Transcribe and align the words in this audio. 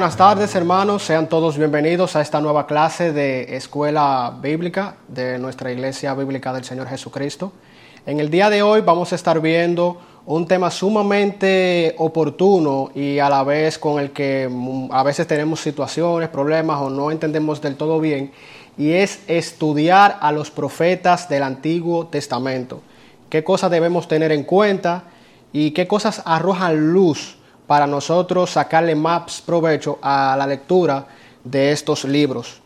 buenas 0.00 0.16
tardes 0.16 0.54
hermanos, 0.54 1.02
sean 1.02 1.28
todos 1.28 1.58
bienvenidos 1.58 2.16
a 2.16 2.22
esta 2.22 2.40
nueva 2.40 2.66
clase 2.66 3.12
de 3.12 3.54
escuela 3.54 4.34
bíblica 4.40 4.96
de 5.08 5.38
nuestra 5.38 5.70
iglesia 5.70 6.14
bíblica 6.14 6.54
del 6.54 6.64
Señor 6.64 6.88
Jesucristo. 6.88 7.52
En 8.06 8.18
el 8.18 8.30
día 8.30 8.48
de 8.48 8.62
hoy 8.62 8.80
vamos 8.80 9.12
a 9.12 9.16
estar 9.16 9.42
viendo 9.42 10.00
un 10.24 10.46
tema 10.46 10.70
sumamente 10.70 11.94
oportuno 11.98 12.90
y 12.94 13.18
a 13.18 13.28
la 13.28 13.44
vez 13.44 13.78
con 13.78 14.00
el 14.00 14.12
que 14.12 14.48
mm, 14.50 14.88
a 14.90 15.02
veces 15.02 15.26
tenemos 15.26 15.60
situaciones, 15.60 16.30
problemas 16.30 16.80
o 16.80 16.88
no 16.88 17.10
entendemos 17.10 17.60
del 17.60 17.76
todo 17.76 18.00
bien, 18.00 18.32
y 18.78 18.92
es 18.92 19.20
estudiar 19.26 20.16
a 20.22 20.32
los 20.32 20.50
profetas 20.50 21.28
del 21.28 21.42
Antiguo 21.42 22.06
Testamento. 22.06 22.80
¿Qué 23.28 23.44
cosas 23.44 23.70
debemos 23.70 24.08
tener 24.08 24.32
en 24.32 24.44
cuenta 24.44 25.04
y 25.52 25.72
qué 25.72 25.86
cosas 25.86 26.22
arrojan 26.24 26.90
luz? 26.90 27.36
Para 27.70 27.86
nosotros 27.86 28.50
sacarle 28.50 28.96
más 28.96 29.40
provecho 29.42 30.00
a 30.02 30.34
la 30.36 30.44
lectura 30.44 31.06
de 31.44 31.70
estos 31.70 32.02
libros. 32.02 32.60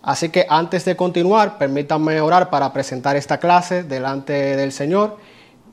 Así 0.00 0.30
que 0.30 0.46
antes 0.48 0.86
de 0.86 0.96
continuar, 0.96 1.58
permítanme 1.58 2.18
orar 2.18 2.48
para 2.48 2.72
presentar 2.72 3.14
esta 3.14 3.36
clase 3.36 3.82
delante 3.82 4.32
del 4.56 4.72
Señor 4.72 5.18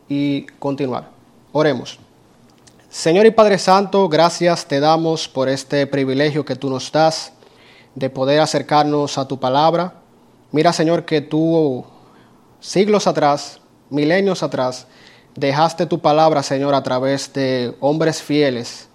y 0.10 0.42
continuar. 0.60 1.08
Oremos. 1.54 2.00
Señor 2.90 3.26
y 3.28 3.32
Padre 3.32 3.58
Santo, 3.60 4.10
gracias 4.10 4.66
te 4.66 4.82
damos 4.82 5.30
por 5.30 5.48
este 5.48 5.88
privilegio 5.88 6.44
que 6.44 6.58
tú 6.58 6.70
nos 6.70 6.92
das 6.92 7.32
de 7.96 8.10
poder 8.10 8.42
acercarnos 8.42 9.18
a 9.18 9.26
tu 9.26 9.40
palabra. 9.40 9.94
Mira, 10.52 10.74
Señor, 10.74 11.06
que 11.06 11.22
tú 11.22 11.86
siglos 12.60 13.08
atrás, 13.08 13.62
milenios 13.90 14.44
atrás, 14.44 14.86
dejaste 15.40 15.86
tu 15.86 16.00
palabra, 16.00 16.44
Señor, 16.44 16.76
a 16.76 16.84
través 16.84 17.32
de 17.34 17.76
hombres 17.80 18.22
fieles. 18.22 18.90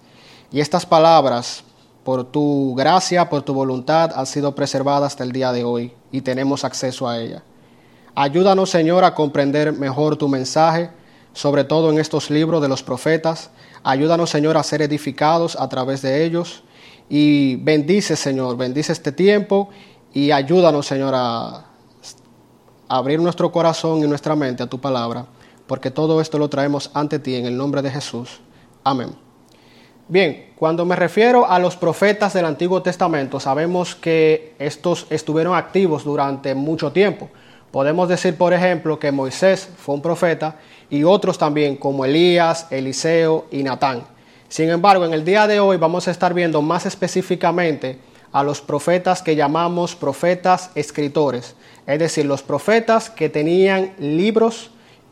Y 0.51 0.59
estas 0.59 0.85
palabras, 0.85 1.63
por 2.03 2.23
tu 2.23 2.75
gracia, 2.75 3.29
por 3.29 3.41
tu 3.41 3.53
voluntad, 3.53 4.11
han 4.15 4.25
sido 4.25 4.53
preservadas 4.53 5.13
hasta 5.13 5.23
el 5.23 5.31
día 5.31 5.51
de 5.51 5.63
hoy 5.63 5.91
y 6.11 6.21
tenemos 6.21 6.63
acceso 6.63 7.09
a 7.09 7.19
ella. 7.19 7.43
Ayúdanos, 8.13 8.69
Señor, 8.69 9.03
a 9.03 9.15
comprender 9.15 9.73
mejor 9.73 10.15
tu 10.15 10.29
mensaje, 10.29 10.91
sobre 11.33 11.63
todo 11.63 11.91
en 11.91 11.99
estos 11.99 12.29
libros 12.29 12.61
de 12.61 12.69
los 12.69 12.83
profetas. 12.83 13.49
Ayúdanos, 13.83 14.29
Señor, 14.29 14.55
a 14.55 14.63
ser 14.63 14.81
edificados 14.81 15.57
a 15.59 15.67
través 15.67 16.01
de 16.01 16.23
ellos. 16.23 16.63
Y 17.09 17.57
bendice, 17.57 18.15
Señor, 18.15 18.55
bendice 18.55 18.93
este 18.93 19.11
tiempo 19.11 19.69
y 20.13 20.31
ayúdanos, 20.31 20.85
Señor, 20.87 21.13
a 21.15 21.65
abrir 22.87 23.19
nuestro 23.19 23.51
corazón 23.51 23.99
y 24.03 24.07
nuestra 24.07 24.35
mente 24.35 24.63
a 24.63 24.67
tu 24.67 24.79
palabra 24.79 25.25
porque 25.67 25.91
todo 25.91 26.21
esto 26.21 26.37
lo 26.37 26.49
traemos 26.49 26.91
ante 26.93 27.19
ti 27.19 27.35
en 27.35 27.45
el 27.45 27.57
nombre 27.57 27.81
de 27.81 27.91
Jesús. 27.91 28.41
Amén. 28.83 29.15
Bien, 30.07 30.51
cuando 30.55 30.85
me 30.85 30.95
refiero 30.95 31.49
a 31.49 31.57
los 31.57 31.75
profetas 31.75 32.33
del 32.33 32.45
Antiguo 32.45 32.83
Testamento, 32.83 33.39
sabemos 33.39 33.95
que 33.95 34.53
estos 34.59 35.07
estuvieron 35.09 35.55
activos 35.55 36.03
durante 36.03 36.53
mucho 36.53 36.91
tiempo. 36.91 37.29
Podemos 37.71 38.07
decir, 38.07 38.37
por 38.37 38.53
ejemplo, 38.53 38.99
que 38.99 39.11
Moisés 39.11 39.67
fue 39.77 39.95
un 39.95 40.03
profeta 40.03 40.57
y 40.91 41.03
otros 41.03 41.39
también, 41.39 41.75
como 41.75 42.05
Elías, 42.05 42.67
Eliseo 42.69 43.47
y 43.49 43.63
Natán. 43.63 44.03
Sin 44.47 44.69
embargo, 44.69 45.05
en 45.05 45.13
el 45.13 45.25
día 45.25 45.47
de 45.47 45.59
hoy 45.59 45.77
vamos 45.77 46.07
a 46.07 46.11
estar 46.11 46.35
viendo 46.35 46.61
más 46.61 46.85
específicamente 46.85 47.99
a 48.31 48.43
los 48.43 48.61
profetas 48.61 49.23
que 49.23 49.35
llamamos 49.35 49.95
profetas 49.95 50.69
escritores, 50.75 51.55
es 51.87 51.99
decir, 51.99 52.25
los 52.25 52.43
profetas 52.43 53.09
que 53.09 53.29
tenían 53.29 53.93
libros 53.97 54.69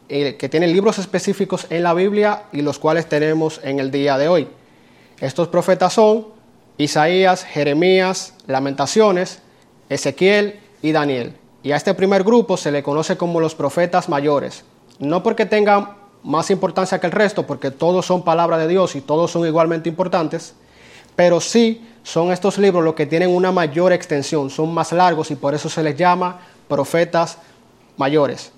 que 0.08 0.50
tienen 0.50 0.72
libros 0.72 1.00
específicos 1.00 1.68
en 1.70 1.84
la 1.84 1.94
Biblia 1.94 2.44
y 2.52 2.62
los 2.62 2.80
cuales 2.80 3.08
tenemos 3.08 3.60
en 3.64 3.80
el 3.80 3.92
día 3.92 4.18
de 4.18 4.28
hoy. 4.28 4.48
Estos 5.20 5.48
profetas 5.48 5.94
son 5.94 6.28
Isaías, 6.78 7.44
Jeremías, 7.44 8.34
Lamentaciones, 8.48 9.40
Ezequiel 9.90 10.60
y 10.82 10.92
Daniel. 10.92 11.34
Y 11.64 11.72
a 11.72 11.78
este 11.78 11.94
primer 11.94 12.24
grupo 12.24 12.58
se 12.58 12.72
le 12.72 12.84
conoce 12.84 13.16
como 13.16 13.40
los 13.40 13.56
profetas 13.56 14.10
mayores. 14.10 14.66
No 15.00 15.24
porque 15.24 15.46
tengan 15.46 15.90
más 16.24 16.50
importancia 16.50 17.00
que 17.00 17.08
el 17.08 17.12
resto, 17.12 17.46
porque 17.46 17.72
todos 17.72 18.06
son 18.06 18.24
palabra 18.24 18.58
de 18.58 18.68
Dios 18.68 18.96
y 18.96 19.02
todos 19.02 19.32
son 19.32 19.46
igualmente 19.46 19.90
importantes, 19.90 20.56
pero 21.16 21.40
sí 21.42 21.86
son 22.04 22.32
estos 22.32 22.58
libros 22.58 22.84
los 22.84 22.96
que 22.96 23.06
tienen 23.06 23.30
una 23.30 23.52
mayor 23.52 23.94
extensión, 23.94 24.50
son 24.50 24.74
más 24.74 24.92
largos 24.92 25.32
y 25.32 25.36
por 25.36 25.54
eso 25.54 25.70
se 25.70 25.84
les 25.84 25.96
llama 25.96 26.40
profetas 26.68 27.38
mayores. 27.98 28.53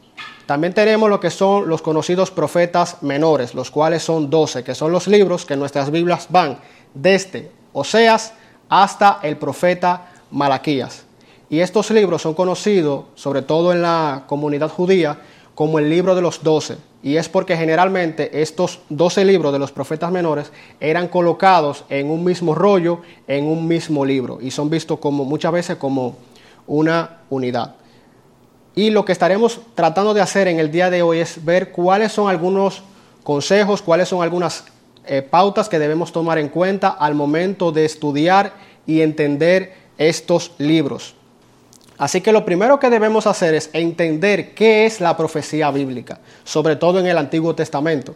También 0.46 0.74
tenemos 0.74 1.10
lo 1.10 1.20
que 1.20 1.32
son 1.32 1.68
los 1.68 1.82
conocidos 1.82 2.30
profetas 2.30 3.02
menores, 3.02 3.56
los 3.56 3.72
cuales 3.72 4.04
son 4.04 4.30
doce, 4.30 4.64
que 4.64 4.76
son 4.76 4.92
los 4.92 5.08
libros 5.08 5.44
que 5.44 5.56
nuestras 5.56 5.90
Biblias 5.90 6.28
van 6.30 6.60
desde 6.94 7.52
Oseas 7.74 8.34
hasta 8.70 9.20
el 9.24 9.38
profeta 9.38 10.12
Malaquías. 10.30 11.06
Y 11.50 11.60
estos 11.60 11.90
libros 11.90 12.22
son 12.22 12.36
conocidos, 12.36 13.06
sobre 13.16 13.42
todo 13.42 13.72
en 13.72 13.82
la 13.82 14.24
comunidad 14.28 14.70
judía, 14.70 15.20
como 15.56 15.80
el 15.80 15.90
libro 15.90 16.14
de 16.14 16.22
los 16.22 16.44
doce. 16.44 16.78
Y 17.02 17.18
es 17.18 17.28
porque 17.28 17.58
generalmente 17.58 18.42
estos 18.42 18.82
doce 18.90 19.26
libros 19.26 19.52
de 19.52 19.60
los 19.60 19.72
profetas 19.72 20.12
menores 20.12 20.52
eran 20.80 21.08
colocados 21.08 21.86
en 21.90 22.10
un 22.10 22.24
mismo 22.24 22.54
rollo, 22.54 23.00
en 23.28 23.46
un 23.46 23.68
mismo 23.68 24.06
libro, 24.06 24.40
y 24.42 24.52
son 24.52 24.70
vistos 24.70 25.00
como 25.00 25.24
muchas 25.24 25.52
veces 25.52 25.78
como 25.78 26.18
una 26.68 27.22
unidad. 27.30 27.76
Y 28.76 28.90
lo 28.90 29.06
que 29.06 29.14
estaremos 29.14 29.62
tratando 29.74 30.14
de 30.14 30.22
hacer 30.22 30.50
en 30.50 30.60
el 30.60 30.70
día 30.70 30.90
de 30.90 31.02
hoy 31.02 31.20
es 31.20 31.44
ver 31.46 31.72
cuáles 31.72 32.12
son 32.12 32.30
algunos 32.30 32.84
consejos, 33.24 33.82
cuáles 33.82 34.10
son 34.10 34.22
algunas 34.22 34.66
eh, 35.06 35.22
pautas 35.22 35.70
que 35.70 35.80
debemos 35.80 36.12
tomar 36.12 36.38
en 36.38 36.50
cuenta 36.50 36.90
al 36.90 37.16
momento 37.16 37.72
de 37.72 37.86
estudiar 37.86 38.54
y 38.86 39.00
entender 39.00 39.74
estos 39.98 40.52
libros. 40.58 41.16
Así 41.98 42.20
que 42.20 42.34
lo 42.34 42.44
primero 42.44 42.78
que 42.78 42.90
debemos 42.90 43.26
hacer 43.26 43.56
es 43.56 43.70
entender 43.72 44.54
qué 44.54 44.86
es 44.86 45.00
la 45.00 45.16
profecía 45.16 45.72
bíblica, 45.72 46.20
sobre 46.44 46.76
todo 46.76 47.00
en 47.00 47.06
el 47.06 47.18
Antiguo 47.18 47.56
Testamento. 47.56 48.16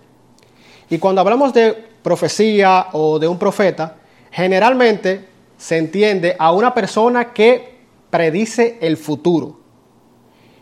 Y 0.89 0.97
cuando 0.97 1.21
hablamos 1.21 1.53
de 1.53 1.71
profecía 2.03 2.87
o 2.91 3.17
de 3.19 3.27
un 3.29 3.39
profeta, 3.39 3.95
generalmente 4.31 5.25
se 5.57 5.77
entiende 5.77 6.35
a 6.37 6.51
una 6.51 6.73
persona 6.73 7.31
que 7.31 7.79
predice 8.09 8.77
el 8.81 8.97
futuro. 8.97 9.58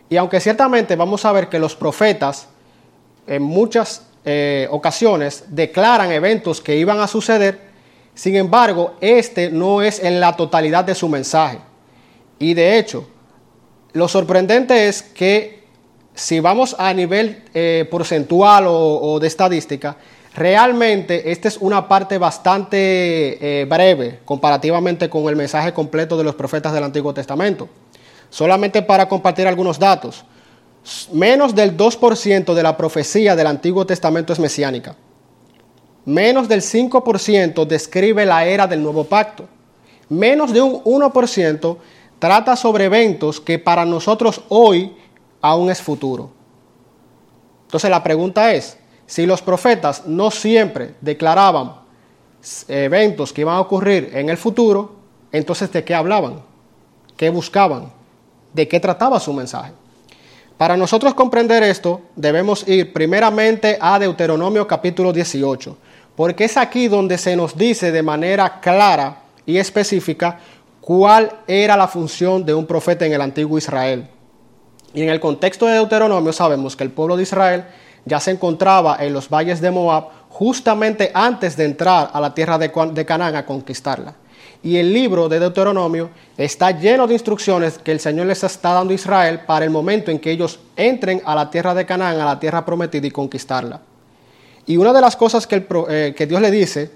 Y 0.09 0.17
aunque 0.17 0.39
ciertamente 0.39 0.95
vamos 0.95 1.25
a 1.25 1.31
ver 1.31 1.49
que 1.49 1.59
los 1.59 1.75
profetas 1.75 2.47
en 3.25 3.41
muchas 3.43 4.03
eh, 4.23 4.67
ocasiones 4.71 5.45
declaran 5.49 6.11
eventos 6.11 6.61
que 6.61 6.77
iban 6.77 6.99
a 6.99 7.07
suceder, 7.07 7.67
sin 8.13 8.35
embargo, 8.35 8.95
este 8.99 9.51
no 9.51 9.81
es 9.81 10.03
en 10.03 10.19
la 10.19 10.35
totalidad 10.35 10.83
de 10.83 10.95
su 10.95 11.07
mensaje. 11.07 11.59
Y 12.39 12.53
de 12.53 12.79
hecho, 12.79 13.07
lo 13.93 14.07
sorprendente 14.07 14.87
es 14.87 15.03
que 15.03 15.63
si 16.13 16.39
vamos 16.39 16.75
a 16.79 16.93
nivel 16.93 17.43
eh, 17.53 17.87
porcentual 17.91 18.65
o, 18.67 19.19
de 19.19 19.27
estadística, 19.27 19.97
realmente 20.33 21.31
esta 21.31 21.47
es 21.47 21.57
una 21.57 21.87
parte 21.87 22.17
bastante 22.17 22.77
eh, 23.61 23.65
breve 23.65 24.19
comparativamente 24.25 25.09
con 25.09 25.27
el 25.29 25.35
mensaje 25.35 25.73
completo 25.73 26.17
de 26.17 26.23
los 26.23 26.33
profetas 26.33 26.73
del 26.73 26.83
Antiguo 26.83 27.13
Testamento. 27.13 27.69
Solamente 28.29 28.81
para 28.81 29.07
compartir 29.07 29.47
algunos 29.47 29.79
datos, 29.79 30.23
menos 31.11 31.55
del 31.55 31.75
2% 31.75 32.53
de 32.53 32.63
la 32.63 32.77
profecía 32.77 33.35
del 33.35 33.47
Antiguo 33.47 33.85
Testamento 33.85 34.33
es 34.33 34.39
mesiánica. 34.39 34.95
Menos 36.05 36.47
del 36.47 36.61
5% 36.61 37.65
describe 37.65 38.25
la 38.25 38.45
era 38.45 38.67
del 38.67 38.81
nuevo 38.81 39.03
pacto. 39.03 39.45
Menos 40.09 40.53
de 40.53 40.61
un 40.61 40.81
1% 40.83 41.77
trata 42.19 42.55
sobre 42.55 42.85
eventos 42.85 43.41
que 43.41 43.59
para 43.59 43.85
nosotros 43.85 44.41
hoy 44.49 44.95
aún 45.41 45.69
es 45.69 45.81
futuro. 45.81 46.31
Entonces 47.63 47.89
la 47.89 48.03
pregunta 48.03 48.53
es, 48.53 48.77
si 49.05 49.25
los 49.25 49.41
profetas 49.41 50.05
no 50.05 50.31
siempre 50.31 50.95
declaraban 51.01 51.75
eventos 52.67 53.33
que 53.33 53.41
iban 53.41 53.55
a 53.55 53.61
ocurrir 53.61 54.11
en 54.13 54.29
el 54.29 54.37
futuro, 54.37 54.95
entonces 55.31 55.71
¿de 55.71 55.83
qué 55.83 55.93
hablaban? 55.93 56.41
¿Qué 57.17 57.29
buscaban? 57.29 57.91
De 58.57 58.67
qué 58.67 58.79
trataba 58.79 59.19
su 59.19 59.31
mensaje. 59.33 59.71
Para 60.57 60.75
nosotros 60.75 61.13
comprender 61.13 61.61
esto, 61.61 62.01
debemos 62.15 62.67
ir 62.67 62.91
primeramente 62.91 63.77
a 63.79 63.99
Deuteronomio 63.99 64.65
capítulo 64.65 65.13
18, 65.13 65.77
porque 66.15 66.45
es 66.45 66.57
aquí 66.57 66.87
donde 66.87 67.19
se 67.19 67.35
nos 67.35 67.55
dice 67.55 67.91
de 67.91 68.01
manera 68.01 68.59
clara 68.59 69.19
y 69.45 69.57
específica 69.57 70.39
cuál 70.81 71.31
era 71.45 71.77
la 71.77 71.87
función 71.87 72.43
de 72.43 72.55
un 72.55 72.65
profeta 72.65 73.05
en 73.05 73.13
el 73.13 73.21
antiguo 73.21 73.59
Israel. 73.59 74.07
Y 74.95 75.03
en 75.03 75.09
el 75.09 75.19
contexto 75.19 75.67
de 75.67 75.73
Deuteronomio 75.73 76.33
sabemos 76.33 76.75
que 76.75 76.83
el 76.83 76.89
pueblo 76.89 77.15
de 77.15 77.23
Israel 77.23 77.65
ya 78.05 78.19
se 78.19 78.31
encontraba 78.31 78.97
en 78.99 79.13
los 79.13 79.29
valles 79.29 79.61
de 79.61 79.69
Moab 79.69 80.05
justamente 80.29 81.11
antes 81.13 81.55
de 81.55 81.65
entrar 81.65 82.09
a 82.11 82.19
la 82.19 82.33
tierra 82.33 82.57
de 82.57 83.05
Canaán 83.05 83.35
a 83.35 83.45
conquistarla. 83.45 84.15
Y 84.63 84.77
el 84.77 84.93
libro 84.93 85.29
de 85.29 85.39
Deuteronomio 85.39 86.09
está 86.37 86.71
lleno 86.71 87.07
de 87.07 87.13
instrucciones 87.13 87.77
que 87.77 87.91
el 87.91 87.99
Señor 87.99 88.27
les 88.27 88.43
está 88.43 88.73
dando 88.73 88.91
a 88.91 88.95
Israel 88.95 89.41
para 89.45 89.65
el 89.65 89.71
momento 89.71 90.11
en 90.11 90.19
que 90.19 90.31
ellos 90.31 90.59
entren 90.75 91.21
a 91.25 91.35
la 91.35 91.49
tierra 91.49 91.73
de 91.73 91.85
Canaán, 91.85 92.19
a 92.19 92.25
la 92.25 92.39
tierra 92.39 92.65
prometida 92.65 93.07
y 93.07 93.11
conquistarla. 93.11 93.81
Y 94.65 94.77
una 94.77 94.91
de 94.93 95.01
las 95.01 95.15
cosas 95.15 95.47
que, 95.47 95.65
eh, 95.89 96.13
que 96.15 96.27
Dios 96.27 96.41
le 96.41 96.51
dice 96.51 96.91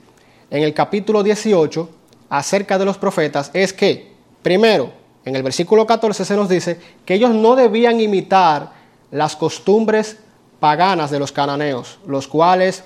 en 0.50 0.64
el 0.64 0.74
capítulo 0.74 1.24
18 1.24 1.90
acerca 2.30 2.78
de 2.78 2.86
los 2.86 2.98
profetas 2.98 3.52
es 3.54 3.74
que, 3.74 4.12
primero, 4.42 4.92
en 5.24 5.36
el 5.36 5.44
versículo 5.44 5.86
14 5.86 6.26
se 6.26 6.36
nos 6.36 6.50
dice 6.50 6.80
que 7.06 7.14
ellos 7.14 7.32
no 7.32 7.56
debían 7.56 8.00
imitar 8.00 8.72
las 9.12 9.36
costumbres 9.36 10.18
paganas 10.60 11.12
de 11.12 11.20
los 11.20 11.32
cananeos, 11.32 12.00
los 12.06 12.28
cuales 12.28 12.84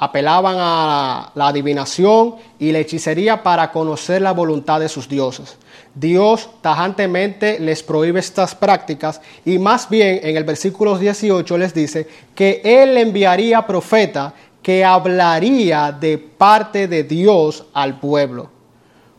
apelaban 0.00 0.56
a 0.58 1.30
la 1.34 1.48
adivinación 1.48 2.36
y 2.58 2.72
la 2.72 2.78
hechicería 2.78 3.42
para 3.42 3.70
conocer 3.70 4.22
la 4.22 4.32
voluntad 4.32 4.80
de 4.80 4.88
sus 4.88 5.06
dioses. 5.06 5.58
Dios 5.94 6.48
tajantemente 6.62 7.60
les 7.60 7.82
prohíbe 7.82 8.18
estas 8.18 8.54
prácticas 8.54 9.20
y 9.44 9.58
más 9.58 9.90
bien 9.90 10.20
en 10.22 10.38
el 10.38 10.44
versículo 10.44 10.96
18 10.96 11.58
les 11.58 11.74
dice 11.74 12.08
que 12.34 12.62
Él 12.64 12.96
enviaría 12.96 13.66
profeta 13.66 14.32
que 14.62 14.82
hablaría 14.82 15.92
de 15.92 16.16
parte 16.16 16.88
de 16.88 17.04
Dios 17.04 17.66
al 17.74 18.00
pueblo. 18.00 18.48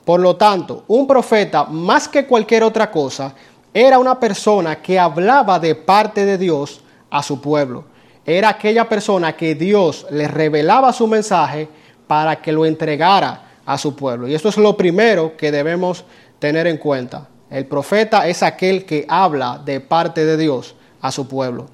Por 0.03 0.19
lo 0.19 0.35
tanto, 0.35 0.83
un 0.87 1.05
profeta, 1.05 1.65
más 1.65 2.07
que 2.07 2.25
cualquier 2.25 2.63
otra 2.63 2.89
cosa, 2.89 3.35
era 3.71 3.99
una 3.99 4.19
persona 4.19 4.81
que 4.81 4.97
hablaba 4.97 5.59
de 5.59 5.75
parte 5.75 6.25
de 6.25 6.39
Dios 6.39 6.81
a 7.11 7.21
su 7.21 7.39
pueblo 7.39 7.90
era 8.25 8.49
aquella 8.49 8.87
persona 8.87 9.35
que 9.35 9.55
Dios 9.55 10.05
le 10.11 10.27
revelaba 10.27 10.93
su 10.93 11.07
mensaje 11.07 11.67
para 12.07 12.41
que 12.41 12.51
lo 12.51 12.65
entregara 12.65 13.51
a 13.65 13.77
su 13.77 13.95
pueblo. 13.95 14.27
Y 14.27 14.35
esto 14.35 14.49
es 14.49 14.57
lo 14.57 14.75
primero 14.77 15.35
que 15.37 15.51
debemos 15.51 16.03
tener 16.39 16.67
en 16.67 16.77
cuenta. 16.77 17.29
El 17.49 17.65
profeta 17.65 18.27
es 18.27 18.43
aquel 18.43 18.85
que 18.85 19.05
habla 19.07 19.61
de 19.63 19.79
parte 19.79 20.25
de 20.25 20.37
Dios 20.37 20.75
a 21.01 21.11
su 21.11 21.27
pueblo. 21.27 21.67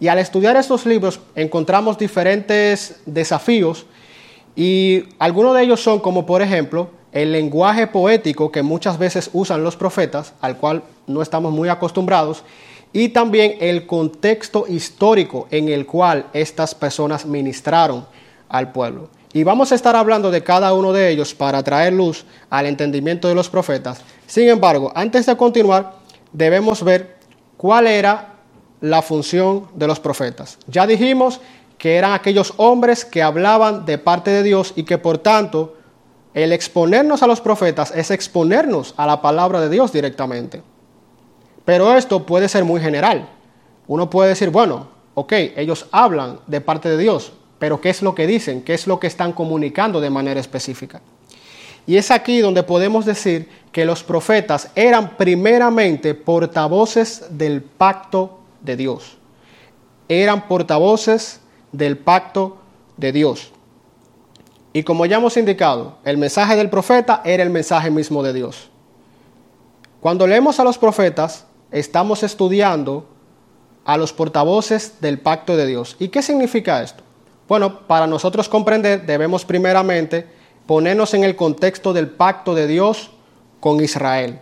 Y 0.00 0.08
al 0.08 0.18
estudiar 0.18 0.56
estos 0.56 0.84
libros 0.84 1.20
encontramos 1.34 1.96
diferentes 1.96 3.00
desafíos 3.06 3.86
y 4.54 5.04
algunos 5.18 5.54
de 5.54 5.62
ellos 5.62 5.82
son 5.82 6.00
como 6.00 6.26
por 6.26 6.42
ejemplo 6.42 6.90
el 7.12 7.32
lenguaje 7.32 7.86
poético 7.86 8.52
que 8.52 8.62
muchas 8.62 8.98
veces 8.98 9.30
usan 9.32 9.64
los 9.64 9.76
profetas, 9.76 10.34
al 10.40 10.58
cual 10.58 10.82
no 11.06 11.22
estamos 11.22 11.52
muy 11.52 11.68
acostumbrados, 11.70 12.42
y 12.96 13.10
también 13.10 13.58
el 13.60 13.86
contexto 13.86 14.64
histórico 14.66 15.48
en 15.50 15.68
el 15.68 15.84
cual 15.84 16.28
estas 16.32 16.74
personas 16.74 17.26
ministraron 17.26 18.06
al 18.48 18.72
pueblo. 18.72 19.10
Y 19.34 19.44
vamos 19.44 19.70
a 19.70 19.74
estar 19.74 19.94
hablando 19.94 20.30
de 20.30 20.42
cada 20.42 20.72
uno 20.72 20.94
de 20.94 21.10
ellos 21.10 21.34
para 21.34 21.62
traer 21.62 21.92
luz 21.92 22.24
al 22.48 22.64
entendimiento 22.64 23.28
de 23.28 23.34
los 23.34 23.50
profetas. 23.50 24.00
Sin 24.26 24.48
embargo, 24.48 24.92
antes 24.94 25.26
de 25.26 25.36
continuar, 25.36 25.92
debemos 26.32 26.82
ver 26.82 27.18
cuál 27.58 27.86
era 27.86 28.36
la 28.80 29.02
función 29.02 29.68
de 29.74 29.88
los 29.88 30.00
profetas. 30.00 30.56
Ya 30.66 30.86
dijimos 30.86 31.42
que 31.76 31.96
eran 31.96 32.14
aquellos 32.14 32.54
hombres 32.56 33.04
que 33.04 33.22
hablaban 33.22 33.84
de 33.84 33.98
parte 33.98 34.30
de 34.30 34.42
Dios 34.42 34.72
y 34.74 34.84
que 34.84 34.96
por 34.96 35.18
tanto 35.18 35.76
el 36.32 36.50
exponernos 36.50 37.22
a 37.22 37.26
los 37.26 37.42
profetas 37.42 37.92
es 37.94 38.10
exponernos 38.10 38.94
a 38.96 39.06
la 39.06 39.20
palabra 39.20 39.60
de 39.60 39.68
Dios 39.68 39.92
directamente. 39.92 40.62
Pero 41.66 41.94
esto 41.94 42.24
puede 42.24 42.48
ser 42.48 42.64
muy 42.64 42.80
general. 42.80 43.28
Uno 43.88 44.08
puede 44.08 44.30
decir, 44.30 44.48
bueno, 44.50 44.88
ok, 45.14 45.32
ellos 45.56 45.86
hablan 45.90 46.38
de 46.46 46.62
parte 46.62 46.88
de 46.88 46.96
Dios, 46.96 47.32
pero 47.58 47.80
¿qué 47.80 47.90
es 47.90 48.02
lo 48.02 48.14
que 48.14 48.26
dicen? 48.26 48.62
¿Qué 48.62 48.72
es 48.72 48.86
lo 48.86 49.00
que 49.00 49.08
están 49.08 49.32
comunicando 49.32 50.00
de 50.00 50.08
manera 50.08 50.40
específica? 50.40 51.02
Y 51.86 51.96
es 51.96 52.10
aquí 52.10 52.40
donde 52.40 52.62
podemos 52.62 53.04
decir 53.04 53.48
que 53.72 53.84
los 53.84 54.02
profetas 54.04 54.70
eran 54.74 55.16
primeramente 55.16 56.14
portavoces 56.14 57.26
del 57.30 57.62
pacto 57.62 58.40
de 58.60 58.76
Dios. 58.76 59.16
Eran 60.08 60.46
portavoces 60.46 61.40
del 61.72 61.98
pacto 61.98 62.58
de 62.96 63.10
Dios. 63.12 63.52
Y 64.72 64.84
como 64.84 65.04
ya 65.06 65.16
hemos 65.16 65.36
indicado, 65.36 65.98
el 66.04 66.16
mensaje 66.16 66.54
del 66.54 66.70
profeta 66.70 67.22
era 67.24 67.42
el 67.42 67.50
mensaje 67.50 67.90
mismo 67.90 68.22
de 68.22 68.32
Dios. 68.32 68.68
Cuando 70.00 70.26
leemos 70.26 70.60
a 70.60 70.64
los 70.64 70.78
profetas, 70.78 71.46
estamos 71.70 72.22
estudiando 72.22 73.06
a 73.84 73.96
los 73.96 74.12
portavoces 74.12 75.00
del 75.00 75.20
pacto 75.20 75.56
de 75.56 75.66
Dios. 75.66 75.96
¿Y 75.98 76.08
qué 76.08 76.22
significa 76.22 76.82
esto? 76.82 77.02
Bueno, 77.48 77.80
para 77.86 78.06
nosotros 78.06 78.48
comprender 78.48 79.06
debemos 79.06 79.44
primeramente 79.44 80.26
ponernos 80.66 81.14
en 81.14 81.22
el 81.22 81.36
contexto 81.36 81.92
del 81.92 82.08
pacto 82.08 82.54
de 82.54 82.66
Dios 82.66 83.10
con 83.60 83.82
Israel. 83.82 84.40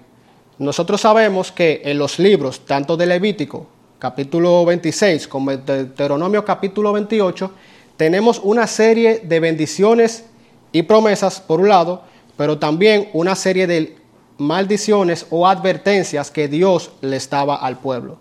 Nosotros 0.59 1.01
sabemos 1.01 1.53
que 1.53 1.83
en 1.85 1.99
los 1.99 2.19
libros, 2.19 2.65
tanto 2.65 2.97
de 2.97 3.07
Levítico, 3.07 3.67
capítulo 3.99 4.65
26, 4.65 5.29
como 5.29 5.51
de 5.51 5.59
Deuteronomio, 5.59 6.45
capítulo 6.45 6.93
28, 6.93 7.51
tenemos 7.97 8.41
una 8.43 8.67
serie 8.67 9.21
de 9.21 9.41
bendiciones 9.41 10.25
y 10.73 10.83
promesas, 10.83 11.41
por 11.41 11.61
un 11.61 11.69
lado, 11.69 12.03
pero 12.37 12.59
también 12.59 13.09
una 13.13 13.35
serie 13.35 13.67
de 13.67 13.97
maldiciones 14.39 15.27
o 15.31 15.47
advertencias 15.47 16.31
que 16.31 16.49
Dios 16.49 16.91
le 17.01 17.17
estaba 17.17 17.57
al 17.57 17.79
pueblo. 17.79 18.19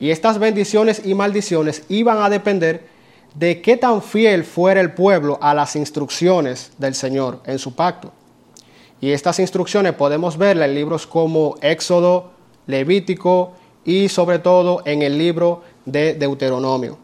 Y 0.00 0.10
estas 0.10 0.38
bendiciones 0.38 1.02
y 1.04 1.14
maldiciones 1.14 1.84
iban 1.88 2.22
a 2.22 2.28
depender 2.28 2.88
de 3.34 3.62
qué 3.62 3.76
tan 3.76 4.02
fiel 4.02 4.44
fuera 4.44 4.80
el 4.80 4.92
pueblo 4.92 5.38
a 5.40 5.54
las 5.54 5.76
instrucciones 5.76 6.72
del 6.78 6.94
Señor 6.94 7.40
en 7.46 7.58
su 7.58 7.74
pacto. 7.74 8.12
Y 9.00 9.10
estas 9.10 9.38
instrucciones 9.38 9.94
podemos 9.94 10.36
verlas 10.36 10.68
en 10.68 10.74
libros 10.74 11.06
como 11.06 11.56
Éxodo, 11.60 12.30
Levítico 12.66 13.52
y 13.84 14.08
sobre 14.08 14.38
todo 14.38 14.82
en 14.84 15.02
el 15.02 15.18
libro 15.18 15.62
de 15.84 16.14
Deuteronomio. 16.14 16.98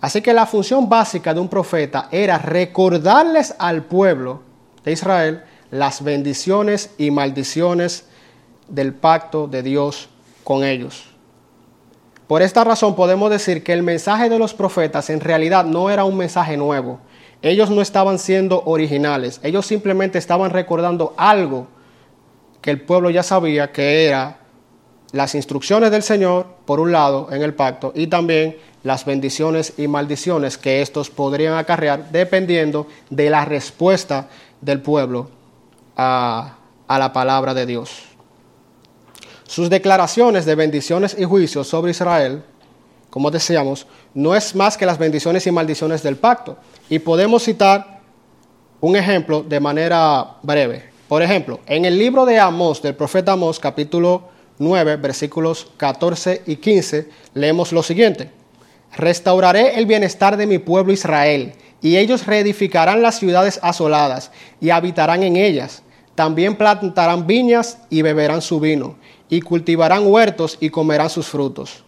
Así 0.00 0.20
que 0.20 0.32
la 0.32 0.46
función 0.46 0.88
básica 0.88 1.34
de 1.34 1.40
un 1.40 1.48
profeta 1.48 2.08
era 2.12 2.38
recordarles 2.38 3.54
al 3.58 3.84
pueblo 3.84 4.42
de 4.84 4.92
Israel 4.92 5.42
las 5.70 6.02
bendiciones 6.02 6.90
y 6.98 7.10
maldiciones 7.10 8.04
del 8.68 8.94
pacto 8.94 9.46
de 9.46 9.62
Dios 9.62 10.08
con 10.44 10.64
ellos. 10.64 11.04
Por 12.26 12.42
esta 12.42 12.64
razón 12.64 12.94
podemos 12.94 13.30
decir 13.30 13.62
que 13.62 13.72
el 13.72 13.82
mensaje 13.82 14.28
de 14.28 14.38
los 14.38 14.54
profetas 14.54 15.08
en 15.10 15.20
realidad 15.20 15.64
no 15.64 15.90
era 15.90 16.04
un 16.04 16.16
mensaje 16.16 16.56
nuevo. 16.56 17.00
Ellos 17.40 17.70
no 17.70 17.80
estaban 17.80 18.18
siendo 18.18 18.62
originales, 18.64 19.40
ellos 19.42 19.66
simplemente 19.66 20.18
estaban 20.18 20.50
recordando 20.50 21.14
algo 21.16 21.68
que 22.60 22.70
el 22.70 22.80
pueblo 22.80 23.10
ya 23.10 23.22
sabía 23.22 23.72
que 23.72 24.06
era 24.06 24.38
las 25.12 25.34
instrucciones 25.34 25.90
del 25.90 26.02
Señor, 26.02 26.46
por 26.66 26.80
un 26.80 26.92
lado, 26.92 27.28
en 27.32 27.42
el 27.42 27.54
pacto, 27.54 27.92
y 27.94 28.08
también 28.08 28.58
las 28.82 29.06
bendiciones 29.06 29.72
y 29.78 29.88
maldiciones 29.88 30.58
que 30.58 30.82
estos 30.82 31.08
podrían 31.08 31.54
acarrear 31.54 32.10
dependiendo 32.10 32.88
de 33.08 33.30
la 33.30 33.44
respuesta 33.44 34.28
del 34.60 34.82
pueblo 34.82 35.37
a, 35.98 36.54
la 36.88 37.12
palabra 37.12 37.52
de 37.52 37.66
Dios. 37.66 38.04
Sus 39.46 39.68
declaraciones 39.68 40.46
de 40.46 40.54
bendiciones 40.54 41.16
y 41.18 41.24
juicios 41.24 41.66
sobre 41.66 41.90
Israel, 41.90 42.44
como 43.10 43.30
decíamos, 43.30 43.86
no 44.14 44.34
es 44.34 44.54
más 44.54 44.76
que 44.76 44.86
las 44.86 44.98
bendiciones 44.98 45.46
y 45.46 45.50
maldiciones 45.50 46.02
del 46.02 46.16
pacto. 46.16 46.56
Y 46.88 47.00
podemos 47.00 47.42
citar 47.42 48.00
un 48.80 48.96
ejemplo 48.96 49.42
de 49.42 49.58
manera 49.58 50.36
breve. 50.42 50.90
Por 51.08 51.22
ejemplo, 51.22 51.60
en 51.66 51.84
el 51.84 51.98
libro 51.98 52.24
de 52.26 52.38
Amós, 52.38 52.80
del 52.82 52.94
profeta 52.94 53.32
Amós, 53.32 53.58
capítulo 53.58 54.28
9, 54.58 54.96
versículos 54.96 55.68
14 55.78 56.42
y 56.46 56.56
15, 56.56 57.08
leemos 57.34 57.72
lo 57.72 57.82
siguiente. 57.82 58.30
Restauraré 58.96 59.78
el 59.78 59.86
bienestar 59.86 60.36
de 60.36 60.46
mi 60.46 60.58
pueblo 60.58 60.92
Israel, 60.92 61.54
y 61.80 61.96
ellos 61.96 62.26
reedificarán 62.26 63.00
las 63.00 63.18
ciudades 63.18 63.58
asoladas, 63.62 64.30
y 64.60 64.70
habitarán 64.70 65.22
en 65.22 65.36
ellas 65.36 65.82
también 66.18 66.56
plantarán 66.56 67.28
viñas 67.28 67.78
y 67.90 68.02
beberán 68.02 68.42
su 68.42 68.58
vino, 68.58 68.96
y 69.28 69.40
cultivarán 69.40 70.04
huertos 70.04 70.58
y 70.58 70.68
comerán 70.68 71.10
sus 71.10 71.28
frutos. 71.28 71.84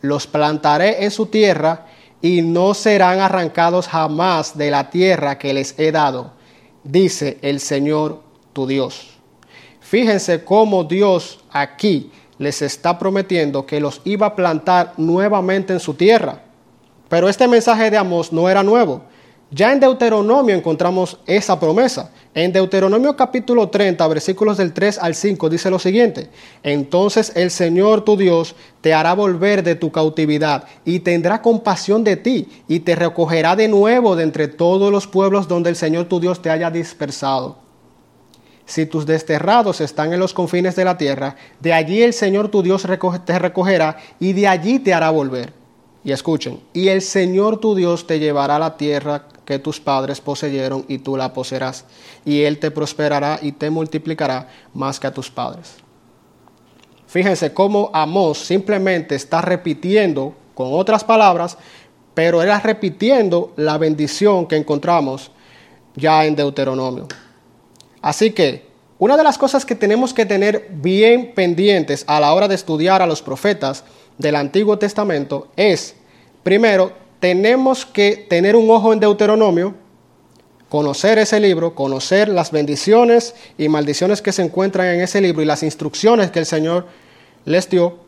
Los 0.00 0.26
plantaré 0.26 1.04
en 1.04 1.12
su 1.12 1.26
tierra 1.26 1.86
y 2.20 2.42
no 2.42 2.74
serán 2.74 3.20
arrancados 3.20 3.86
jamás 3.86 4.58
de 4.58 4.72
la 4.72 4.90
tierra 4.90 5.38
que 5.38 5.54
les 5.54 5.78
he 5.78 5.92
dado, 5.92 6.32
dice 6.82 7.38
el 7.40 7.60
Señor 7.60 8.20
tu 8.52 8.66
Dios. 8.66 9.10
Fíjense 9.78 10.42
cómo 10.42 10.82
Dios 10.82 11.38
aquí 11.52 12.10
les 12.36 12.62
está 12.62 12.98
prometiendo 12.98 13.64
que 13.64 13.78
los 13.78 14.00
iba 14.04 14.26
a 14.26 14.34
plantar 14.34 14.94
nuevamente 14.96 15.72
en 15.72 15.78
su 15.78 15.94
tierra. 15.94 16.42
Pero 17.08 17.28
este 17.28 17.46
mensaje 17.46 17.92
de 17.92 17.96
Amós 17.96 18.32
no 18.32 18.48
era 18.48 18.64
nuevo. 18.64 19.02
Ya 19.50 19.72
en 19.72 19.80
Deuteronomio 19.80 20.54
encontramos 20.54 21.18
esa 21.26 21.58
promesa. 21.58 22.10
En 22.34 22.52
Deuteronomio 22.52 23.16
capítulo 23.16 23.70
30, 23.70 24.06
versículos 24.06 24.58
del 24.58 24.74
3 24.74 24.98
al 24.98 25.14
5, 25.14 25.48
dice 25.48 25.70
lo 25.70 25.78
siguiente, 25.78 26.28
entonces 26.62 27.32
el 27.34 27.50
Señor 27.50 28.04
tu 28.04 28.16
Dios 28.16 28.54
te 28.82 28.92
hará 28.92 29.14
volver 29.14 29.62
de 29.62 29.74
tu 29.74 29.90
cautividad 29.90 30.64
y 30.84 31.00
tendrá 31.00 31.40
compasión 31.40 32.04
de 32.04 32.16
ti 32.16 32.48
y 32.68 32.80
te 32.80 32.94
recogerá 32.94 33.56
de 33.56 33.68
nuevo 33.68 34.16
de 34.16 34.24
entre 34.24 34.48
todos 34.48 34.92
los 34.92 35.06
pueblos 35.06 35.48
donde 35.48 35.70
el 35.70 35.76
Señor 35.76 36.04
tu 36.04 36.20
Dios 36.20 36.42
te 36.42 36.50
haya 36.50 36.70
dispersado. 36.70 37.56
Si 38.66 38.84
tus 38.84 39.06
desterrados 39.06 39.80
están 39.80 40.12
en 40.12 40.20
los 40.20 40.34
confines 40.34 40.76
de 40.76 40.84
la 40.84 40.98
tierra, 40.98 41.36
de 41.58 41.72
allí 41.72 42.02
el 42.02 42.12
Señor 42.12 42.50
tu 42.50 42.62
Dios 42.62 42.86
te 43.24 43.38
recogerá 43.38 43.96
y 44.20 44.34
de 44.34 44.46
allí 44.46 44.78
te 44.78 44.92
hará 44.92 45.08
volver 45.08 45.57
Y 46.08 46.12
escuchen, 46.12 46.58
y 46.72 46.88
el 46.88 47.02
Señor 47.02 47.60
tu 47.60 47.74
Dios 47.74 48.06
te 48.06 48.18
llevará 48.18 48.56
a 48.56 48.58
la 48.58 48.78
tierra 48.78 49.28
que 49.44 49.58
tus 49.58 49.78
padres 49.78 50.22
poseyeron 50.22 50.86
y 50.88 51.00
tú 51.00 51.18
la 51.18 51.34
poseerás. 51.34 51.84
Y 52.24 52.44
Él 52.44 52.58
te 52.58 52.70
prosperará 52.70 53.38
y 53.42 53.52
te 53.52 53.68
multiplicará 53.68 54.48
más 54.72 54.98
que 54.98 55.06
a 55.06 55.12
tus 55.12 55.30
padres. 55.30 55.74
Fíjense 57.06 57.52
cómo 57.52 57.90
Amós 57.92 58.38
simplemente 58.38 59.16
está 59.16 59.42
repitiendo 59.42 60.34
con 60.54 60.68
otras 60.72 61.04
palabras, 61.04 61.58
pero 62.14 62.40
era 62.40 62.58
repitiendo 62.58 63.52
la 63.56 63.76
bendición 63.76 64.46
que 64.46 64.56
encontramos 64.56 65.30
ya 65.94 66.24
en 66.24 66.34
Deuteronomio. 66.34 67.06
Así 68.00 68.30
que 68.30 68.66
una 68.98 69.18
de 69.18 69.24
las 69.24 69.36
cosas 69.36 69.66
que 69.66 69.74
tenemos 69.74 70.14
que 70.14 70.24
tener 70.24 70.68
bien 70.70 71.34
pendientes 71.34 72.04
a 72.06 72.18
la 72.18 72.32
hora 72.32 72.48
de 72.48 72.54
estudiar 72.54 73.02
a 73.02 73.06
los 73.06 73.20
profetas 73.20 73.84
del 74.16 74.36
Antiguo 74.36 74.78
Testamento 74.78 75.48
es, 75.54 75.94
primero, 76.48 76.92
tenemos 77.20 77.84
que 77.84 78.26
tener 78.26 78.56
un 78.56 78.70
ojo 78.70 78.94
en 78.94 79.00
Deuteronomio, 79.00 79.74
conocer 80.70 81.18
ese 81.18 81.40
libro, 81.40 81.74
conocer 81.74 82.30
las 82.30 82.52
bendiciones 82.52 83.34
y 83.58 83.68
maldiciones 83.68 84.22
que 84.22 84.32
se 84.32 84.40
encuentran 84.40 84.86
en 84.86 85.02
ese 85.02 85.20
libro 85.20 85.42
y 85.42 85.44
las 85.44 85.62
instrucciones 85.62 86.30
que 86.30 86.38
el 86.38 86.46
Señor 86.46 86.86
les 87.44 87.68
dio. 87.68 87.98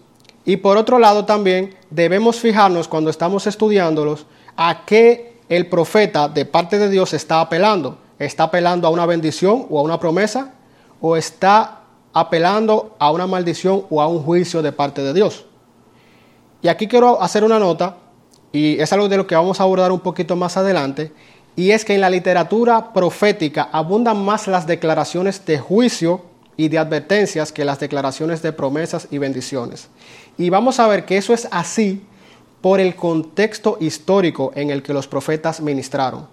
Y 0.46 0.56
por 0.56 0.78
otro 0.78 0.98
lado 0.98 1.26
también 1.26 1.74
debemos 1.90 2.40
fijarnos 2.40 2.88
cuando 2.88 3.10
estamos 3.10 3.46
estudiándolos 3.46 4.24
a 4.56 4.86
qué 4.86 5.36
el 5.50 5.66
profeta 5.66 6.26
de 6.26 6.46
parte 6.46 6.78
de 6.78 6.88
Dios 6.88 7.12
está 7.12 7.42
apelando. 7.42 7.98
¿Está 8.18 8.44
apelando 8.44 8.88
a 8.88 8.90
una 8.90 9.04
bendición 9.04 9.66
o 9.68 9.78
a 9.78 9.82
una 9.82 10.00
promesa? 10.00 10.54
¿O 11.02 11.14
está 11.14 11.82
apelando 12.14 12.96
a 12.98 13.10
una 13.10 13.26
maldición 13.26 13.84
o 13.90 14.00
a 14.00 14.06
un 14.06 14.22
juicio 14.22 14.62
de 14.62 14.72
parte 14.72 15.02
de 15.02 15.12
Dios? 15.12 15.44
Y 16.62 16.68
aquí 16.68 16.88
quiero 16.88 17.20
hacer 17.22 17.44
una 17.44 17.58
nota, 17.58 17.96
y 18.52 18.80
es 18.80 18.92
algo 18.92 19.08
de 19.08 19.16
lo 19.16 19.26
que 19.26 19.34
vamos 19.34 19.60
a 19.60 19.64
abordar 19.64 19.92
un 19.92 20.00
poquito 20.00 20.36
más 20.36 20.56
adelante, 20.56 21.12
y 21.56 21.72
es 21.72 21.84
que 21.84 21.94
en 21.94 22.00
la 22.00 22.10
literatura 22.10 22.92
profética 22.92 23.68
abundan 23.72 24.24
más 24.24 24.46
las 24.46 24.66
declaraciones 24.66 25.44
de 25.44 25.58
juicio 25.58 26.22
y 26.56 26.68
de 26.68 26.78
advertencias 26.78 27.52
que 27.52 27.64
las 27.64 27.80
declaraciones 27.80 28.42
de 28.42 28.52
promesas 28.52 29.08
y 29.10 29.18
bendiciones. 29.18 29.88
Y 30.38 30.50
vamos 30.50 30.78
a 30.78 30.86
ver 30.86 31.04
que 31.04 31.16
eso 31.16 31.32
es 31.32 31.48
así 31.50 32.02
por 32.60 32.80
el 32.80 32.94
contexto 32.94 33.78
histórico 33.80 34.52
en 34.54 34.70
el 34.70 34.82
que 34.82 34.92
los 34.92 35.06
profetas 35.06 35.60
ministraron. 35.60 36.26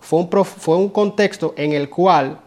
Fue 0.00 0.20
un, 0.20 0.44
fue 0.44 0.76
un 0.76 0.88
contexto 0.88 1.54
en 1.56 1.72
el 1.72 1.88
cual 1.88 2.38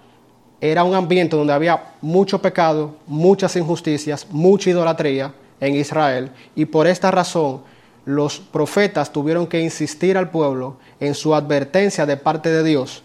era 0.61 0.83
un 0.83 0.95
ambiente 0.95 1.35
donde 1.35 1.53
había 1.53 1.93
mucho 2.01 2.41
pecado, 2.41 2.95
muchas 3.05 3.55
injusticias, 3.55 4.27
mucha 4.31 4.69
idolatría 4.69 5.33
en 5.59 5.75
Israel, 5.75 6.31
y 6.55 6.65
por 6.65 6.87
esta 6.87 7.11
razón 7.11 7.61
los 8.07 8.39
profetas 8.39 9.11
tuvieron 9.11 9.47
que 9.47 9.59
insistir 9.59 10.17
al 10.17 10.31
pueblo 10.31 10.77
en 11.01 11.13
su 11.13 11.35
advertencia 11.35 12.05
de 12.05 12.15
parte 12.15 12.49
de 12.49 12.63
Dios 12.63 13.03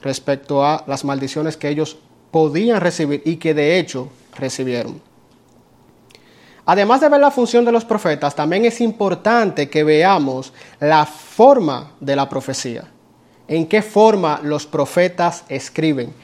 respecto 0.00 0.64
a 0.64 0.84
las 0.86 1.04
maldiciones 1.04 1.58
que 1.58 1.68
ellos 1.68 1.98
podían 2.30 2.80
recibir 2.80 3.20
y 3.26 3.36
que 3.36 3.52
de 3.52 3.78
hecho 3.78 4.08
recibieron. 4.38 5.02
Además 6.64 7.02
de 7.02 7.10
ver 7.10 7.20
la 7.20 7.30
función 7.30 7.66
de 7.66 7.72
los 7.72 7.84
profetas, 7.84 8.34
también 8.34 8.64
es 8.64 8.80
importante 8.80 9.68
que 9.68 9.84
veamos 9.84 10.54
la 10.80 11.04
forma 11.04 11.92
de 12.00 12.16
la 12.16 12.26
profecía, 12.26 12.84
en 13.48 13.66
qué 13.66 13.82
forma 13.82 14.40
los 14.42 14.66
profetas 14.66 15.44
escriben. 15.50 16.14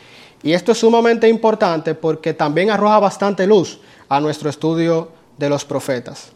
Y 0.43 0.55
esto 0.55 0.73
es 0.73 0.79
sumamente 0.79 1.29
importante 1.29 1.95
porque 1.95 2.33
también 2.33 2.71
arroja 2.71 3.01
bastante 3.01 3.47
luz 3.47 3.81
a 4.09 4.19
nuestro 4.19 4.49
estudio 4.49 5.11
de 5.37 5.51
los 5.51 5.67
profetas. 5.67 6.33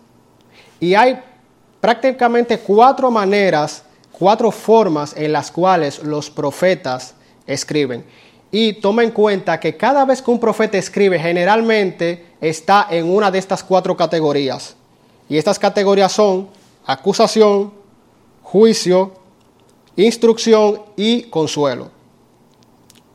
Y 0.81 0.95
hay 0.95 1.19
prácticamente 1.81 2.59
cuatro 2.59 3.11
maneras, 3.11 3.83
cuatro 4.13 4.51
formas 4.51 5.15
en 5.17 5.33
las 5.33 5.51
cuales 5.51 6.03
los 6.03 6.31
profetas 6.31 7.15
escriben. 7.47 8.05
Y 8.51 8.75
toma 8.75 9.05
en 9.05 9.11
cuenta 9.11 9.61
que 9.61 9.77
cada 9.77 10.05
vez 10.05 10.23
que 10.23 10.31
un 10.31 10.41
profeta 10.41 10.79
escribe, 10.79 11.19
generalmente 11.19 12.27
está 12.41 12.87
en 12.91 13.11
una 13.11 13.31
de 13.31 13.39
estas 13.39 13.63
cuatro 13.63 13.97
categorías. 13.97 14.75
Y 15.29 15.37
estas 15.37 15.59
categorías 15.59 16.13
son 16.13 16.49
acusación, 16.87 17.73
juicio, 18.43 19.13
instrucción 19.97 20.83
y 20.97 21.25
consuelo. 21.25 21.91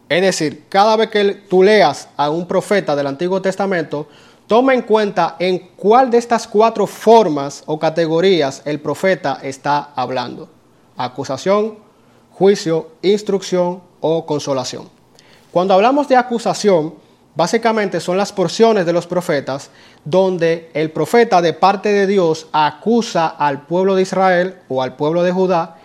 Es 0.08 0.22
decir, 0.22 0.65
cada 0.70 0.96
vez 0.96 1.10
que 1.10 1.34
tú 1.50 1.63
leas 1.63 2.08
a 2.15 2.29
un 2.29 2.48
profeta 2.48 2.96
del 2.96 3.08
Antiguo 3.08 3.41
Testamento, 3.41 4.08
toma 4.48 4.74
en 4.74 4.82
cuenta 4.84 5.36
en 5.40 5.60
cuál 5.76 6.10
de 6.10 6.18
estas 6.18 6.48
cuatro 6.48 6.88
formas 6.88 7.64
o 7.66 7.80
categorías 7.80 8.62
el 8.66 8.80
profeta 8.80 9.40
está 9.42 9.92
hablando. 9.96 10.50
Acusación, 10.98 11.78
juicio, 12.32 12.92
instrucción 13.02 13.82
o 14.02 14.26
consolación. 14.26 14.90
Cuando 15.52 15.74
hablamos 15.74 16.08
de 16.08 16.16
acusación, 16.16 16.96
básicamente 17.36 18.00
son 18.00 18.18
las 18.18 18.32
porciones 18.32 18.86
de 18.86 18.94
los 18.94 19.08
profetas 19.08 19.70
donde 20.04 20.70
el 20.74 20.92
profeta 20.92 21.42
de 21.42 21.54
parte 21.54 21.90
de 21.90 22.08
Dios 22.08 22.48
acusa 22.52 23.28
al 23.28 23.66
pueblo 23.66 23.96
de 23.96 24.02
Israel 24.04 24.60
o 24.68 24.82
al 24.82 24.96
pueblo 24.96 25.24
de 25.24 25.32
Judá 25.32 25.78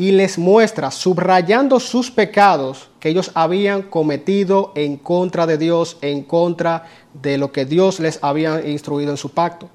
y 0.00 0.12
les 0.12 0.38
muestra, 0.38 0.90
subrayando 0.90 1.78
sus 1.78 2.10
pecados 2.10 2.88
que 3.00 3.10
ellos 3.10 3.30
habían 3.34 3.82
cometido 3.82 4.72
en 4.74 4.96
contra 4.96 5.46
de 5.46 5.58
Dios, 5.58 5.98
en 6.00 6.22
contra 6.22 6.86
de 7.12 7.36
lo 7.36 7.52
que 7.52 7.66
Dios 7.66 8.00
les 8.00 8.18
había 8.22 8.66
instruido 8.66 9.10
en 9.10 9.18
su 9.18 9.28
pacto. 9.28 9.68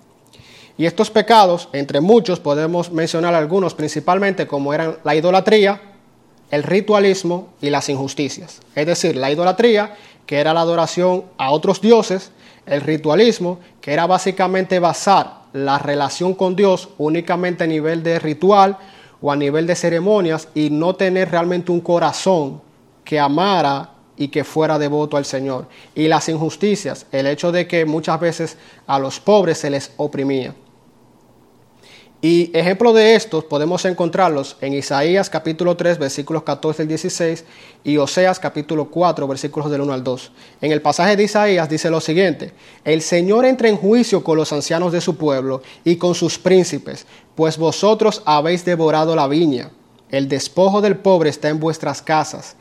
Y 0.80 0.88
estos 0.88 1.12
pecados, 1.12 1.70
entre 1.74 2.02
muchos, 2.02 2.40
podemos 2.40 2.92
mencionar 2.92 3.36
algunos, 3.36 3.76
principalmente 3.76 4.48
como 4.48 4.74
eran 4.74 4.98
la 5.04 5.14
idolatría, 5.14 5.80
el 6.50 6.64
ritualismo 6.64 7.50
y 7.62 7.70
las 7.70 7.88
injusticias. 7.90 8.62
Es 8.74 8.88
decir, 8.88 9.16
la 9.18 9.30
idolatría, 9.30 9.96
que 10.26 10.40
era 10.40 10.56
la 10.56 10.62
adoración 10.62 11.26
a 11.38 11.52
otros 11.52 11.82
dioses, 11.82 12.32
el 12.66 12.82
ritualismo, 12.82 13.60
que 13.80 13.94
era 13.94 14.08
básicamente 14.08 14.80
basar 14.80 15.42
la 15.54 15.78
relación 15.78 16.34
con 16.34 16.56
Dios 16.56 16.90
únicamente 16.98 17.66
a 17.66 17.68
nivel 17.68 18.02
de 18.02 18.18
ritual 18.18 18.80
a 19.32 19.36
nivel 19.36 19.68
de 19.68 19.76
ceremonias 19.76 20.48
y 20.54 20.70
no 20.70 20.96
tener 20.96 21.32
realmente 21.32 21.72
un 21.72 21.82
corazón 21.82 22.62
que 23.04 23.20
amara 23.20 23.92
y 24.18 24.30
que 24.30 24.44
fuera 24.44 24.80
devoto 24.80 25.18
al 25.18 25.26
Señor. 25.26 25.68
Y 25.94 26.08
las 26.08 26.30
injusticias, 26.30 27.06
el 27.12 27.28
hecho 27.28 27.52
de 27.52 27.68
que 27.68 27.86
muchas 27.86 28.20
veces 28.20 28.58
a 28.88 29.00
los 29.00 29.20
pobres 29.20 29.58
se 29.58 29.70
les 29.70 29.92
oprimía. 29.98 30.54
Y 32.22 32.50
ejemplo 32.58 32.92
de 32.92 33.14
estos 33.14 33.44
podemos 33.44 33.86
encontrarlos 33.86 34.58
en 34.60 34.74
Isaías 34.74 35.30
capítulo 35.30 35.78
3 35.78 36.00
versículos 36.00 36.42
14 36.42 36.82
al 36.82 36.88
16 36.88 37.46
y 37.84 37.98
Oseas 37.98 38.40
capítulo 38.40 38.90
4 38.90 39.28
versículos 39.28 39.70
del 39.70 39.82
1 39.82 39.94
al 39.94 40.04
2. 40.04 40.32
En 40.62 40.72
el 40.72 40.82
pasaje 40.82 41.16
de 41.16 41.24
Isaías 41.24 41.70
dice 41.70 41.92
lo 41.92 42.02
siguiente, 42.02 42.54
el 42.84 43.04
Señor 43.04 43.46
entra 43.46 43.68
en 43.68 43.78
juicio 43.78 44.24
con 44.24 44.38
los 44.38 44.52
ancianos 44.54 44.92
de 44.92 45.02
su 45.02 45.18
pueblo 45.18 45.62
y 45.84 45.98
con 45.98 46.16
sus 46.16 46.40
príncipes, 46.40 47.06
pues 47.36 47.58
vosotros 47.58 48.22
habéis 48.26 48.66
devorado 48.66 49.16
la 49.16 49.28
viña, 49.28 49.72
el 50.10 50.28
despojo 50.28 50.82
del 50.82 50.98
pobre 50.98 51.30
está 51.30 51.50
en 51.50 51.60
vuestras 51.60 52.02
casas. 52.02 52.56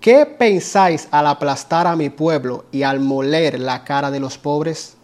¿Qué 0.00 0.26
pensáis 0.26 1.08
al 1.10 1.26
aplastar 1.26 1.86
a 1.86 1.96
mi 1.96 2.10
pueblo 2.10 2.64
y 2.72 2.82
al 2.82 3.00
moler 3.00 3.58
la 3.60 3.84
cara 3.84 4.10
de 4.10 4.20
los 4.20 4.38
pobres? 4.38 4.96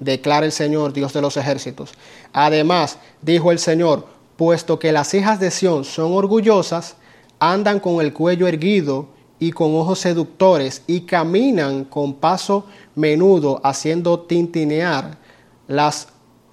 declara 0.00 0.46
el 0.46 0.52
Señor, 0.52 0.92
Dios 0.92 1.12
de 1.12 1.20
los 1.20 1.36
ejércitos. 1.36 1.92
Además, 2.32 2.98
dijo 3.22 3.52
el 3.52 3.58
Señor, 3.58 4.06
puesto 4.36 4.78
que 4.78 4.92
las 4.92 5.14
hijas 5.14 5.40
de 5.40 5.50
Sión 5.50 5.84
son 5.84 6.12
orgullosas, 6.12 6.96
andan 7.38 7.80
con 7.80 8.00
el 8.00 8.12
cuello 8.12 8.46
erguido 8.46 9.08
y 9.38 9.52
con 9.52 9.74
ojos 9.74 10.00
seductores 10.00 10.82
y 10.86 11.02
caminan 11.02 11.84
con 11.84 12.14
paso 12.14 12.66
menudo 12.94 13.60
haciendo 13.64 14.20
tintinear 14.20 15.18
las 15.66 16.08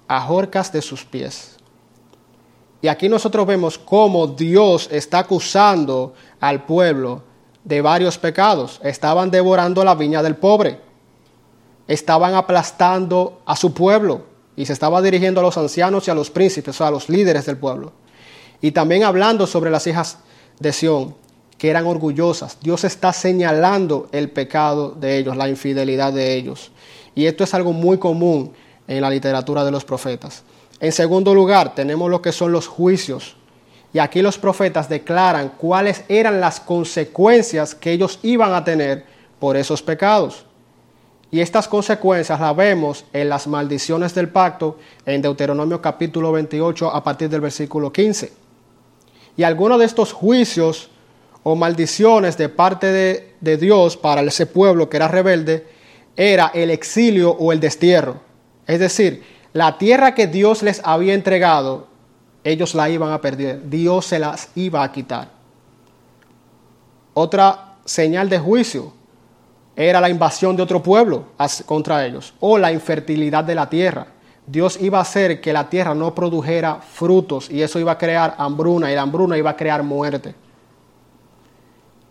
ajorcas 0.08 0.72
de 0.72 0.82
sus 0.82 1.04
pies. 1.04 1.51
Y 2.82 2.88
aquí 2.88 3.08
nosotros 3.08 3.46
vemos 3.46 3.78
cómo 3.78 4.26
Dios 4.26 4.88
está 4.90 5.20
acusando 5.20 6.12
al 6.40 6.66
pueblo 6.66 7.22
de 7.64 7.80
varios 7.80 8.18
pecados. 8.18 8.80
Estaban 8.82 9.30
devorando 9.30 9.84
la 9.84 9.94
viña 9.94 10.22
del 10.22 10.36
pobre 10.36 10.92
estaban 11.86 12.34
aplastando 12.34 13.42
a 13.44 13.56
su 13.56 13.74
pueblo 13.74 14.22
y 14.56 14.66
se 14.66 14.72
estaba 14.72 15.02
dirigiendo 15.02 15.40
a 15.40 15.42
los 15.42 15.56
ancianos 15.56 16.06
y 16.06 16.10
a 16.10 16.14
los 16.14 16.30
príncipes, 16.30 16.80
a 16.80 16.90
los 16.90 17.08
líderes 17.08 17.46
del 17.46 17.56
pueblo. 17.56 17.92
Y 18.60 18.72
también 18.72 19.04
hablando 19.04 19.46
sobre 19.46 19.70
las 19.70 19.86
hijas 19.86 20.18
de 20.58 20.72
Sión, 20.72 21.14
que 21.58 21.70
eran 21.70 21.86
orgullosas. 21.86 22.58
Dios 22.60 22.84
está 22.84 23.12
señalando 23.12 24.08
el 24.12 24.30
pecado 24.30 24.90
de 24.90 25.18
ellos, 25.18 25.36
la 25.36 25.48
infidelidad 25.48 26.12
de 26.12 26.34
ellos. 26.34 26.72
Y 27.14 27.26
esto 27.26 27.44
es 27.44 27.54
algo 27.54 27.72
muy 27.72 27.98
común 27.98 28.52
en 28.86 29.00
la 29.00 29.10
literatura 29.10 29.64
de 29.64 29.70
los 29.70 29.84
profetas. 29.84 30.44
En 30.82 30.90
segundo 30.90 31.32
lugar, 31.32 31.76
tenemos 31.76 32.10
lo 32.10 32.20
que 32.20 32.32
son 32.32 32.50
los 32.50 32.66
juicios. 32.66 33.36
Y 33.92 34.00
aquí 34.00 34.20
los 34.20 34.36
profetas 34.36 34.88
declaran 34.88 35.52
cuáles 35.56 36.02
eran 36.08 36.40
las 36.40 36.58
consecuencias 36.58 37.76
que 37.76 37.92
ellos 37.92 38.18
iban 38.24 38.52
a 38.52 38.64
tener 38.64 39.04
por 39.38 39.56
esos 39.56 39.80
pecados. 39.80 40.44
Y 41.30 41.38
estas 41.38 41.68
consecuencias 41.68 42.40
las 42.40 42.56
vemos 42.56 43.04
en 43.12 43.28
las 43.28 43.46
maldiciones 43.46 44.12
del 44.12 44.30
pacto 44.30 44.76
en 45.06 45.22
Deuteronomio 45.22 45.80
capítulo 45.80 46.32
28 46.32 46.90
a 46.92 47.04
partir 47.04 47.28
del 47.28 47.42
versículo 47.42 47.92
15. 47.92 48.32
Y 49.36 49.44
algunos 49.44 49.78
de 49.78 49.84
estos 49.84 50.12
juicios 50.12 50.90
o 51.44 51.54
maldiciones 51.54 52.36
de 52.36 52.48
parte 52.48 52.88
de, 52.88 53.34
de 53.40 53.56
Dios 53.56 53.96
para 53.96 54.20
ese 54.22 54.46
pueblo 54.46 54.90
que 54.90 54.96
era 54.96 55.06
rebelde 55.06 55.64
era 56.16 56.50
el 56.52 56.70
exilio 56.70 57.30
o 57.30 57.52
el 57.52 57.60
destierro. 57.60 58.20
Es 58.66 58.80
decir, 58.80 59.22
la 59.52 59.78
tierra 59.78 60.14
que 60.14 60.26
Dios 60.26 60.62
les 60.62 60.80
había 60.84 61.14
entregado, 61.14 61.86
ellos 62.44 62.74
la 62.74 62.88
iban 62.88 63.12
a 63.12 63.20
perder. 63.20 63.68
Dios 63.68 64.06
se 64.06 64.18
las 64.18 64.50
iba 64.54 64.82
a 64.82 64.90
quitar. 64.90 65.28
Otra 67.14 67.76
señal 67.84 68.28
de 68.28 68.38
juicio 68.38 68.92
era 69.76 70.00
la 70.00 70.08
invasión 70.08 70.56
de 70.56 70.62
otro 70.62 70.82
pueblo 70.82 71.26
contra 71.66 72.04
ellos 72.04 72.34
o 72.40 72.58
la 72.58 72.72
infertilidad 72.72 73.44
de 73.44 73.54
la 73.54 73.68
tierra. 73.68 74.06
Dios 74.46 74.78
iba 74.80 74.98
a 74.98 75.02
hacer 75.02 75.40
que 75.40 75.52
la 75.52 75.68
tierra 75.68 75.94
no 75.94 76.14
produjera 76.14 76.76
frutos 76.76 77.50
y 77.50 77.62
eso 77.62 77.78
iba 77.78 77.92
a 77.92 77.98
crear 77.98 78.34
hambruna 78.38 78.90
y 78.90 78.94
la 78.94 79.02
hambruna 79.02 79.38
iba 79.38 79.50
a 79.50 79.56
crear 79.56 79.82
muerte. 79.82 80.34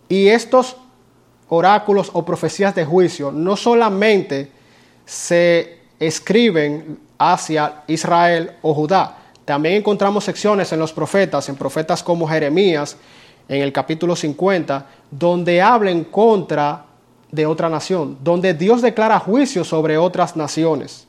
Y 0.08 0.28
estos 0.28 0.76
oráculos 1.48 2.10
o 2.12 2.24
profecías 2.24 2.74
de 2.74 2.84
juicio 2.84 3.30
no 3.30 3.56
solamente 3.56 4.50
se 5.04 5.80
escriben 5.98 6.98
hacia 7.30 7.82
Israel 7.86 8.52
o 8.62 8.74
Judá, 8.74 9.18
también 9.44 9.76
encontramos 9.76 10.24
secciones 10.24 10.72
en 10.72 10.78
los 10.78 10.92
profetas, 10.92 11.48
en 11.48 11.56
profetas 11.56 12.02
como 12.02 12.28
Jeremías, 12.28 12.96
en 13.48 13.60
el 13.62 13.72
capítulo 13.72 14.16
50, 14.16 14.86
donde 15.10 15.60
hablan 15.60 16.04
contra 16.04 16.84
de 17.30 17.46
otra 17.46 17.68
nación, 17.68 18.18
donde 18.22 18.54
Dios 18.54 18.82
declara 18.82 19.18
juicio 19.18 19.64
sobre 19.64 19.98
otras 19.98 20.36
naciones. 20.36 21.06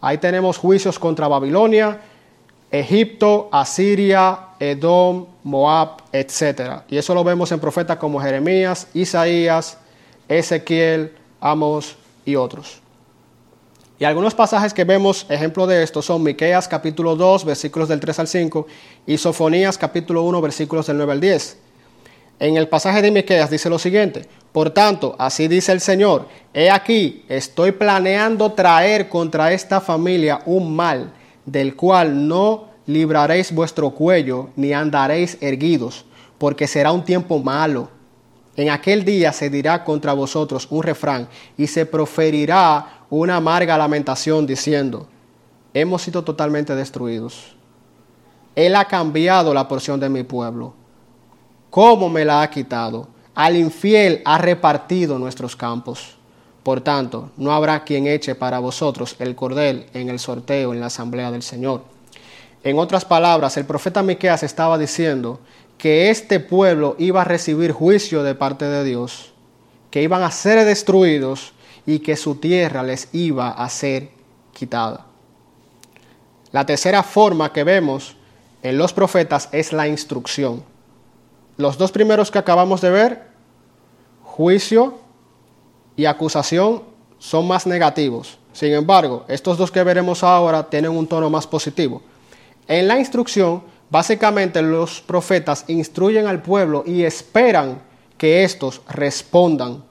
Ahí 0.00 0.18
tenemos 0.18 0.58
juicios 0.58 0.98
contra 0.98 1.28
Babilonia, 1.28 2.00
Egipto, 2.70 3.48
Asiria, 3.50 4.38
Edom, 4.60 5.26
Moab, 5.42 6.02
etc. 6.12 6.82
Y 6.88 6.96
eso 6.96 7.14
lo 7.14 7.24
vemos 7.24 7.50
en 7.52 7.58
profetas 7.58 7.96
como 7.98 8.20
Jeremías, 8.20 8.86
Isaías, 8.94 9.76
Ezequiel, 10.28 11.14
Amos 11.40 11.96
y 12.24 12.36
otros. 12.36 12.80
Y 14.00 14.06
algunos 14.06 14.34
pasajes 14.34 14.72
que 14.72 14.84
vemos 14.84 15.26
ejemplo 15.28 15.66
de 15.66 15.82
esto 15.82 16.00
son 16.00 16.22
Miqueas 16.22 16.66
capítulo 16.66 17.16
2 17.16 17.44
versículos 17.44 17.86
del 17.86 18.00
3 18.00 18.20
al 18.20 18.28
5 18.28 18.66
y 19.06 19.18
Sofonías 19.18 19.76
capítulo 19.76 20.22
1 20.22 20.40
versículos 20.40 20.86
del 20.86 20.96
9 20.96 21.12
al 21.12 21.20
10. 21.20 21.58
En 22.38 22.56
el 22.56 22.66
pasaje 22.66 23.02
de 23.02 23.10
Miqueas 23.10 23.50
dice 23.50 23.68
lo 23.68 23.78
siguiente: 23.78 24.26
Por 24.52 24.70
tanto, 24.70 25.16
así 25.18 25.48
dice 25.48 25.72
el 25.72 25.82
Señor: 25.82 26.28
He 26.54 26.70
aquí, 26.70 27.26
estoy 27.28 27.72
planeando 27.72 28.52
traer 28.52 29.10
contra 29.10 29.52
esta 29.52 29.82
familia 29.82 30.40
un 30.46 30.74
mal, 30.74 31.12
del 31.44 31.76
cual 31.76 32.26
no 32.26 32.68
libraréis 32.86 33.54
vuestro 33.54 33.90
cuello, 33.90 34.48
ni 34.56 34.72
andaréis 34.72 35.36
erguidos, 35.42 36.06
porque 36.38 36.66
será 36.66 36.90
un 36.90 37.04
tiempo 37.04 37.38
malo. 37.38 37.90
En 38.56 38.70
aquel 38.70 39.04
día 39.04 39.30
se 39.34 39.50
dirá 39.50 39.84
contra 39.84 40.14
vosotros 40.14 40.68
un 40.70 40.84
refrán, 40.84 41.28
y 41.58 41.66
se 41.66 41.84
proferirá 41.84 42.99
una 43.10 43.36
amarga 43.36 43.76
lamentación, 43.76 44.46
diciendo: 44.46 45.06
Hemos 45.74 46.02
sido 46.02 46.24
totalmente 46.24 46.74
destruidos. 46.74 47.54
Él 48.54 48.74
ha 48.76 48.86
cambiado 48.86 49.52
la 49.52 49.68
porción 49.68 50.00
de 50.00 50.08
mi 50.08 50.22
pueblo 50.22 50.74
cómo 51.70 52.08
me 52.08 52.24
la 52.24 52.42
ha 52.42 52.50
quitado. 52.50 53.08
Al 53.34 53.56
infiel 53.56 54.20
ha 54.24 54.36
repartido 54.38 55.18
nuestros 55.18 55.56
campos. 55.56 56.16
Por 56.62 56.82
tanto, 56.82 57.30
no 57.36 57.52
habrá 57.52 57.84
quien 57.84 58.06
eche 58.06 58.34
para 58.34 58.58
vosotros 58.58 59.16
el 59.18 59.34
cordel 59.34 59.86
en 59.94 60.10
el 60.10 60.18
sorteo 60.18 60.74
en 60.74 60.80
la 60.80 60.86
asamblea 60.86 61.30
del 61.30 61.42
Señor. 61.42 61.82
En 62.62 62.78
otras 62.78 63.06
palabras, 63.06 63.56
el 63.56 63.64
profeta 63.64 64.02
Miqueas 64.02 64.42
estaba 64.42 64.76
diciendo 64.76 65.40
que 65.78 66.10
este 66.10 66.40
pueblo 66.40 66.96
iba 66.98 67.22
a 67.22 67.24
recibir 67.24 67.72
juicio 67.72 68.22
de 68.22 68.34
parte 68.34 68.66
de 68.66 68.84
Dios, 68.84 69.32
que 69.90 70.02
iban 70.02 70.22
a 70.22 70.30
ser 70.30 70.62
destruidos 70.66 71.54
y 71.86 72.00
que 72.00 72.16
su 72.16 72.36
tierra 72.36 72.82
les 72.82 73.08
iba 73.12 73.50
a 73.50 73.68
ser 73.68 74.10
quitada. 74.52 75.06
La 76.52 76.66
tercera 76.66 77.02
forma 77.02 77.52
que 77.52 77.64
vemos 77.64 78.16
en 78.62 78.76
los 78.76 78.92
profetas 78.92 79.48
es 79.52 79.72
la 79.72 79.88
instrucción. 79.88 80.62
Los 81.56 81.78
dos 81.78 81.92
primeros 81.92 82.30
que 82.30 82.38
acabamos 82.38 82.80
de 82.80 82.90
ver, 82.90 83.28
juicio 84.22 84.98
y 85.96 86.06
acusación, 86.06 86.82
son 87.18 87.46
más 87.46 87.66
negativos. 87.66 88.38
Sin 88.52 88.72
embargo, 88.72 89.24
estos 89.28 89.58
dos 89.58 89.70
que 89.70 89.84
veremos 89.84 90.24
ahora 90.24 90.68
tienen 90.68 90.90
un 90.90 91.06
tono 91.06 91.30
más 91.30 91.46
positivo. 91.46 92.02
En 92.66 92.88
la 92.88 92.98
instrucción, 92.98 93.62
básicamente 93.90 94.62
los 94.62 95.00
profetas 95.00 95.64
instruyen 95.68 96.26
al 96.26 96.42
pueblo 96.42 96.82
y 96.86 97.04
esperan 97.04 97.82
que 98.16 98.44
estos 98.44 98.80
respondan 98.88 99.84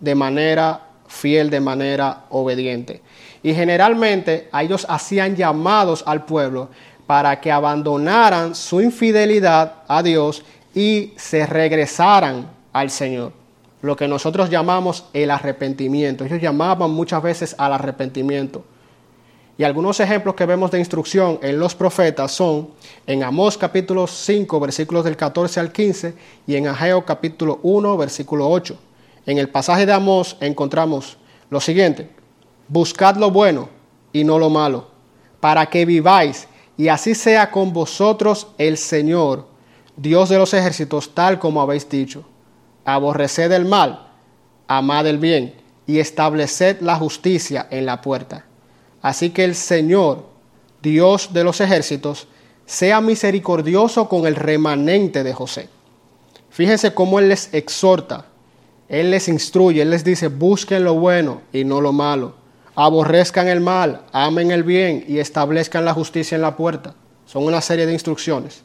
de 0.00 0.14
manera 0.14 0.85
fiel, 1.08 1.50
de 1.50 1.60
manera 1.60 2.24
obediente. 2.30 3.02
Y 3.42 3.54
generalmente 3.54 4.48
ellos 4.52 4.86
hacían 4.88 5.36
llamados 5.36 6.02
al 6.06 6.24
pueblo 6.24 6.68
para 7.06 7.40
que 7.40 7.52
abandonaran 7.52 8.54
su 8.54 8.80
infidelidad 8.80 9.84
a 9.86 10.02
Dios 10.02 10.42
y 10.74 11.12
se 11.16 11.46
regresaran 11.46 12.48
al 12.72 12.90
Señor. 12.90 13.32
Lo 13.82 13.96
que 13.96 14.08
nosotros 14.08 14.50
llamamos 14.50 15.04
el 15.12 15.30
arrepentimiento. 15.30 16.24
Ellos 16.24 16.42
llamaban 16.42 16.90
muchas 16.90 17.22
veces 17.22 17.54
al 17.58 17.72
arrepentimiento. 17.72 18.64
Y 19.58 19.64
algunos 19.64 20.00
ejemplos 20.00 20.34
que 20.34 20.44
vemos 20.44 20.70
de 20.70 20.78
instrucción 20.78 21.38
en 21.42 21.58
los 21.58 21.74
profetas 21.74 22.32
son 22.32 22.68
en 23.06 23.22
Amós 23.22 23.56
capítulo 23.56 24.06
5 24.06 24.60
versículos 24.60 25.04
del 25.04 25.16
14 25.16 25.60
al 25.60 25.72
15 25.72 26.14
y 26.46 26.56
en 26.56 26.66
Ageo 26.66 27.06
capítulo 27.06 27.60
1 27.62 27.96
versículo 27.96 28.50
8. 28.50 28.78
En 29.26 29.38
el 29.38 29.48
pasaje 29.48 29.84
de 29.84 29.92
Amós 29.92 30.36
encontramos 30.40 31.18
lo 31.50 31.60
siguiente, 31.60 32.10
buscad 32.68 33.16
lo 33.16 33.30
bueno 33.30 33.68
y 34.12 34.24
no 34.24 34.38
lo 34.38 34.48
malo, 34.48 34.88
para 35.40 35.66
que 35.66 35.84
viváis 35.84 36.48
y 36.76 36.88
así 36.88 37.14
sea 37.14 37.50
con 37.50 37.72
vosotros 37.72 38.48
el 38.58 38.78
Señor 38.78 39.56
Dios 39.96 40.28
de 40.28 40.36
los 40.36 40.52
ejércitos, 40.52 41.14
tal 41.14 41.38
como 41.38 41.62
habéis 41.62 41.88
dicho. 41.88 42.24
Aborreced 42.84 43.50
el 43.50 43.64
mal, 43.64 44.08
amad 44.68 45.06
el 45.06 45.18
bien, 45.18 45.54
y 45.86 45.98
estableced 46.00 46.80
la 46.80 46.96
justicia 46.96 47.66
en 47.70 47.86
la 47.86 48.02
puerta. 48.02 48.44
Así 49.00 49.30
que 49.30 49.44
el 49.44 49.54
Señor, 49.54 50.26
Dios 50.82 51.32
de 51.32 51.44
los 51.44 51.60
ejércitos, 51.60 52.28
sea 52.66 53.00
misericordioso 53.00 54.08
con 54.08 54.26
el 54.26 54.34
remanente 54.34 55.24
de 55.24 55.32
José. 55.32 55.68
Fíjense 56.50 56.92
cómo 56.92 57.18
Él 57.18 57.28
les 57.28 57.52
exhorta, 57.54 58.26
Él 58.88 59.10
les 59.10 59.28
instruye, 59.28 59.82
Él 59.82 59.90
les 59.90 60.04
dice, 60.04 60.28
busquen 60.28 60.84
lo 60.84 60.94
bueno 60.94 61.42
y 61.52 61.64
no 61.64 61.80
lo 61.80 61.92
malo. 61.92 62.34
Aborrezcan 62.74 63.48
el 63.48 63.60
mal, 63.60 64.02
amen 64.12 64.50
el 64.50 64.62
bien 64.62 65.04
y 65.08 65.18
establezcan 65.18 65.84
la 65.84 65.94
justicia 65.94 66.36
en 66.36 66.42
la 66.42 66.56
puerta. 66.56 66.94
Son 67.24 67.44
una 67.44 67.60
serie 67.60 67.86
de 67.86 67.92
instrucciones. 67.92 68.62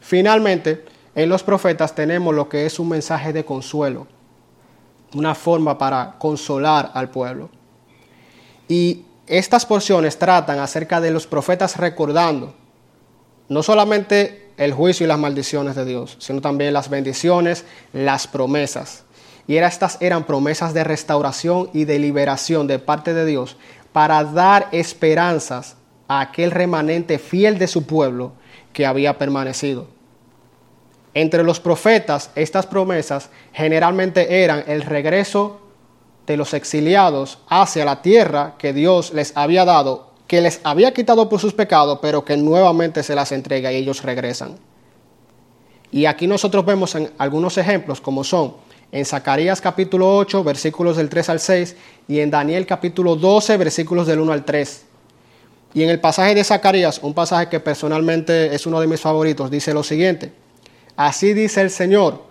Finalmente, 0.00 0.84
en 1.14 1.28
los 1.28 1.42
profetas 1.42 1.94
tenemos 1.94 2.34
lo 2.34 2.48
que 2.48 2.66
es 2.66 2.78
un 2.78 2.90
mensaje 2.90 3.32
de 3.32 3.44
consuelo, 3.44 4.06
una 5.14 5.34
forma 5.34 5.78
para 5.78 6.16
consolar 6.18 6.90
al 6.94 7.10
pueblo. 7.10 7.48
Y 8.68 9.04
estas 9.26 9.66
porciones 9.66 10.18
tratan 10.18 10.58
acerca 10.58 11.00
de 11.00 11.10
los 11.10 11.26
profetas 11.26 11.76
recordando 11.78 12.54
no 13.48 13.62
solamente 13.62 14.50
el 14.56 14.72
juicio 14.72 15.04
y 15.04 15.08
las 15.08 15.18
maldiciones 15.18 15.74
de 15.74 15.84
Dios, 15.84 16.16
sino 16.20 16.40
también 16.40 16.72
las 16.72 16.88
bendiciones, 16.88 17.64
las 17.92 18.26
promesas. 18.26 19.04
Y 19.48 19.56
estas 19.56 19.98
eran 20.00 20.24
promesas 20.24 20.74
de 20.74 20.84
restauración 20.84 21.70
y 21.72 21.84
de 21.84 21.98
liberación 21.98 22.66
de 22.66 22.78
parte 22.78 23.14
de 23.14 23.24
Dios 23.24 23.56
para 23.92 24.24
dar 24.24 24.68
esperanzas 24.72 25.76
a 26.08 26.20
aquel 26.20 26.50
remanente 26.50 27.18
fiel 27.18 27.58
de 27.58 27.66
su 27.66 27.86
pueblo 27.86 28.32
que 28.72 28.86
había 28.86 29.18
permanecido. 29.18 29.86
Entre 31.14 31.42
los 31.42 31.60
profetas, 31.60 32.30
estas 32.34 32.66
promesas 32.66 33.30
generalmente 33.52 34.44
eran 34.44 34.64
el 34.66 34.82
regreso 34.82 35.60
de 36.26 36.36
los 36.36 36.52
exiliados 36.52 37.38
hacia 37.48 37.84
la 37.84 38.02
tierra 38.02 38.56
que 38.58 38.72
Dios 38.72 39.14
les 39.14 39.34
había 39.36 39.64
dado, 39.64 40.10
que 40.26 40.40
les 40.40 40.60
había 40.64 40.92
quitado 40.92 41.28
por 41.28 41.40
sus 41.40 41.54
pecados, 41.54 42.00
pero 42.02 42.24
que 42.24 42.36
nuevamente 42.36 43.02
se 43.02 43.14
las 43.14 43.32
entrega 43.32 43.72
y 43.72 43.76
ellos 43.76 44.02
regresan. 44.02 44.58
Y 45.90 46.06
aquí 46.06 46.26
nosotros 46.26 46.66
vemos 46.66 46.94
en 46.96 47.10
algunos 47.16 47.56
ejemplos 47.56 48.00
como 48.00 48.24
son 48.24 48.54
en 48.92 49.04
Zacarías 49.04 49.60
capítulo 49.60 50.16
8 50.16 50.44
versículos 50.44 50.96
del 50.96 51.08
3 51.08 51.28
al 51.30 51.40
6 51.40 51.76
y 52.08 52.20
en 52.20 52.30
Daniel 52.30 52.66
capítulo 52.66 53.16
12 53.16 53.56
versículos 53.56 54.06
del 54.06 54.20
1 54.20 54.32
al 54.32 54.44
3. 54.44 54.84
Y 55.74 55.82
en 55.82 55.90
el 55.90 56.00
pasaje 56.00 56.34
de 56.34 56.44
Zacarías, 56.44 57.00
un 57.02 57.12
pasaje 57.12 57.48
que 57.48 57.60
personalmente 57.60 58.54
es 58.54 58.66
uno 58.66 58.80
de 58.80 58.86
mis 58.86 59.00
favoritos, 59.00 59.50
dice 59.50 59.74
lo 59.74 59.82
siguiente. 59.82 60.32
Así 60.96 61.34
dice 61.34 61.60
el 61.60 61.70
Señor, 61.70 62.22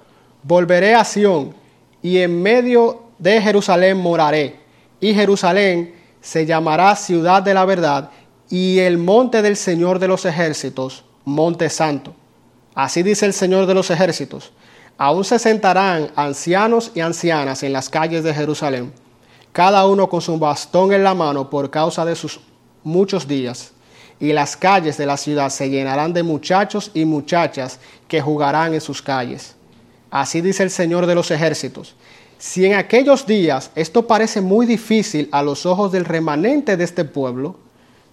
volveré 0.41 0.95
a 0.95 1.03
Sión 1.03 1.53
y 2.01 2.17
en 2.19 2.41
medio 2.41 3.03
de 3.19 3.41
Jerusalén 3.41 3.97
moraré, 3.97 4.55
y 4.99 5.13
Jerusalén 5.13 5.93
se 6.21 6.45
llamará 6.45 6.95
ciudad 6.95 7.43
de 7.43 7.53
la 7.53 7.65
verdad 7.65 8.09
y 8.49 8.79
el 8.79 8.97
monte 8.97 9.41
del 9.41 9.55
Señor 9.55 9.99
de 9.99 10.07
los 10.07 10.25
ejércitos, 10.25 11.03
monte 11.23 11.69
santo. 11.69 12.15
Así 12.73 13.03
dice 13.03 13.25
el 13.25 13.33
Señor 13.33 13.67
de 13.67 13.73
los 13.73 13.89
ejércitos. 13.91 14.51
Aún 14.97 15.25
se 15.25 15.39
sentarán 15.39 16.11
ancianos 16.15 16.91
y 16.95 17.01
ancianas 17.01 17.63
en 17.63 17.73
las 17.73 17.89
calles 17.89 18.23
de 18.23 18.33
Jerusalén, 18.33 18.93
cada 19.51 19.85
uno 19.87 20.07
con 20.07 20.21
su 20.21 20.37
bastón 20.39 20.93
en 20.93 21.03
la 21.03 21.13
mano 21.13 21.49
por 21.49 21.69
causa 21.69 22.05
de 22.05 22.15
sus 22.15 22.39
muchos 22.83 23.27
días. 23.27 23.71
Y 24.17 24.31
las 24.31 24.55
calles 24.55 24.97
de 24.97 25.05
la 25.05 25.17
ciudad 25.17 25.49
se 25.49 25.69
llenarán 25.69 26.13
de 26.13 26.23
muchachos 26.23 26.91
y 26.93 27.03
muchachas 27.03 27.79
que 28.07 28.21
jugarán 28.21 28.73
en 28.73 28.79
sus 28.79 29.01
calles. 29.01 29.55
Así 30.09 30.39
dice 30.39 30.63
el 30.63 30.69
Señor 30.69 31.05
de 31.05 31.15
los 31.15 31.29
ejércitos. 31.29 31.95
Si 32.37 32.65
en 32.65 32.75
aquellos 32.75 33.25
días 33.25 33.71
esto 33.75 34.07
parece 34.07 34.39
muy 34.39 34.65
difícil 34.65 35.27
a 35.33 35.43
los 35.43 35.65
ojos 35.65 35.91
del 35.91 36.05
remanente 36.05 36.77
de 36.77 36.85
este 36.85 37.03
pueblo, 37.03 37.57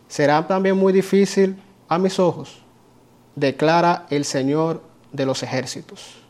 será 0.09 0.45
también 0.49 0.77
muy 0.77 0.93
difícil 0.93 1.57
a 1.89 1.99
mis 1.99 2.19
ojos, 2.19 2.63
declara 3.37 4.07
el 4.11 4.25
Señor 4.25 4.83
de 5.13 5.27
los 5.27 5.45
ejércitos. 5.45 6.22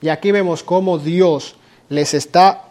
Y 0.00 0.08
aquí 0.08 0.32
vemos 0.32 0.62
cómo 0.62 0.98
Dios 0.98 1.56
les 1.88 2.14
está 2.14 2.64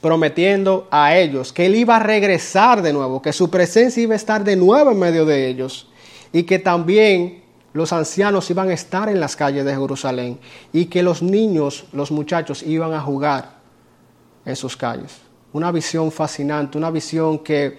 prometiendo 0.00 0.86
a 0.90 1.16
ellos 1.16 1.52
que 1.52 1.66
Él 1.66 1.74
iba 1.74 1.96
a 1.96 2.00
regresar 2.00 2.82
de 2.82 2.92
nuevo, 2.92 3.22
que 3.22 3.32
su 3.32 3.50
presencia 3.50 4.02
iba 4.02 4.12
a 4.12 4.16
estar 4.16 4.44
de 4.44 4.56
nuevo 4.56 4.92
en 4.92 4.98
medio 4.98 5.24
de 5.24 5.48
ellos 5.48 5.88
y 6.32 6.44
que 6.44 6.58
también 6.58 7.42
los 7.72 7.92
ancianos 7.92 8.50
iban 8.50 8.70
a 8.70 8.74
estar 8.74 9.08
en 9.08 9.20
las 9.20 9.36
calles 9.36 9.64
de 9.64 9.72
Jerusalén 9.72 10.38
y 10.72 10.86
que 10.86 11.02
los 11.02 11.22
niños, 11.22 11.86
los 11.92 12.10
muchachos 12.10 12.62
iban 12.62 12.92
a 12.92 13.00
jugar 13.00 13.56
en 14.44 14.56
sus 14.56 14.76
calles. 14.76 15.18
Una 15.52 15.72
visión 15.72 16.12
fascinante, 16.12 16.78
una 16.78 16.90
visión 16.90 17.38
que 17.40 17.78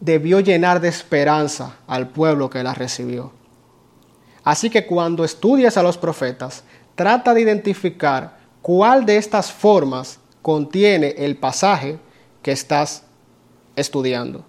debió 0.00 0.40
llenar 0.40 0.80
de 0.80 0.88
esperanza 0.88 1.76
al 1.86 2.08
pueblo 2.08 2.50
que 2.50 2.62
la 2.62 2.74
recibió. 2.74 3.32
Así 4.44 4.70
que 4.70 4.86
cuando 4.86 5.24
estudias 5.24 5.76
a 5.76 5.82
los 5.82 5.98
profetas, 5.98 6.64
trata 6.96 7.32
de 7.32 7.42
identificar 7.42 8.36
cuál 8.62 9.06
de 9.06 9.16
estas 9.16 9.52
formas 9.52 10.18
contiene 10.42 11.14
el 11.18 11.36
pasaje 11.36 12.00
que 12.42 12.50
estás 12.50 13.04
estudiando. 13.76 14.44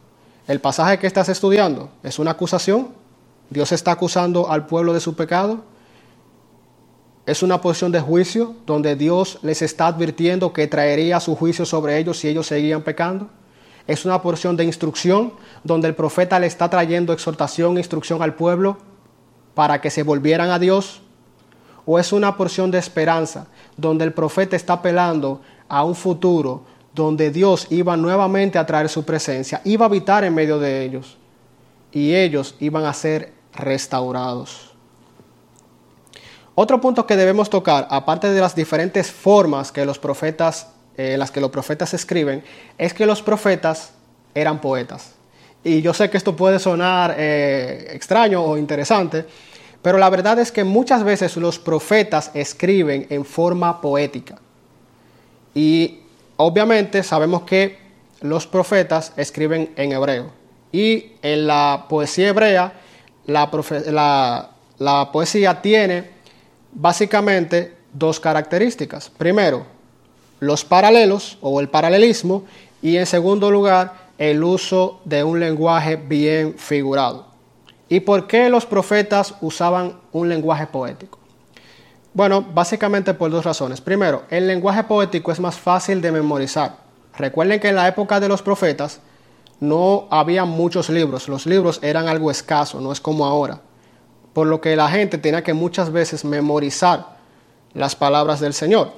El 0.48 0.60
pasaje 0.60 0.98
que 0.98 1.06
estás 1.06 1.30
estudiando 1.30 1.92
es 2.02 2.18
una 2.18 2.32
acusación. 2.32 2.90
Dios 3.52 3.72
está 3.72 3.92
acusando 3.92 4.50
al 4.50 4.66
pueblo 4.66 4.94
de 4.94 5.00
su 5.00 5.16
pecado. 5.16 5.64
Es 7.28 7.44
una 7.44 7.62
posición 7.62 7.92
de 7.92 8.00
juicio 8.00 8.56
donde 8.66 8.96
Dios 8.96 9.38
les 9.44 9.62
está 9.62 9.86
advirtiendo 9.86 10.54
que 10.54 10.66
traería 10.68 11.20
su 11.20 11.36
juicio 11.36 11.66
sobre 11.66 12.00
ellos 12.00 12.18
si 12.18 12.28
ellos 12.28 12.48
seguían 12.48 12.82
pecando 12.82 13.30
es 13.88 14.04
una 14.04 14.22
porción 14.22 14.58
de 14.58 14.66
instrucción 14.66 15.34
donde 15.64 15.88
el 15.88 15.96
profeta 15.96 16.40
le 16.40 16.48
está 16.48 16.70
trayendo 16.70 17.14
exhortación 17.14 17.78
e 17.78 17.80
instrucción 17.80 18.22
al 18.22 18.36
pueblo 18.36 18.78
para 19.56 19.82
que 19.82 19.90
se 19.90 20.04
volvieran 20.04 20.52
a 20.52 20.60
Dios. 20.60 21.02
O 21.88 21.98
es 21.98 22.14
una 22.14 22.38
porción 22.38 22.70
de 22.70 22.78
esperanza 22.78 23.48
donde 23.76 24.06
el 24.06 24.14
profeta 24.14 24.56
está 24.56 24.74
apelando 24.74 25.42
a 25.68 25.84
un 25.84 25.96
futuro 25.96 26.62
donde 26.94 27.32
Dios 27.32 27.66
iba 27.72 27.98
nuevamente 27.98 28.60
a 28.60 28.66
traer 28.66 28.90
su 28.90 29.04
presencia, 29.04 29.62
iba 29.64 29.86
a 29.86 29.90
habitar 29.90 30.24
en 30.24 30.36
medio 30.36 30.60
de 30.60 30.84
ellos 30.84 31.18
y 31.92 32.14
ellos 32.14 32.54
iban 32.60 32.86
a 32.86 32.94
ser 32.94 33.34
restaurados. 33.54 34.76
Otro 36.54 36.80
punto 36.80 37.08
que 37.08 37.16
debemos 37.16 37.50
tocar, 37.50 37.88
aparte 37.90 38.30
de 38.32 38.42
las 38.42 38.54
diferentes 38.54 39.10
formas 39.12 39.72
que 39.72 39.86
los 39.86 39.98
profetas 39.98 40.68
eh, 40.98 41.16
las 41.16 41.30
que 41.30 41.40
los 41.40 41.52
profetas 41.52 41.94
escriben, 41.94 42.44
es 42.76 42.92
que 42.92 43.06
los 43.06 43.22
profetas 43.22 43.92
eran 44.34 44.60
poetas. 44.60 45.14
Y 45.64 45.84
yo 45.84 45.94
sé 45.94 46.10
que 46.10 46.18
esto 46.18 46.36
puede 46.36 46.58
sonar 46.58 47.14
eh, 47.20 47.92
extraño 47.92 48.44
o 48.44 48.58
interesante, 48.58 49.28
pero 49.82 49.98
la 49.98 50.10
verdad 50.10 50.40
es 50.40 50.52
que 50.52 50.64
muchas 50.64 51.04
veces 51.04 51.38
los 51.38 51.60
profetas 51.60 52.32
escriben 52.34 53.08
en 53.10 53.26
forma 53.26 53.80
poética. 53.82 54.40
Y 55.54 56.00
obviamente 56.38 57.04
sabemos 57.04 57.44
que 57.44 57.78
los 58.22 58.48
profetas 58.48 59.14
escriben 59.18 59.74
en 59.76 59.92
hebreo. 59.92 60.32
Y 60.72 61.14
en 61.22 61.48
la 61.48 61.86
poesía 61.90 62.30
hebrea, 62.30 62.74
la, 63.26 64.50
la 64.78 65.12
poesía 65.12 65.62
tiene 65.62 66.10
básicamente 66.72 67.76
dos 67.94 68.20
características. 68.20 69.10
Primero, 69.10 69.66
los 70.40 70.64
paralelos 70.66 71.38
o 71.42 71.60
el 71.60 71.70
paralelismo 71.70 72.44
y 72.82 72.98
en 72.98 73.06
segundo 73.06 73.50
lugar 73.50 74.08
el 74.18 74.44
uso 74.44 75.02
de 75.06 75.24
un 75.24 75.40
lenguaje 75.40 75.96
bien 75.96 76.56
figurado. 76.58 77.28
¿Y 77.90 78.02
por 78.02 78.28
qué 78.28 78.50
los 78.50 78.66
profetas 78.66 79.36
usaban 79.42 80.00
un 80.12 80.28
lenguaje 80.28 80.68
poético? 80.68 81.20
Bueno, 82.14 82.42
básicamente 82.42 83.14
por 83.14 83.32
dos 83.32 83.46
razones. 83.46 83.80
Primero, 83.80 84.24
el 84.30 84.48
lenguaje 84.48 84.84
poético 84.84 85.32
es 85.32 85.40
más 85.40 85.56
fácil 85.56 86.02
de 86.02 86.12
memorizar. 86.12 86.78
Recuerden 87.16 87.60
que 87.60 87.70
en 87.70 87.76
la 87.76 87.88
época 87.88 88.20
de 88.20 88.28
los 88.28 88.42
profetas 88.42 89.00
no 89.60 90.08
había 90.10 90.46
muchos 90.46 90.90
libros, 90.90 91.28
los 91.30 91.46
libros 91.46 91.80
eran 91.82 92.08
algo 92.08 92.30
escaso, 92.30 92.82
no 92.82 92.92
es 92.92 93.00
como 93.00 93.26
ahora. 93.26 93.62
Por 94.34 94.48
lo 94.48 94.62
que 94.62 94.76
la 94.76 94.90
gente 94.90 95.18
tenía 95.18 95.44
que 95.44 95.54
muchas 95.54 95.92
veces 95.92 96.26
memorizar 96.26 97.18
las 97.74 97.96
palabras 97.96 98.40
del 98.40 98.54
Señor. 98.54 98.92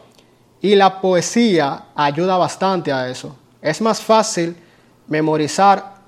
Y 0.62 0.76
la 0.76 1.00
poesía 1.00 1.86
ayuda 1.96 2.38
bastante 2.38 2.92
a 2.92 3.10
eso. 3.10 3.36
Es 3.62 3.82
más 3.82 4.02
fácil 4.02 4.56
memorizar 5.08 5.99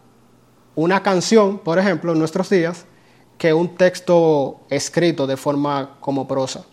una 0.76 1.04
canción, 1.04 1.60
por 1.60 1.80
ejemplo, 1.80 2.14
en 2.14 2.20
nuestros 2.20 2.50
días, 2.50 2.86
que 3.38 3.54
un 3.54 3.76
texto 3.76 4.62
escrito 4.70 5.28
de 5.28 5.38
forma 5.38 5.98
como 6.00 6.28
prosa. 6.28 6.64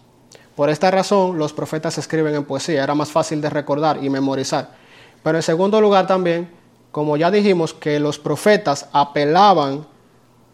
Por 0.55 0.71
esta 0.71 0.91
razón, 0.91 1.39
los 1.39 1.53
profetas 1.53 1.99
escriben 1.99 2.35
en 2.35 2.45
poesía, 2.45 2.83
era 2.83 2.95
más 2.95 3.11
fácil 3.11 3.41
de 3.41 3.49
recordar 3.49 4.03
y 4.03 4.11
memorizar. 4.11 4.75
Pero 5.23 5.39
en 5.39 5.43
segundo 5.43 5.81
lugar 5.81 6.07
también, 6.07 6.51
como 6.91 7.17
ya 7.17 7.31
dijimos, 7.31 7.73
que 7.73 7.99
los 8.01 8.19
profetas 8.19 8.89
apelaban 8.93 9.87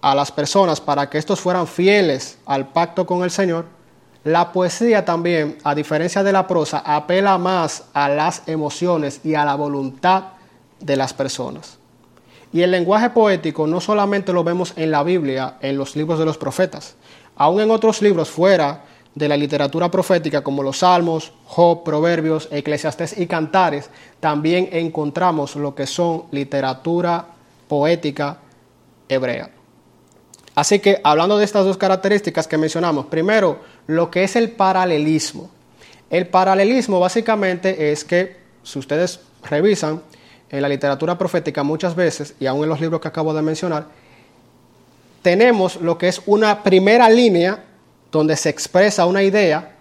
a 0.00 0.14
las 0.14 0.30
personas 0.30 0.80
para 0.80 1.08
que 1.08 1.18
estos 1.18 1.40
fueran 1.40 1.66
fieles 1.66 2.38
al 2.44 2.68
pacto 2.68 3.06
con 3.06 3.24
el 3.24 3.30
Señor, 3.30 3.66
la 4.24 4.52
poesía 4.52 5.04
también, 5.04 5.58
a 5.64 5.74
diferencia 5.74 6.22
de 6.22 6.32
la 6.32 6.46
prosa, 6.46 6.82
apela 6.84 7.36
más 7.38 7.84
a 7.92 8.08
las 8.08 8.42
emociones 8.46 9.20
y 9.24 9.34
a 9.34 9.44
la 9.44 9.54
voluntad 9.54 10.24
de 10.80 10.96
las 10.96 11.12
personas. 11.12 11.78
Y 12.54 12.62
el 12.62 12.70
lenguaje 12.70 13.10
poético 13.10 13.66
no 13.66 13.80
solamente 13.80 14.32
lo 14.32 14.44
vemos 14.44 14.74
en 14.76 14.92
la 14.92 15.02
Biblia, 15.02 15.56
en 15.60 15.76
los 15.76 15.96
libros 15.96 16.20
de 16.20 16.24
los 16.24 16.38
profetas, 16.38 16.94
aún 17.34 17.60
en 17.60 17.72
otros 17.72 18.00
libros 18.00 18.30
fuera 18.30 18.84
de 19.12 19.26
la 19.26 19.36
literatura 19.36 19.90
profética 19.90 20.44
como 20.44 20.62
los 20.62 20.78
Salmos, 20.78 21.32
Job, 21.46 21.82
Proverbios, 21.82 22.46
Eclesiastés 22.52 23.18
y 23.18 23.26
Cantares, 23.26 23.90
también 24.20 24.68
encontramos 24.70 25.56
lo 25.56 25.74
que 25.74 25.88
son 25.88 26.26
literatura 26.30 27.26
poética 27.66 28.38
hebrea. 29.08 29.50
Así 30.54 30.78
que 30.78 31.00
hablando 31.02 31.36
de 31.36 31.46
estas 31.46 31.64
dos 31.64 31.76
características 31.76 32.46
que 32.46 32.56
mencionamos, 32.56 33.06
primero, 33.06 33.58
lo 33.88 34.12
que 34.12 34.22
es 34.22 34.36
el 34.36 34.52
paralelismo. 34.52 35.50
El 36.08 36.28
paralelismo 36.28 37.00
básicamente 37.00 37.90
es 37.90 38.04
que, 38.04 38.36
si 38.62 38.78
ustedes 38.78 39.18
revisan 39.42 40.02
en 40.54 40.62
la 40.62 40.68
literatura 40.68 41.18
profética 41.18 41.64
muchas 41.64 41.96
veces, 41.96 42.34
y 42.38 42.46
aún 42.46 42.62
en 42.62 42.68
los 42.68 42.80
libros 42.80 43.00
que 43.00 43.08
acabo 43.08 43.34
de 43.34 43.42
mencionar, 43.42 43.86
tenemos 45.20 45.80
lo 45.80 45.98
que 45.98 46.06
es 46.06 46.22
una 46.26 46.62
primera 46.62 47.10
línea 47.10 47.64
donde 48.12 48.36
se 48.36 48.50
expresa 48.50 49.04
una 49.06 49.24
idea 49.24 49.74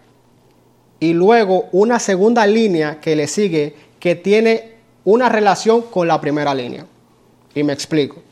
y 1.00 1.14
luego 1.14 1.66
una 1.74 2.00
segunda 2.00 2.48
línea 2.48 3.00
que 3.00 3.16
le 3.16 3.28
sigue 3.28 3.76
que 4.00 4.16
tiene 4.16 4.74
una 5.06 5.30
relación 5.30 5.84
con 5.84 6.08
la 6.08 6.20
primera 6.20 6.56
línea. 6.56 6.88
Y 7.54 7.62
me 7.62 7.74
explico. 7.74 8.24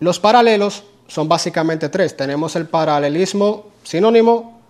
Los 0.00 0.18
paralelos 0.18 0.82
son 1.06 1.28
básicamente 1.28 1.88
tres. 1.90 2.16
Tenemos 2.16 2.56
el 2.56 2.66
paralelismo 2.66 3.66
sinónimo, 3.84 4.60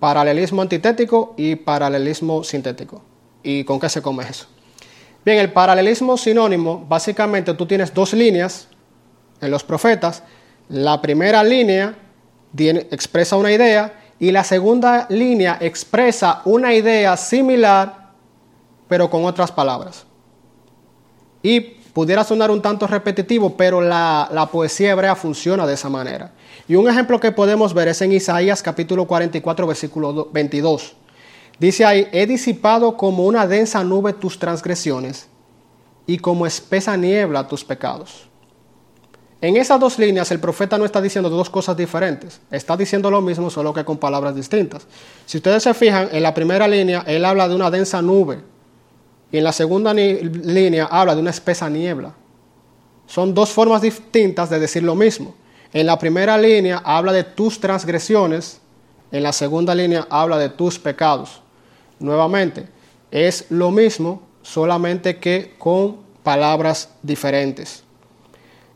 paralelismo 0.00 0.60
antitético 0.60 1.34
y 1.36 1.54
paralelismo 1.54 2.42
sintético. 2.42 3.00
¿Y 3.44 3.62
con 3.62 3.78
qué 3.78 3.88
se 3.88 4.02
come 4.02 4.24
eso? 4.24 4.48
Bien, 5.24 5.38
el 5.38 5.52
paralelismo 5.52 6.16
sinónimo, 6.16 6.84
básicamente 6.88 7.54
tú 7.54 7.66
tienes 7.66 7.92
dos 7.92 8.12
líneas 8.12 8.68
en 9.40 9.50
los 9.50 9.64
profetas. 9.64 10.22
La 10.68 11.00
primera 11.00 11.42
línea 11.42 11.94
expresa 12.56 13.36
una 13.36 13.52
idea 13.52 14.00
y 14.18 14.30
la 14.30 14.44
segunda 14.44 15.06
línea 15.08 15.58
expresa 15.60 16.42
una 16.44 16.74
idea 16.74 17.16
similar, 17.16 18.10
pero 18.86 19.08
con 19.08 19.24
otras 19.24 19.50
palabras. 19.50 20.04
Y 21.42 21.74
Pudiera 21.94 22.24
sonar 22.24 22.50
un 22.50 22.60
tanto 22.60 22.88
repetitivo, 22.88 23.56
pero 23.56 23.80
la, 23.80 24.48
poesía 24.50 24.90
hebrea 24.90 25.14
funciona 25.14 25.64
de 25.64 25.74
esa 25.74 25.88
manera. 25.88 26.32
Y 26.66 26.74
un 26.74 26.88
ejemplo 26.88 27.20
que 27.20 27.30
podemos 27.30 27.72
ver 27.72 27.86
es 27.86 28.02
en 28.02 28.10
Isaías 28.10 28.64
capítulo 28.64 29.06
44, 29.06 29.64
versículo 29.64 30.28
22. 30.32 30.96
Dice 31.58 31.84
ahí, 31.84 32.08
he 32.12 32.26
disipado 32.26 32.96
como 32.96 33.26
una 33.26 33.46
densa 33.46 33.84
nube 33.84 34.12
tus 34.12 34.38
transgresiones 34.38 35.28
y 36.06 36.18
como 36.18 36.46
espesa 36.46 36.96
niebla 36.96 37.46
tus 37.46 37.64
pecados. 37.64 38.28
En 39.40 39.56
esas 39.56 39.78
dos 39.78 39.98
líneas 39.98 40.30
el 40.30 40.40
profeta 40.40 40.78
no 40.78 40.86
está 40.86 41.02
diciendo 41.02 41.28
dos 41.28 41.50
cosas 41.50 41.76
diferentes, 41.76 42.40
está 42.50 42.76
diciendo 42.76 43.10
lo 43.10 43.20
mismo 43.20 43.50
solo 43.50 43.74
que 43.74 43.84
con 43.84 43.98
palabras 43.98 44.34
distintas. 44.34 44.86
Si 45.26 45.36
ustedes 45.36 45.62
se 45.62 45.74
fijan, 45.74 46.08
en 46.12 46.22
la 46.22 46.32
primera 46.32 46.66
línea 46.66 47.04
él 47.06 47.24
habla 47.24 47.46
de 47.46 47.54
una 47.54 47.70
densa 47.70 48.00
nube 48.00 48.40
y 49.30 49.38
en 49.38 49.44
la 49.44 49.52
segunda 49.52 49.92
línea 49.92 50.86
habla 50.90 51.14
de 51.14 51.20
una 51.20 51.30
espesa 51.30 51.68
niebla. 51.68 52.14
Son 53.06 53.34
dos 53.34 53.50
formas 53.50 53.82
distintas 53.82 54.48
de 54.48 54.58
decir 54.58 54.82
lo 54.82 54.94
mismo. 54.94 55.34
En 55.74 55.86
la 55.86 55.98
primera 55.98 56.38
línea 56.38 56.80
habla 56.82 57.12
de 57.12 57.24
tus 57.24 57.60
transgresiones, 57.60 58.60
en 59.12 59.22
la 59.22 59.32
segunda 59.32 59.74
línea 59.74 60.06
habla 60.08 60.38
de 60.38 60.48
tus 60.48 60.78
pecados. 60.78 61.43
Nuevamente, 61.98 62.66
es 63.10 63.46
lo 63.50 63.70
mismo, 63.70 64.22
solamente 64.42 65.18
que 65.18 65.54
con 65.58 65.98
palabras 66.22 66.90
diferentes. 67.02 67.84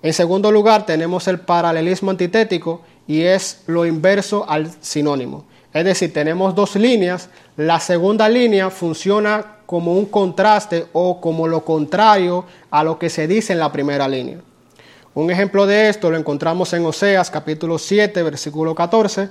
En 0.03 0.13
segundo 0.13 0.53
lugar, 0.53 0.87
tenemos 0.87 1.27
el 1.27 1.41
paralelismo 1.41 2.11
antitético 2.11 2.83
y 3.07 3.23
es 3.23 3.63
lo 3.67 3.85
inverso 3.85 4.49
al 4.49 4.71
sinónimo. 4.81 5.45
Es 5.73 5.85
decir, 5.85 6.13
tenemos 6.13 6.55
dos 6.55 6.77
líneas. 6.77 7.29
La 7.57 7.81
segunda 7.81 8.29
línea 8.29 8.71
funciona 8.71 9.59
como 9.67 9.93
un 9.95 10.07
contraste 10.07 10.87
o 10.93 11.21
como 11.21 11.47
lo 11.47 11.65
contrario 11.65 12.45
a 12.71 12.85
lo 12.85 12.99
que 12.99 13.11
se 13.11 13.27
dice 13.27 13.53
en 13.53 13.59
la 13.59 13.73
primera 13.73 14.09
línea. 14.09 14.39
Un 15.15 15.31
ejemplo 15.31 15.67
de 15.67 15.89
esto 15.89 16.11
lo 16.11 16.17
encontramos 16.17 16.73
en 16.73 16.87
Oseas 16.87 17.31
capítulo 17.31 17.77
7, 17.77 18.23
versículo 18.23 18.75
14, 18.75 19.29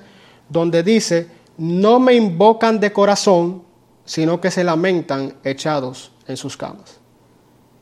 donde 0.50 0.84
dice, 0.84 1.28
no 1.58 2.00
me 2.00 2.14
invocan 2.14 2.80
de 2.80 2.92
corazón, 2.92 3.64
sino 4.08 4.42
que 4.42 4.50
se 4.50 4.64
lamentan 4.64 5.36
echados 5.44 6.12
en 6.28 6.38
sus 6.38 6.58
camas. 6.58 6.98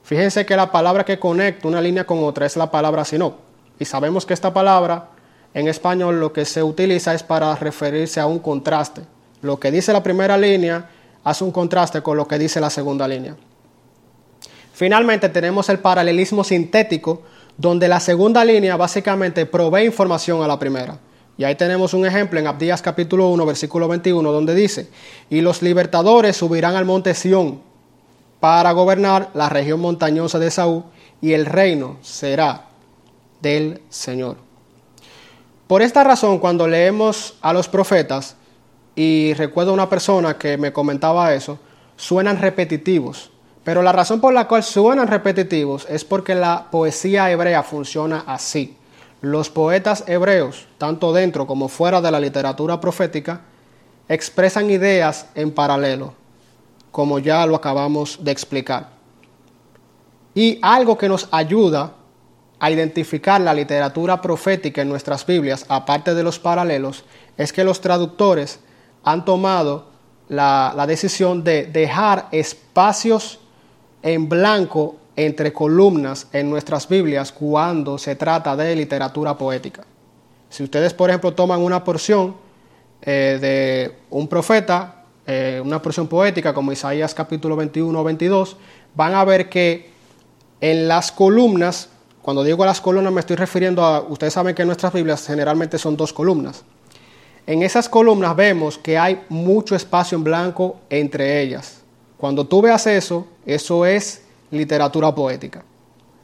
Fíjense 0.03 0.45
que 0.45 0.55
la 0.55 0.71
palabra 0.71 1.05
que 1.05 1.19
conecta 1.19 1.67
una 1.67 1.79
línea 1.79 2.05
con 2.05 2.23
otra 2.23 2.45
es 2.45 2.57
la 2.57 2.69
palabra 2.69 3.05
sino. 3.05 3.37
Y 3.79 3.85
sabemos 3.85 4.25
que 4.25 4.33
esta 4.33 4.53
palabra 4.53 5.11
en 5.53 5.67
español 5.67 6.19
lo 6.19 6.33
que 6.33 6.43
se 6.43 6.61
utiliza 6.61 7.13
es 7.13 7.23
para 7.23 7.55
referirse 7.55 8.19
a 8.19 8.25
un 8.25 8.39
contraste. 8.39 9.01
Lo 9.41 9.59
que 9.59 9.71
dice 9.71 9.93
la 9.93 10.03
primera 10.03 10.37
línea 10.37 10.89
hace 11.23 11.43
un 11.43 11.51
contraste 11.51 12.01
con 12.01 12.17
lo 12.17 12.27
que 12.27 12.39
dice 12.39 12.59
la 12.59 12.69
segunda 12.69 13.07
línea. 13.07 13.35
Finalmente 14.73 15.29
tenemos 15.29 15.69
el 15.69 15.79
paralelismo 15.79 16.43
sintético, 16.43 17.21
donde 17.55 17.87
la 17.87 17.99
segunda 17.99 18.43
línea 18.43 18.75
básicamente 18.75 19.45
provee 19.45 19.85
información 19.85 20.43
a 20.43 20.47
la 20.47 20.59
primera. 20.59 20.97
Y 21.37 21.43
ahí 21.43 21.55
tenemos 21.55 21.93
un 21.93 22.05
ejemplo 22.05 22.39
en 22.39 22.47
Abdías 22.47 22.81
capítulo 22.81 23.27
1, 23.29 23.45
versículo 23.45 23.87
21, 23.87 24.31
donde 24.31 24.55
dice, 24.55 24.89
y 25.29 25.41
los 25.41 25.61
libertadores 25.61 26.37
subirán 26.37 26.75
al 26.75 26.85
monte 26.85 27.13
Sión 27.13 27.61
para 28.39 28.71
gobernar 28.71 29.31
la 29.33 29.49
región 29.49 29.81
montañosa 29.81 30.39
de 30.39 30.51
Saúl 30.51 30.83
y 31.21 31.33
el 31.33 31.45
reino 31.45 31.97
será 32.01 32.67
del 33.41 33.81
Señor. 33.89 34.37
Por 35.67 35.81
esta 35.81 36.03
razón, 36.03 36.39
cuando 36.39 36.67
leemos 36.67 37.35
a 37.41 37.51
los 37.51 37.67
profetas, 37.67 38.37
y 38.95 39.33
recuerdo 39.33 39.73
una 39.73 39.89
persona 39.89 40.37
que 40.37 40.57
me 40.57 40.71
comentaba 40.71 41.33
eso, 41.33 41.59
suenan 41.97 42.39
repetitivos. 42.39 43.29
Pero 43.63 43.81
la 43.81 43.91
razón 43.91 44.21
por 44.21 44.33
la 44.33 44.47
cual 44.47 44.63
suenan 44.63 45.07
repetitivos 45.07 45.85
es 45.89 46.05
porque 46.05 46.35
la 46.35 46.67
poesía 46.71 47.29
hebrea 47.29 47.63
funciona 47.63 48.23
así. 48.27 48.77
Los 49.21 49.49
poetas 49.49 50.03
hebreos, 50.07 50.67
tanto 50.77 51.13
dentro 51.13 51.47
como 51.47 51.67
fuera 51.67 52.01
de 52.01 52.11
la 52.11 52.19
literatura 52.19 52.79
profética, 52.79 53.41
expresan 54.07 54.69
ideas 54.69 55.27
en 55.35 55.51
paralelo 55.51 56.13
como 56.95 57.19
ya 57.19 57.45
lo 57.45 57.57
acabamos 57.57 58.19
de 58.21 58.31
explicar. 58.31 58.91
Y 60.33 60.59
algo 60.61 60.97
que 60.97 61.09
nos 61.09 61.27
ayuda 61.29 61.91
a 62.57 62.71
identificar 62.71 63.41
la 63.41 63.53
literatura 63.53 64.21
profética 64.21 64.81
en 64.81 64.87
nuestras 64.87 65.25
Biblias, 65.25 65.65
aparte 65.67 66.13
de 66.13 66.23
los 66.23 66.39
paralelos, 66.39 67.03
es 67.35 67.51
que 67.51 67.65
los 67.65 67.81
traductores 67.81 68.61
han 69.03 69.25
tomado 69.25 69.89
la, 70.29 70.85
decisión 70.87 71.43
de 71.43 71.65
dejar 71.65 72.29
espacios 72.31 73.39
en 74.01 74.29
blanco 74.29 74.95
entre 75.15 75.53
columnas 75.53 76.27
en 76.33 76.49
nuestras 76.49 76.87
Biblias 76.87 77.31
cuando 77.31 77.97
se 77.97 78.15
trata 78.15 78.55
de 78.55 78.75
literatura 78.75 79.37
poética. 79.37 79.83
Si 80.49 80.63
ustedes, 80.63 80.93
por 80.93 81.09
ejemplo, 81.09 81.33
toman 81.33 81.61
una 81.61 81.83
porción 81.83 82.35
eh, 83.01 83.37
de 83.41 83.95
un 84.09 84.27
profeta 84.27 84.95
eh, 85.27 85.59
una 85.63 85.81
porción 85.81 86.07
poética 86.07 86.53
como 86.53 86.71
Isaías 86.71 87.15
capítulo 87.15 87.55
21 87.55 87.99
o 87.99 88.03
22, 88.03 88.57
van 88.93 89.15
a 89.15 89.25
ver 89.25 89.49
que 89.49 89.89
en 90.61 90.87
las 90.87 91.11
columnas, 91.11 91.89
cuando 92.21 92.43
digo 92.43 92.63
las 92.63 92.79
columnas 92.79 93.11
me 93.11 93.21
estoy 93.21 93.35
refiriendo 93.35 93.83
a, 93.83 94.01
ustedes 94.01 94.33
saben 94.33 94.53
que 94.53 94.63
nuestras 94.65 94.93
Biblias 94.93 95.25
generalmente 95.25 95.79
son 95.79 95.97
dos 95.97 96.13
columnas. 96.13 96.63
En 97.47 97.63
esas 97.63 97.89
columnas 97.89 98.35
vemos 98.35 98.77
que 98.77 98.99
hay 98.99 99.23
mucho 99.29 99.75
espacio 99.75 100.15
en 100.15 100.23
blanco 100.23 100.77
entre 100.91 101.41
ellas. 101.41 101.81
Cuando 102.17 102.45
tú 102.45 102.61
veas 102.61 102.85
eso, 102.85 103.27
eso 103.47 103.83
es 103.85 104.24
literatura 104.51 105.13
poética. 105.13 105.63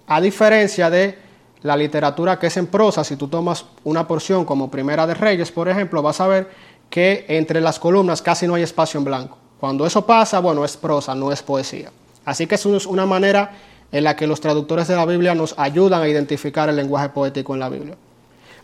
A 0.07 0.21
diferencia 0.21 0.89
de 0.89 1.17
la 1.61 1.77
literatura 1.77 2.39
que 2.39 2.47
es 2.47 2.57
en 2.57 2.67
prosa, 2.67 3.03
si 3.03 3.15
tú 3.15 3.27
tomas 3.27 3.65
una 3.83 4.07
porción 4.07 4.45
como 4.45 4.71
Primera 4.71 5.05
de 5.05 5.13
Reyes, 5.13 5.51
por 5.51 5.69
ejemplo, 5.69 6.01
vas 6.01 6.19
a 6.19 6.27
ver 6.27 6.49
que 6.89 7.25
entre 7.29 7.61
las 7.61 7.79
columnas 7.79 8.21
casi 8.21 8.47
no 8.47 8.55
hay 8.55 8.63
espacio 8.63 8.97
en 8.97 9.05
blanco. 9.05 9.37
Cuando 9.59 9.85
eso 9.85 10.05
pasa, 10.05 10.39
bueno, 10.39 10.65
es 10.65 10.75
prosa, 10.75 11.13
no 11.13 11.31
es 11.31 11.43
poesía. 11.43 11.91
Así 12.25 12.47
que 12.47 12.55
es 12.55 12.65
una 12.65 13.05
manera 13.05 13.51
en 13.91 14.03
la 14.03 14.15
que 14.15 14.25
los 14.25 14.41
traductores 14.41 14.87
de 14.87 14.95
la 14.95 15.05
Biblia 15.05 15.35
nos 15.35 15.53
ayudan 15.57 16.01
a 16.01 16.07
identificar 16.07 16.69
el 16.69 16.75
lenguaje 16.75 17.09
poético 17.09 17.53
en 17.53 17.59
la 17.59 17.69
Biblia. 17.69 17.95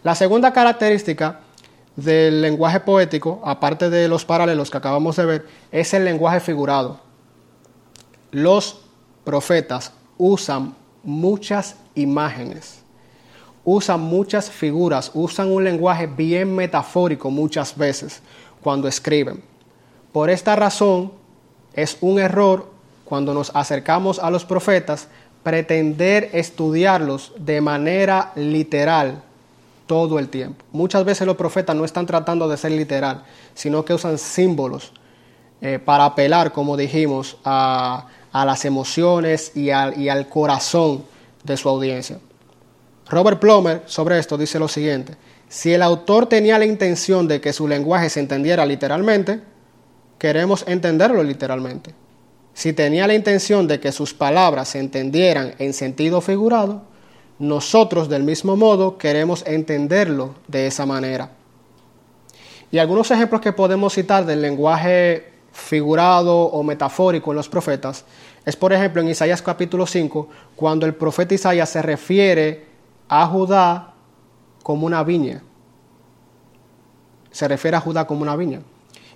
La 0.03 0.15
segunda 0.15 0.53
característica 0.53 1.41
del 1.95 2.41
lenguaje 2.41 2.79
poético, 2.79 3.41
aparte 3.43 3.89
de 3.89 4.07
los 4.07 4.25
paralelos 4.25 4.69
que 4.69 4.77
acabamos 4.77 5.15
de 5.15 5.25
ver, 5.25 5.47
es 5.71 5.93
el 5.93 6.05
lenguaje 6.05 6.39
figurado. 6.39 6.99
Los 8.31 8.86
profetas 9.27 9.91
usan 10.17 10.73
muchas 11.03 11.75
imágenes 11.95 12.87
usan 13.69 13.99
muchas 13.99 14.49
figuras, 14.49 15.11
usan 15.13 15.51
un 15.51 15.61
lenguaje 15.61 16.07
bien 16.07 16.55
metafórico 16.55 17.29
muchas 17.29 17.77
veces 17.77 18.21
cuando 18.63 18.87
escriben. 18.87 19.43
Por 20.13 20.29
esta 20.29 20.55
razón 20.55 21.11
es 21.73 21.97
un 21.99 22.17
error 22.17 22.71
cuando 23.03 23.33
nos 23.33 23.53
acercamos 23.53 24.19
a 24.19 24.29
los 24.31 24.45
profetas 24.45 25.09
pretender 25.43 26.29
estudiarlos 26.31 27.33
de 27.37 27.59
manera 27.59 28.31
literal 28.35 29.21
todo 29.85 30.17
el 30.17 30.29
tiempo. 30.29 30.63
Muchas 30.71 31.03
veces 31.03 31.27
los 31.27 31.35
profetas 31.35 31.75
no 31.75 31.83
están 31.83 32.05
tratando 32.05 32.47
de 32.47 32.55
ser 32.55 32.71
literal, 32.71 33.25
sino 33.53 33.83
que 33.83 33.93
usan 33.93 34.17
símbolos 34.17 34.93
eh, 35.59 35.77
para 35.77 36.05
apelar, 36.05 36.53
como 36.53 36.77
dijimos, 36.77 37.35
a, 37.43 38.07
las 38.45 38.65
emociones 38.65 39.51
y 39.55 39.69
al 39.69 40.27
corazón 40.29 41.03
de 41.43 41.57
su 41.57 41.69
audiencia. 41.69 42.19
Robert 43.09 43.39
Plomer 43.39 43.83
sobre 43.85 44.19
esto 44.19 44.37
dice 44.37 44.59
lo 44.59 44.67
siguiente, 44.67 45.15
si 45.47 45.73
el 45.73 45.81
autor 45.81 46.25
tenía 46.27 46.59
la 46.59 46.65
intención 46.65 47.27
de 47.27 47.39
que 47.39 47.53
su 47.53 47.67
lenguaje 47.67 48.09
se 48.09 48.19
entendiera 48.19 48.65
literalmente, 48.65 49.39
queremos 50.17 50.65
entenderlo 50.67 51.23
literalmente. 51.23 51.93
Si 52.53 52.73
tenía 52.73 53.07
la 53.07 53.13
intención 53.13 53.67
de 53.67 53.79
que 53.79 53.91
sus 53.91 54.13
palabras 54.13 54.69
se 54.69 54.79
entendieran 54.79 55.53
en 55.59 55.73
sentido 55.73 56.21
figurado, 56.21 56.81
nosotros 57.39 58.09
del 58.09 58.23
mismo 58.23 58.57
modo 58.57 58.97
queremos 58.97 59.43
entenderlo 59.45 60.35
de 60.47 60.67
esa 60.67 60.85
manera. 60.85 61.31
Y 62.71 62.79
algunos 62.79 63.11
ejemplos 63.11 63.41
que 63.41 63.53
podemos 63.53 63.93
citar 63.93 64.25
del 64.25 64.41
lenguaje 64.41 65.31
figurado 65.53 66.35
o 66.35 66.63
metafórico 66.63 67.31
en 67.31 67.37
los 67.37 67.47
profetas 67.47 68.05
es, 68.47 68.55
por 68.55 68.71
ejemplo, 68.71 69.01
en 69.01 69.09
Isaías 69.09 69.41
capítulo 69.41 69.85
5, 69.85 70.29
cuando 70.55 70.85
el 70.85 70.95
profeta 70.95 71.35
Isaías 71.35 71.67
se 71.67 71.81
refiere 71.81 72.65
a 73.09 73.27
Judá 73.27 73.93
como 74.63 74.85
una 74.85 75.03
viña. 75.03 75.43
Se 77.29 77.45
refiere 77.45 77.75
a 77.75 77.81
Judá 77.81 78.07
como 78.07 78.21
una 78.21 78.37
viña. 78.37 78.61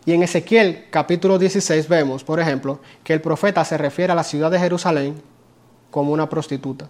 Y 0.03 0.11
en 0.11 0.23
Ezequiel 0.23 0.87
capítulo 0.89 1.39
16 1.39 1.87
vemos, 1.87 2.25
por 2.25 2.41
ejemplo, 2.41 2.81
que 3.05 3.13
el 3.13 3.21
profeta 3.21 3.63
se 3.63 3.77
refiere 3.77 4.11
a 4.11 4.17
la 4.17 4.25
ciudad 4.25 4.51
de 4.51 4.59
Jerusalén 4.59 5.21
como 5.91 6.11
una 6.11 6.27
prostituta. 6.27 6.89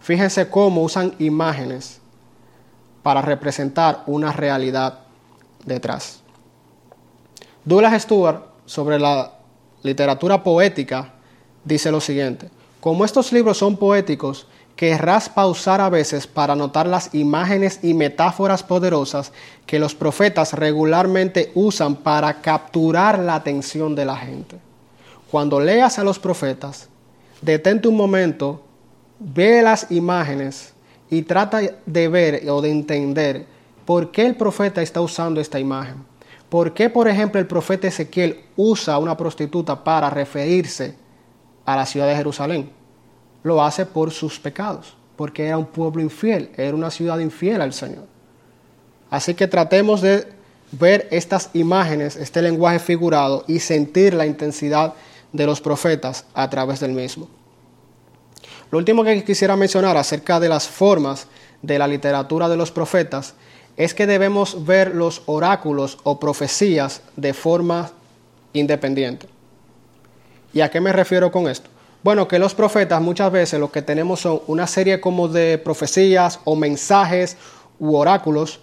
Fíjense 0.00 0.50
cómo 0.50 0.82
usan 0.82 1.14
imágenes 1.20 2.00
para 3.04 3.22
representar 3.22 4.02
una 4.06 4.32
realidad 4.32 4.98
detrás. 5.64 6.24
Douglas 7.64 8.02
Stewart, 8.02 8.46
sobre 8.66 8.98
la 8.98 9.34
literatura 9.84 10.42
poética, 10.42 11.19
dice 11.64 11.90
lo 11.90 12.00
siguiente, 12.00 12.48
como 12.80 13.04
estos 13.04 13.32
libros 13.32 13.58
son 13.58 13.76
poéticos, 13.76 14.46
querrás 14.74 15.28
pausar 15.28 15.82
a 15.82 15.90
veces 15.90 16.26
para 16.26 16.56
notar 16.56 16.86
las 16.86 17.14
imágenes 17.14 17.80
y 17.82 17.92
metáforas 17.92 18.62
poderosas 18.62 19.32
que 19.66 19.78
los 19.78 19.94
profetas 19.94 20.54
regularmente 20.54 21.52
usan 21.54 21.96
para 21.96 22.40
capturar 22.40 23.18
la 23.18 23.34
atención 23.34 23.94
de 23.94 24.06
la 24.06 24.16
gente. 24.16 24.56
Cuando 25.30 25.60
leas 25.60 25.98
a 25.98 26.04
los 26.04 26.18
profetas, 26.18 26.88
detente 27.42 27.88
un 27.88 27.96
momento, 27.96 28.62
ve 29.18 29.60
las 29.60 29.90
imágenes 29.90 30.72
y 31.10 31.22
trata 31.22 31.60
de 31.84 32.08
ver 32.08 32.48
o 32.48 32.62
de 32.62 32.70
entender 32.70 33.44
por 33.84 34.10
qué 34.10 34.24
el 34.24 34.34
profeta 34.34 34.80
está 34.80 35.02
usando 35.02 35.40
esta 35.40 35.60
imagen. 35.60 35.96
¿Por 36.48 36.72
qué, 36.72 36.88
por 36.88 37.06
ejemplo, 37.06 37.38
el 37.38 37.46
profeta 37.46 37.86
Ezequiel 37.86 38.40
usa 38.56 38.94
a 38.94 38.98
una 38.98 39.16
prostituta 39.16 39.84
para 39.84 40.08
referirse 40.08 40.94
a 41.72 41.76
la 41.76 41.86
ciudad 41.86 42.08
de 42.08 42.16
Jerusalén? 42.16 42.70
Lo 43.42 43.62
hace 43.62 43.86
por 43.86 44.10
sus 44.10 44.38
pecados, 44.38 44.96
porque 45.16 45.46
era 45.46 45.58
un 45.58 45.66
pueblo 45.66 46.02
infiel, 46.02 46.50
era 46.56 46.74
una 46.74 46.90
ciudad 46.90 47.18
infiel 47.18 47.60
al 47.60 47.72
Señor. 47.72 48.04
Así 49.10 49.34
que 49.34 49.48
tratemos 49.48 50.00
de 50.00 50.26
ver 50.72 51.08
estas 51.10 51.50
imágenes, 51.54 52.16
este 52.16 52.42
lenguaje 52.42 52.78
figurado 52.78 53.44
y 53.48 53.58
sentir 53.58 54.14
la 54.14 54.26
intensidad 54.26 54.94
de 55.32 55.46
los 55.46 55.60
profetas 55.60 56.26
a 56.34 56.48
través 56.48 56.80
del 56.80 56.92
mismo. 56.92 57.28
Lo 58.70 58.78
último 58.78 59.02
que 59.02 59.24
quisiera 59.24 59.56
mencionar 59.56 59.96
acerca 59.96 60.38
de 60.38 60.48
las 60.48 60.68
formas 60.68 61.26
de 61.62 61.78
la 61.78 61.88
literatura 61.88 62.48
de 62.48 62.56
los 62.56 62.70
profetas 62.70 63.34
es 63.76 63.94
que 63.94 64.06
debemos 64.06 64.64
ver 64.64 64.94
los 64.94 65.22
oráculos 65.26 65.98
o 66.04 66.20
profecías 66.20 67.02
de 67.16 67.34
forma 67.34 67.90
independiente. 68.52 69.28
¿Y 70.52 70.60
a 70.60 70.70
qué 70.70 70.80
me 70.80 70.92
refiero 70.92 71.30
con 71.30 71.48
esto? 71.48 71.70
Bueno, 72.02 72.26
que 72.26 72.38
los 72.38 72.54
profetas 72.54 73.00
muchas 73.02 73.30
veces 73.30 73.60
lo 73.60 73.70
que 73.70 73.82
tenemos 73.82 74.20
son 74.20 74.40
una 74.46 74.66
serie 74.66 75.00
como 75.00 75.28
de 75.28 75.58
profecías 75.58 76.40
o 76.44 76.56
mensajes 76.56 77.36
u 77.78 77.94
oráculos 77.94 78.60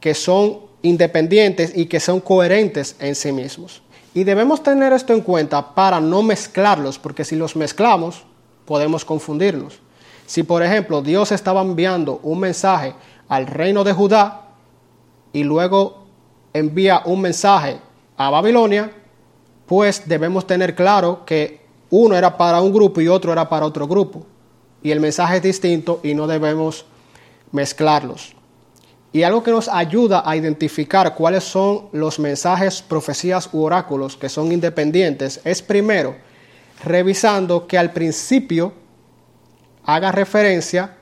que 0.00 0.14
son 0.14 0.60
independientes 0.82 1.72
y 1.74 1.86
que 1.86 1.98
son 1.98 2.20
coherentes 2.20 2.96
en 3.00 3.14
sí 3.14 3.32
mismos. 3.32 3.82
Y 4.14 4.24
debemos 4.24 4.62
tener 4.62 4.92
esto 4.92 5.12
en 5.12 5.22
cuenta 5.22 5.74
para 5.74 6.00
no 6.00 6.22
mezclarlos, 6.22 6.98
porque 6.98 7.24
si 7.24 7.36
los 7.36 7.56
mezclamos, 7.56 8.24
podemos 8.64 9.04
confundirnos. 9.04 9.80
Si, 10.26 10.42
por 10.42 10.62
ejemplo, 10.62 11.00
Dios 11.00 11.32
estaba 11.32 11.62
enviando 11.62 12.20
un 12.22 12.40
mensaje 12.40 12.94
al 13.28 13.46
reino 13.46 13.82
de 13.82 13.92
Judá 13.92 14.42
y 15.32 15.42
luego 15.42 16.04
envía 16.52 17.02
un 17.04 17.20
mensaje 17.20 17.78
a 18.16 18.30
Babilonia, 18.30 18.92
pues 19.68 20.08
debemos 20.08 20.46
tener 20.46 20.74
claro 20.74 21.24
que 21.26 21.60
uno 21.90 22.16
era 22.16 22.36
para 22.36 22.60
un 22.60 22.72
grupo 22.72 23.00
y 23.00 23.08
otro 23.08 23.30
era 23.30 23.48
para 23.48 23.66
otro 23.66 23.86
grupo. 23.86 24.26
Y 24.82 24.90
el 24.90 24.98
mensaje 24.98 25.36
es 25.36 25.42
distinto 25.42 26.00
y 26.02 26.14
no 26.14 26.26
debemos 26.26 26.86
mezclarlos. 27.52 28.34
Y 29.12 29.22
algo 29.22 29.42
que 29.42 29.50
nos 29.50 29.68
ayuda 29.68 30.22
a 30.24 30.36
identificar 30.36 31.14
cuáles 31.14 31.44
son 31.44 31.88
los 31.92 32.18
mensajes, 32.18 32.82
profecías 32.82 33.48
u 33.52 33.62
oráculos 33.62 34.16
que 34.16 34.28
son 34.28 34.52
independientes 34.52 35.40
es 35.44 35.62
primero 35.62 36.16
revisando 36.84 37.66
que 37.66 37.76
al 37.76 37.92
principio 37.92 38.72
haga 39.84 40.12
referencia 40.12 40.96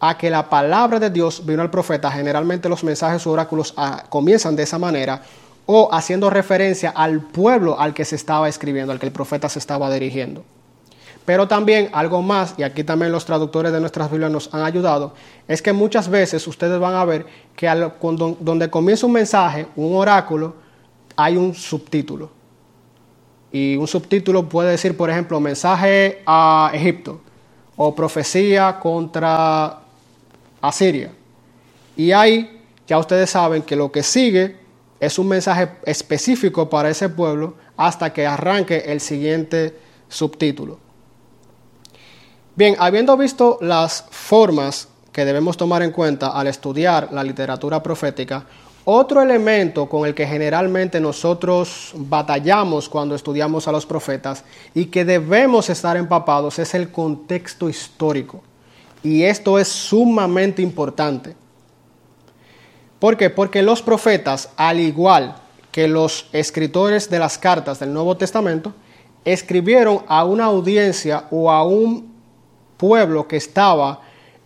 a 0.00 0.16
que 0.16 0.30
la 0.30 0.48
palabra 0.48 0.98
de 0.98 1.10
Dios 1.10 1.44
vino 1.44 1.62
al 1.62 1.70
profeta. 1.70 2.10
Generalmente 2.10 2.68
los 2.68 2.82
mensajes 2.84 3.24
u 3.26 3.30
oráculos 3.30 3.72
ah, 3.76 4.04
comienzan 4.08 4.56
de 4.56 4.64
esa 4.64 4.78
manera 4.78 5.22
o 5.72 5.88
haciendo 5.94 6.30
referencia 6.30 6.90
al 6.90 7.20
pueblo 7.20 7.78
al 7.78 7.94
que 7.94 8.04
se 8.04 8.16
estaba 8.16 8.48
escribiendo, 8.48 8.90
al 8.90 8.98
que 8.98 9.06
el 9.06 9.12
profeta 9.12 9.48
se 9.48 9.60
estaba 9.60 9.88
dirigiendo. 9.88 10.42
Pero 11.24 11.46
también 11.46 11.90
algo 11.92 12.22
más, 12.22 12.54
y 12.56 12.64
aquí 12.64 12.82
también 12.82 13.12
los 13.12 13.24
traductores 13.24 13.70
de 13.70 13.78
nuestras 13.78 14.10
Biblias 14.10 14.32
nos 14.32 14.52
han 14.52 14.64
ayudado, 14.64 15.14
es 15.46 15.62
que 15.62 15.72
muchas 15.72 16.08
veces 16.08 16.44
ustedes 16.48 16.80
van 16.80 16.94
a 16.94 17.04
ver 17.04 17.24
que 17.54 17.68
cuando, 18.00 18.36
donde 18.40 18.68
comienza 18.68 19.06
un 19.06 19.12
mensaje, 19.12 19.68
un 19.76 19.94
oráculo, 19.94 20.54
hay 21.14 21.36
un 21.36 21.54
subtítulo. 21.54 22.30
Y 23.52 23.76
un 23.76 23.86
subtítulo 23.86 24.48
puede 24.48 24.72
decir, 24.72 24.96
por 24.96 25.08
ejemplo, 25.08 25.38
mensaje 25.38 26.20
a 26.26 26.72
Egipto 26.74 27.20
o 27.76 27.94
profecía 27.94 28.76
contra 28.80 29.78
Asiria. 30.60 31.12
Y 31.96 32.10
ahí 32.10 32.60
ya 32.88 32.98
ustedes 32.98 33.30
saben 33.30 33.62
que 33.62 33.76
lo 33.76 33.92
que 33.92 34.02
sigue 34.02 34.59
es 35.00 35.18
un 35.18 35.28
mensaje 35.28 35.70
específico 35.84 36.68
para 36.68 36.90
ese 36.90 37.08
pueblo 37.08 37.54
hasta 37.76 38.12
que 38.12 38.26
arranque 38.26 38.84
el 38.86 39.00
siguiente 39.00 39.74
subtítulo. 40.08 40.78
Bien, 42.54 42.76
habiendo 42.78 43.16
visto 43.16 43.58
las 43.62 44.04
formas 44.10 44.88
que 45.12 45.24
debemos 45.24 45.56
tomar 45.56 45.82
en 45.82 45.92
cuenta 45.92 46.28
al 46.28 46.46
estudiar 46.46 47.08
la 47.12 47.24
literatura 47.24 47.82
profética, 47.82 48.44
otro 48.84 49.22
elemento 49.22 49.88
con 49.88 50.06
el 50.06 50.14
que 50.14 50.26
generalmente 50.26 51.00
nosotros 51.00 51.92
batallamos 51.94 52.88
cuando 52.88 53.14
estudiamos 53.14 53.68
a 53.68 53.72
los 53.72 53.86
profetas 53.86 54.44
y 54.74 54.86
que 54.86 55.04
debemos 55.04 55.70
estar 55.70 55.96
empapados 55.96 56.58
es 56.58 56.74
el 56.74 56.90
contexto 56.90 57.68
histórico. 57.68 58.42
Y 59.02 59.22
esto 59.22 59.58
es 59.58 59.68
sumamente 59.68 60.60
importante. 60.60 61.34
¿Por 63.00 63.16
qué? 63.16 63.30
Porque 63.30 63.62
los 63.62 63.80
profetas, 63.82 64.50
al 64.56 64.78
igual 64.78 65.34
que 65.72 65.88
los 65.88 66.28
escritores 66.32 67.08
de 67.08 67.18
las 67.18 67.38
cartas 67.38 67.80
del 67.80 67.92
Nuevo 67.94 68.16
Testamento, 68.16 68.74
escribieron 69.24 70.02
a 70.06 70.24
una 70.24 70.44
audiencia 70.44 71.24
o 71.30 71.50
a 71.50 71.64
un 71.64 72.12
pueblo 72.76 73.26
que 73.26 73.36
estaba 73.36 74.02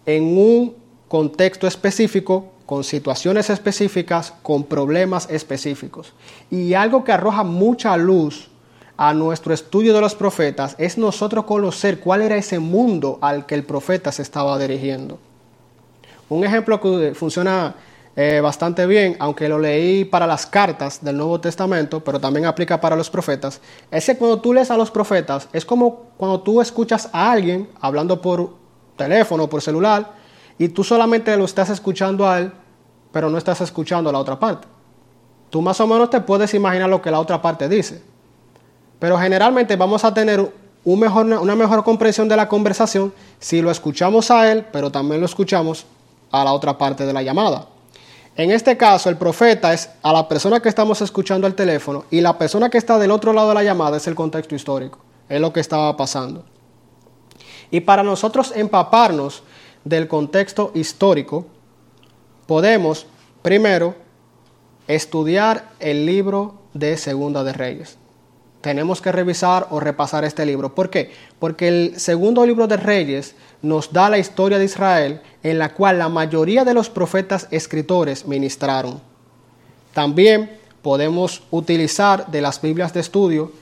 en 0.07 0.39
un 0.39 0.75
contexto 1.09 1.67
específico, 1.67 2.51
con 2.65 2.83
situaciones 2.83 3.51
específicas, 3.51 4.33
con 4.43 4.65
problemas 4.65 5.29
específicos. 5.31 6.13
Y 6.51 6.75
algo 6.75 7.05
que 7.05 7.13
arroja 7.13 7.43
mucha 7.43 7.97
luz 7.97 8.49
a 8.97 9.13
nuestro 9.13 9.53
estudio 9.53 9.93
de 9.93 10.01
los 10.01 10.15
profetas 10.15 10.77
es 10.79 10.97
nosotros 10.97 11.45
conocer 11.45 12.01
cuál 12.01 12.23
era 12.23 12.37
ese 12.37 12.61
mundo 12.61 13.19
al 13.21 13.47
que 13.47 13.55
el 13.55 13.65
profeta 13.65 14.13
se 14.13 14.23
estaba 14.23 14.59
dirigiendo. 14.59 15.19
Un 16.29 16.45
ejemplo 16.45 16.81
que 16.81 17.15
funciona 17.15 17.75
eh, 18.17 18.41
bastante 18.41 18.87
bien, 18.87 19.17
aunque 19.19 19.49
lo 19.49 19.59
leí 19.59 20.05
para 20.05 20.27
las 20.27 20.47
cartas 20.47 21.03
del 21.03 21.17
Nuevo 21.17 21.41
Testamento, 21.41 22.03
pero 22.03 22.21
también 22.21 22.47
aplica 22.47 22.81
para 22.81 22.95
los 22.95 23.11
profetas, 23.11 23.61
es 23.91 24.07
que 24.07 24.17
cuando 24.17 24.41
tú 24.41 24.53
lees 24.53 24.71
a 24.71 24.77
los 24.77 24.91
profetas, 24.91 25.49
es 25.53 25.65
como 25.65 26.11
cuando 26.17 26.41
tú 26.41 26.61
escuchas 26.61 27.09
a 27.13 27.33
alguien 27.33 27.69
hablando 27.81 28.21
por 28.21 28.51
teléfono, 28.97 29.49
por 29.49 29.63
celular, 29.63 30.13
y 30.59 30.69
tú 30.69 30.85
solamente 30.85 31.37
lo 31.37 31.45
estás 31.45 31.71
escuchando 31.71 32.29
a 32.29 32.39
él, 32.39 32.53
pero 33.11 33.29
no 33.31 33.39
estás 33.39 33.61
escuchando 33.61 34.11
a 34.11 34.13
la 34.13 34.21
otra 34.21 34.39
parte. 34.39 34.69
Tú 35.51 35.61
más 35.61 35.81
o 35.81 35.87
menos 35.87 36.11
te 36.11 36.21
puedes 36.21 36.55
imaginar 36.55 36.89
lo 36.89 37.03
que 37.03 37.11
la 37.11 37.19
otra 37.19 37.43
parte 37.43 37.69
dice. 37.69 38.03
Pero 39.01 39.19
generalmente 39.19 39.75
vamos 39.77 40.05
a 40.05 40.15
tener 40.15 40.53
una 40.85 41.57
mejor 41.57 41.83
comprensión 41.83 42.29
de 42.29 42.37
la 42.37 42.49
conversación 42.49 43.13
si 43.41 43.61
lo 43.61 43.71
escuchamos 43.71 44.31
a 44.31 44.51
él, 44.53 44.67
pero 44.73 44.91
también 44.91 45.21
lo 45.21 45.27
escuchamos 45.27 45.87
a 46.31 46.45
la 46.45 46.53
otra 46.53 46.79
parte 46.79 47.07
de 47.07 47.13
la 47.13 47.23
llamada. 47.23 47.74
En 48.37 48.51
este 48.51 48.77
caso, 48.77 49.09
el 49.09 49.17
profeta 49.17 49.73
es 49.73 49.91
a 50.03 50.13
la 50.13 50.29
persona 50.29 50.61
que 50.61 50.69
estamos 50.69 51.01
escuchando 51.01 51.47
al 51.47 51.55
teléfono 51.55 52.05
y 52.11 52.21
la 52.21 52.37
persona 52.37 52.69
que 52.69 52.79
está 52.79 52.99
del 52.99 53.13
otro 53.13 53.33
lado 53.33 53.51
de 53.51 53.55
la 53.55 53.63
llamada 53.63 53.97
es 53.97 54.07
el 54.09 54.17
contexto 54.17 54.57
histórico, 54.57 54.99
es 55.29 55.41
lo 55.41 55.53
que 55.53 55.61
estaba 55.61 55.97
pasando. 55.97 56.45
Y 57.71 57.81
para 57.81 58.03
nosotros 58.03 58.53
empaparnos 58.57 59.45
del 59.85 60.09
contexto 60.09 60.73
histórico, 60.75 61.47
podemos 62.47 63.07
primero 63.43 63.95
estudiar 64.89 65.71
el 65.79 66.05
libro 66.05 66.63
de 66.73 66.97
Segunda 66.97 67.45
de 67.45 67.53
Reyes 67.53 67.99
tenemos 68.65 69.03
que 69.03 69.13
revisar 69.13 69.67
o 69.69 69.79
repasar 69.79 70.25
este 70.25 70.47
libro. 70.47 70.75
¿Por 70.75 70.89
qué? 70.89 71.11
Porque 71.39 71.69
el 71.69 72.01
segundo 72.01 72.47
libro 72.47 72.67
de 72.67 72.79
Reyes 72.79 73.37
nos 73.65 73.93
da 73.93 74.11
la 74.11 74.19
historia 74.19 74.59
de 74.59 74.67
Israel 74.67 75.21
en 75.43 75.59
la 75.59 75.75
cual 75.75 75.99
la 75.99 76.09
mayoría 76.09 76.65
de 76.65 76.75
los 76.75 76.91
profetas 76.91 77.49
escritores 77.51 78.27
ministraron. 78.27 79.01
También 79.93 80.59
podemos 80.83 81.43
utilizar 81.51 82.27
de 82.27 82.43
las 82.43 82.61
Biblias 82.61 82.93
de 82.93 83.01
estudio 83.01 83.53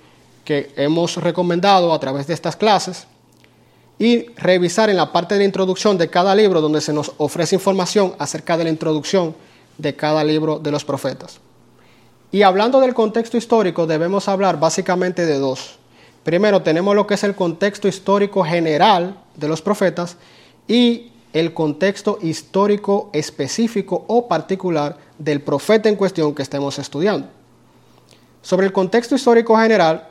que 0.45 0.72
hemos 0.76 1.16
recomendado 1.16 1.93
a 1.93 2.01
través 2.01 2.26
de 2.26 2.35
estas 2.35 2.57
clases 2.57 3.07
y 3.99 4.26
revisar 4.37 4.91
en 4.91 4.97
la 4.97 5.12
parte 5.12 5.39
de 5.39 5.45
introducción 5.45 5.97
de 5.97 6.11
cada 6.11 6.35
libro 6.35 6.61
donde 6.61 6.81
se 6.81 6.93
nos 6.93 7.12
ofrece 7.18 7.55
información 7.55 8.14
acerca 8.18 8.57
de 8.57 8.64
la 8.64 8.70
introducción 8.70 9.37
de 9.79 9.95
cada 9.95 10.24
libro 10.24 10.59
de 10.59 10.72
los 10.72 10.85
profetas. 10.85 11.39
Y 12.33 12.43
hablando 12.43 12.81
del 12.81 12.95
contexto 12.95 13.37
histórico, 13.37 13.87
debemos 13.87 14.26
hablar 14.26 14.59
básicamente 14.59 15.26
de 15.26 15.39
dos. 15.39 15.79
Primero 16.25 16.62
tenemos 16.62 16.95
lo 16.95 17.07
que 17.07 17.14
es 17.14 17.25
el 17.25 17.35
contexto 17.35 17.89
histórico 17.89 18.45
general 18.45 19.16
de 19.35 19.49
los 19.49 19.61
profetas 19.61 20.16
y 20.68 21.11
el 21.33 21.55
contexto 21.55 22.18
histórico 22.23 23.11
específico 23.12 24.05
o 24.07 24.29
particular 24.29 24.99
del 25.18 25.41
profeta 25.41 25.89
en 25.89 25.97
cuestión 25.97 26.35
que 26.35 26.43
estemos 26.43 26.79
estudiando. 26.79 27.29
Sobre 28.43 28.66
el 28.66 28.73
contexto 28.73 29.14
histórico 29.14 29.57
general, 29.57 30.09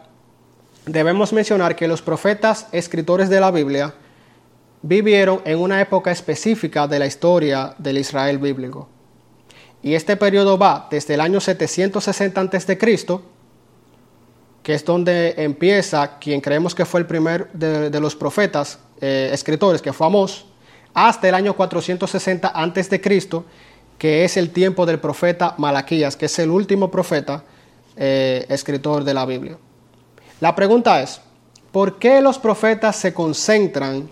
debemos 0.86 1.32
mencionar 1.32 1.76
que 1.76 1.88
los 1.88 2.02
profetas 2.02 2.68
escritores 2.72 3.30
de 3.30 3.40
la 3.40 3.52
Biblia 3.52 3.94
vivieron 4.82 5.42
en 5.46 5.60
una 5.60 5.80
época 5.80 6.12
específica 6.12 6.88
de 6.88 7.00
la 7.00 7.06
historia 7.06 7.76
del 7.78 8.00
Israel 8.00 8.40
bíblico. 8.40 8.88
Y 9.84 9.94
este 9.94 10.16
periodo 10.18 10.58
va 10.58 10.88
desde 10.90 11.16
el 11.16 11.22
año 11.22 11.40
760 11.40 12.42
a.C. 12.42 12.78
que 14.64 14.74
es 14.74 14.86
donde 14.86 15.34
empieza 15.38 16.20
quien 16.20 16.42
creemos 16.42 16.76
que 16.76 16.86
fue 16.86 17.00
el 17.00 17.08
primer 17.08 17.52
de, 17.52 18.00
los 18.00 18.16
profetas, 18.16 18.80
eh, 19.00 19.30
escritores, 19.34 19.82
que 19.82 19.92
fue 19.92 20.08
Amós, 20.08 20.46
hasta 20.94 21.30
el 21.30 21.36
año 21.36 21.56
460 21.56 22.52
antes 22.54 22.90
de 22.90 23.02
Cristo, 23.02 23.46
que 23.98 24.24
es 24.24 24.38
el 24.38 24.52
tiempo 24.52 24.86
del 24.86 25.00
profeta 25.00 25.56
Malaquías, 25.58 26.16
que 26.16 26.26
es 26.26 26.40
el 26.40 26.50
último 26.50 26.92
profeta 26.92 27.44
eh, 27.96 28.46
escritor 28.50 29.04
de 29.04 29.14
la 29.14 29.26
Biblia. 29.26 29.58
La 30.40 30.56
pregunta 30.56 31.02
es, 31.02 31.22
¿por 31.72 31.98
qué 31.98 32.22
los 32.22 32.38
profetas 32.38 32.96
se 32.96 33.14
concentran 33.14 34.10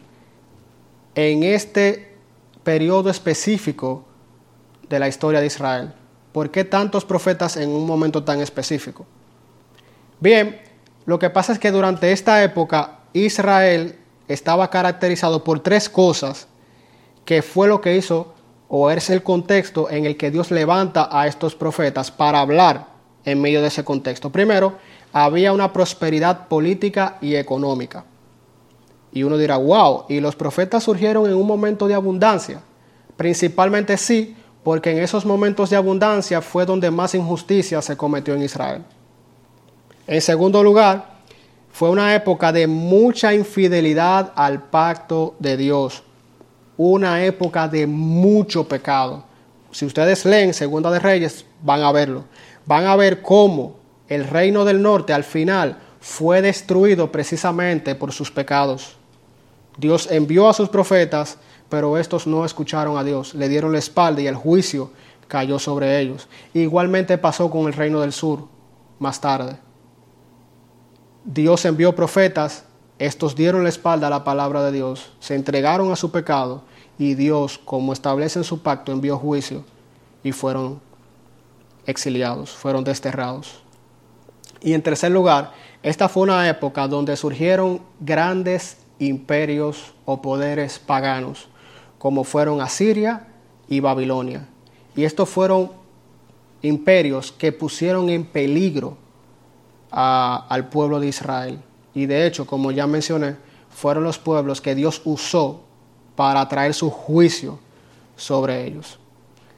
en 1.15 1.43
este 1.43 2.15
periodo 2.63 3.09
específico 3.09 4.05
de 4.87 4.99
la 4.99 5.07
historia 5.07 5.41
de 5.41 5.47
Israel? 5.47 5.93
¿Por 6.31 6.51
qué 6.51 6.63
tantos 6.63 7.05
profetas 7.05 7.57
en 7.57 7.69
un 7.69 7.85
momento 7.85 8.23
tan 8.23 8.41
específico? 8.41 9.05
Bien, 10.19 10.59
lo 11.05 11.17
que 11.17 11.29
pasa 11.29 11.53
es 11.53 11.59
que 11.59 11.71
durante 11.71 12.11
esta 12.11 12.43
época 12.43 12.99
Israel 13.13 13.95
estaba 14.27 14.69
caracterizado 14.69 15.43
por 15.43 15.61
tres 15.61 15.89
cosas 15.89 16.47
que 17.25 17.41
fue 17.41 17.67
lo 17.67 17.79
que 17.79 17.95
hizo 17.95 18.33
o 18.67 18.91
es 18.91 19.09
el 19.09 19.23
contexto 19.23 19.89
en 19.89 20.05
el 20.05 20.17
que 20.17 20.29
Dios 20.29 20.51
levanta 20.51 21.09
a 21.11 21.25
estos 21.25 21.55
profetas 21.55 22.11
para 22.11 22.41
hablar 22.41 22.87
en 23.25 23.41
medio 23.41 23.61
de 23.61 23.67
ese 23.67 23.83
contexto. 23.83 24.29
Primero, 24.29 24.75
había 25.13 25.53
una 25.53 25.73
prosperidad 25.73 26.47
política 26.47 27.17
y 27.21 27.35
económica. 27.35 28.05
Y 29.11 29.23
uno 29.23 29.37
dirá, 29.37 29.57
wow, 29.57 30.05
¿y 30.09 30.19
los 30.19 30.35
profetas 30.35 30.83
surgieron 30.83 31.25
en 31.25 31.35
un 31.35 31.47
momento 31.47 31.87
de 31.87 31.95
abundancia? 31.95 32.61
Principalmente 33.17 33.97
sí, 33.97 34.35
porque 34.63 34.91
en 34.91 34.99
esos 34.99 35.25
momentos 35.25 35.69
de 35.69 35.77
abundancia 35.77 36.41
fue 36.41 36.65
donde 36.65 36.91
más 36.91 37.15
injusticia 37.15 37.81
se 37.81 37.97
cometió 37.97 38.35
en 38.35 38.43
Israel. 38.43 38.83
En 40.09 40.21
segundo 40.21 40.63
lugar, 40.63 41.19
fue 41.71 41.91
una 41.91 42.15
época 42.15 42.51
de 42.51 42.65
mucha 42.65 43.31
infidelidad 43.31 44.33
al 44.35 44.63
pacto 44.63 45.35
de 45.37 45.55
Dios, 45.55 46.01
una 46.77 47.23
época 47.23 47.67
de 47.67 47.85
mucho 47.85 48.67
pecado. 48.67 49.23
Si 49.69 49.85
ustedes 49.85 50.25
leen 50.25 50.55
Segunda 50.55 50.89
de 50.89 50.97
Reyes, 50.97 51.45
van 51.61 51.83
a 51.83 51.91
verlo. 51.91 52.23
Van 52.65 52.87
a 52.87 52.95
ver 52.95 53.21
cómo 53.21 53.75
el 54.07 54.27
reino 54.27 54.65
del 54.65 54.81
norte 54.81 55.13
al 55.13 55.23
final 55.23 55.77
fue 55.99 56.41
destruido 56.41 57.11
precisamente 57.11 57.93
por 57.93 58.11
sus 58.11 58.31
pecados. 58.31 58.97
Dios 59.77 60.07
envió 60.09 60.49
a 60.49 60.55
sus 60.55 60.69
profetas, 60.69 61.37
pero 61.69 61.99
estos 61.99 62.25
no 62.25 62.45
escucharon 62.45 62.97
a 62.97 63.03
Dios, 63.03 63.35
le 63.35 63.47
dieron 63.47 63.73
la 63.73 63.77
espalda 63.77 64.21
y 64.23 64.27
el 64.27 64.35
juicio 64.35 64.89
cayó 65.27 65.59
sobre 65.59 65.99
ellos. 65.99 66.27
Igualmente 66.55 67.19
pasó 67.19 67.51
con 67.51 67.67
el 67.67 67.73
reino 67.73 68.01
del 68.01 68.11
sur 68.11 68.47
más 68.97 69.21
tarde. 69.21 69.68
Dios 71.25 71.65
envió 71.65 71.95
profetas, 71.95 72.63
estos 72.97 73.35
dieron 73.35 73.63
la 73.63 73.69
espalda 73.69 74.07
a 74.07 74.09
la 74.09 74.23
palabra 74.23 74.63
de 74.63 74.71
Dios, 74.71 75.11
se 75.19 75.35
entregaron 75.35 75.91
a 75.91 75.95
su 75.95 76.11
pecado 76.11 76.63
y 76.97 77.13
Dios, 77.15 77.59
como 77.63 77.93
establece 77.93 78.39
en 78.39 78.45
su 78.45 78.61
pacto, 78.61 78.91
envió 78.91 79.17
juicio 79.17 79.63
y 80.23 80.31
fueron 80.31 80.79
exiliados, 81.85 82.51
fueron 82.51 82.83
desterrados. 82.83 83.61
Y 84.61 84.73
en 84.73 84.81
tercer 84.81 85.11
lugar, 85.11 85.53
esta 85.83 86.09
fue 86.09 86.23
una 86.23 86.47
época 86.49 86.87
donde 86.87 87.15
surgieron 87.15 87.81
grandes 87.99 88.77
imperios 88.99 89.93
o 90.05 90.21
poderes 90.21 90.79
paganos, 90.79 91.47
como 91.97 92.23
fueron 92.23 92.61
Asiria 92.61 93.27
y 93.67 93.79
Babilonia. 93.79 94.47
Y 94.95 95.05
estos 95.05 95.29
fueron 95.29 95.71
imperios 96.61 97.31
que 97.31 97.51
pusieron 97.51 98.09
en 98.09 98.25
peligro 98.25 98.97
al 99.91 100.69
pueblo 100.69 100.99
de 100.99 101.07
Israel. 101.07 101.59
Y 101.93 102.05
de 102.05 102.25
hecho, 102.25 102.45
como 102.45 102.71
ya 102.71 102.87
mencioné, 102.87 103.35
fueron 103.69 104.03
los 104.03 104.17
pueblos 104.17 104.61
que 104.61 104.75
Dios 104.75 105.01
usó 105.05 105.61
para 106.15 106.47
traer 106.47 106.73
su 106.73 106.89
juicio 106.89 107.59
sobre 108.15 108.65
ellos. 108.65 108.99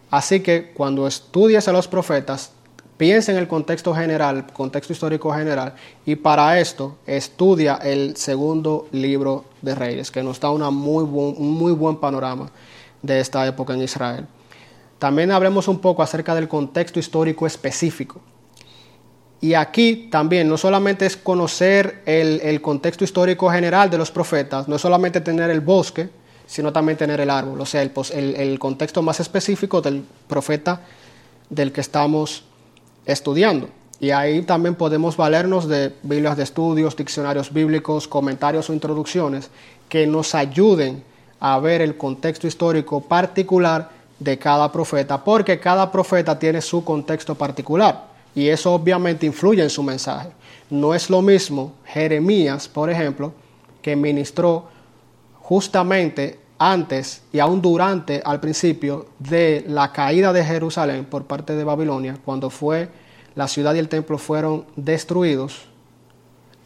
Así 0.09 0.41
que 0.41 0.71
cuando 0.73 1.07
estudias 1.07 1.67
a 1.67 1.71
los 1.71 1.87
profetas, 1.87 2.51
piensa 2.97 3.31
en 3.31 3.37
el 3.39 3.47
contexto 3.47 3.95
general, 3.95 4.45
contexto 4.53 4.93
histórico 4.93 5.33
general, 5.33 5.73
y 6.05 6.15
para 6.15 6.59
esto 6.59 6.97
estudia 7.07 7.75
el 7.77 8.15
segundo 8.15 8.87
libro 8.91 9.45
de 9.61 9.73
Reyes, 9.73 10.11
que 10.11 10.21
nos 10.21 10.39
da 10.39 10.51
una 10.51 10.69
muy 10.69 11.03
un 11.03 11.51
muy 11.53 11.71
buen 11.71 11.95
panorama 11.95 12.51
de 13.01 13.19
esta 13.19 13.47
época 13.47 13.73
en 13.73 13.81
Israel. 13.81 14.27
También 14.99 15.31
hablemos 15.31 15.67
un 15.67 15.79
poco 15.79 16.03
acerca 16.03 16.35
del 16.35 16.47
contexto 16.47 16.99
histórico 16.99 17.47
específico. 17.47 18.21
Y 19.41 19.55
aquí 19.55 20.07
también 20.11 20.47
no 20.47 20.55
solamente 20.55 21.07
es 21.07 21.17
conocer 21.17 22.03
el, 22.05 22.61
contexto 22.61 23.03
histórico 23.03 23.49
general 23.49 23.89
de 23.89 23.97
los 23.97 24.11
profetas, 24.11 24.67
no 24.67 24.75
es 24.75 24.81
solamente 24.81 25.19
tener 25.19 25.49
el 25.49 25.61
bosque, 25.61 26.09
sino 26.45 26.71
también 26.71 26.95
tener 26.95 27.19
el 27.19 27.29
árbol, 27.31 27.59
o 27.59 27.65
sea, 27.65 27.81
el, 27.81 27.91
el, 28.13 28.59
contexto 28.59 29.01
más 29.01 29.19
específico 29.19 29.81
del 29.81 30.03
profeta 30.27 30.81
del 31.49 31.71
que 31.71 31.81
estamos 31.81 32.43
estudiando. 33.05 33.69
Y 33.99 34.11
ahí 34.11 34.43
también 34.43 34.75
podemos 34.75 35.17
valernos 35.17 35.67
de 35.67 35.93
Biblias 36.03 36.37
de 36.37 36.43
estudios, 36.43 36.95
diccionarios 36.95 37.51
bíblicos, 37.51 38.07
comentarios 38.07 38.69
o 38.69 38.73
introducciones 38.73 39.49
que 39.89 40.05
nos 40.05 40.35
ayuden 40.35 41.03
a 41.39 41.57
ver 41.59 41.81
el 41.81 41.97
contexto 41.97 42.45
histórico 42.45 43.01
particular 43.01 43.89
de 44.19 44.37
cada 44.37 44.71
profeta, 44.71 45.23
porque 45.23 45.59
cada 45.59 45.91
profeta 45.91 46.37
tiene 46.37 46.61
su 46.61 46.83
contexto 46.83 47.33
particular. 47.33 48.10
Y 48.33 48.47
eso 48.47 48.73
obviamente 48.73 49.25
influye 49.25 49.61
en 49.61 49.69
su 49.69 49.83
mensaje. 49.83 50.29
No 50.69 50.93
es 50.93 51.09
lo 51.09 51.21
mismo 51.21 51.73
Jeremías, 51.85 52.67
por 52.67 52.89
ejemplo, 52.89 53.33
que 53.81 53.95
ministró 53.95 54.67
justamente 55.41 56.39
antes 56.57 57.23
y 57.33 57.39
aún 57.39 57.61
durante, 57.61 58.21
al 58.23 58.39
principio, 58.39 59.07
de 59.19 59.65
la 59.67 59.91
caída 59.91 60.31
de 60.31 60.45
Jerusalén 60.45 61.05
por 61.05 61.25
parte 61.25 61.55
de 61.55 61.63
Babilonia, 61.63 62.17
cuando 62.23 62.49
fue 62.49 62.89
la 63.35 63.47
ciudad 63.47 63.73
y 63.73 63.79
el 63.79 63.89
templo 63.89 64.17
fueron 64.17 64.65
destruidos, 64.75 65.65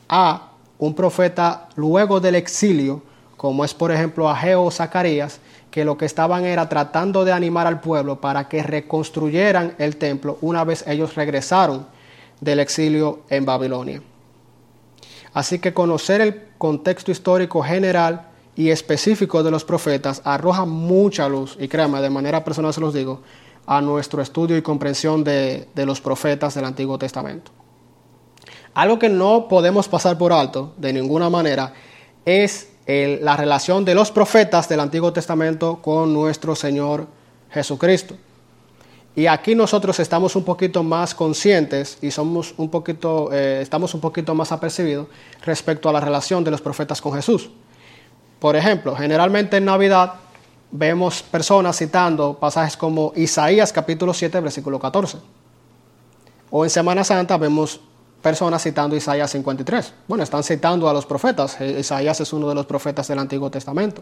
a 0.09 0.51
un 0.77 0.93
profeta 0.93 1.69
luego 1.75 2.19
del 2.19 2.35
exilio, 2.35 3.01
como 3.37 3.63
es 3.65 3.73
por 3.73 3.91
ejemplo 3.91 4.29
Ageo 4.29 4.63
o 4.63 4.71
Zacarías, 4.71 5.39
que 5.75 5.83
lo 5.83 5.97
que 5.97 6.05
estaban 6.05 6.45
era 6.45 6.69
tratando 6.69 7.25
de 7.25 7.33
animar 7.33 7.67
al 7.67 7.81
pueblo 7.81 8.21
para 8.21 8.47
que 8.47 8.63
reconstruyeran 8.63 9.75
el 9.77 9.97
templo 9.97 10.37
una 10.39 10.63
vez 10.63 10.85
ellos 10.87 11.15
regresaron 11.15 11.85
del 12.39 12.61
exilio 12.61 13.23
en 13.27 13.43
Babilonia. 13.43 14.01
Así 15.33 15.59
que 15.59 15.73
conocer 15.73 16.21
el 16.21 16.43
contexto 16.57 17.11
histórico 17.11 17.61
general 17.61 18.29
y 18.55 18.69
específico 18.69 19.43
de 19.43 19.51
los 19.51 19.65
profetas 19.65 20.21
arroja 20.23 20.63
mucha 20.63 21.27
luz, 21.27 21.57
y 21.59 21.67
créanme, 21.67 21.99
de 21.99 22.09
manera 22.09 22.45
personal 22.45 22.73
se 22.73 22.79
los 22.79 22.93
digo, 22.93 23.19
a 23.65 23.81
nuestro 23.81 24.21
estudio 24.21 24.55
y 24.55 24.61
comprensión 24.61 25.25
de, 25.25 25.67
de 25.75 25.85
los 25.85 25.99
profetas 25.99 26.55
del 26.55 26.63
Antiguo 26.63 26.97
Testamento. 26.97 27.51
Algo 28.75 28.97
que 28.97 29.09
no 29.09 29.49
podemos 29.49 29.89
pasar 29.89 30.17
por 30.17 30.31
alto 30.31 30.73
de 30.77 30.93
ninguna 30.93 31.29
manera 31.29 31.73
es 32.23 32.69
la 32.87 33.35
relación 33.35 33.83
de 33.83 33.95
los 33.95 34.11
profetas 34.11 34.69
del 34.69 34.79
Antiguo 34.79 35.11
Testamento 35.11 35.79
con 35.81 36.13
nuestro 36.13 36.55
Señor 36.55 37.07
Jesucristo. 37.49 38.15
Y 39.15 39.27
aquí 39.27 39.55
nosotros 39.55 39.99
estamos 39.99 40.35
un 40.35 40.43
poquito 40.43 40.83
más 40.83 41.15
conscientes 41.15 41.97
y 42.01 42.11
somos 42.11 42.53
un 42.57 42.69
poquito, 42.69 43.31
eh, 43.31 43.59
estamos 43.61 43.93
un 43.93 44.01
poquito 44.01 44.35
más 44.35 44.51
apercibidos 44.51 45.07
respecto 45.43 45.87
a 45.87 45.93
la 45.93 46.01
relación 46.01 46.43
de 46.43 46.51
los 46.51 46.61
profetas 46.61 47.01
con 47.01 47.13
Jesús. 47.13 47.49
Por 48.39 48.57
ejemplo, 48.57 48.93
generalmente 48.93 49.57
en 49.57 49.65
Navidad 49.65 50.15
vemos 50.69 51.23
personas 51.23 51.77
citando 51.77 52.37
pasajes 52.37 52.75
como 52.75 53.13
Isaías 53.15 53.71
capítulo 53.71 54.13
7, 54.13 54.41
versículo 54.41 54.79
14. 54.79 55.17
O 56.51 56.65
en 56.65 56.69
Semana 56.69 57.05
Santa 57.05 57.37
vemos 57.37 57.79
personas 58.25 58.63
citando 58.63 58.95
Isaías 58.95 59.29
53. 59.29 59.93
Bueno, 60.07 60.23
están 60.23 60.43
citando 60.43 60.89
a 60.89 60.93
los 60.93 61.05
profetas. 61.05 61.61
Eh, 61.61 61.81
Isaías 61.81 62.19
es 62.19 62.33
uno 62.33 62.49
de 62.49 62.55
los 62.55 62.65
profetas 62.65 63.07
del 63.07 63.19
Antiguo 63.19 63.51
Testamento. 63.51 64.01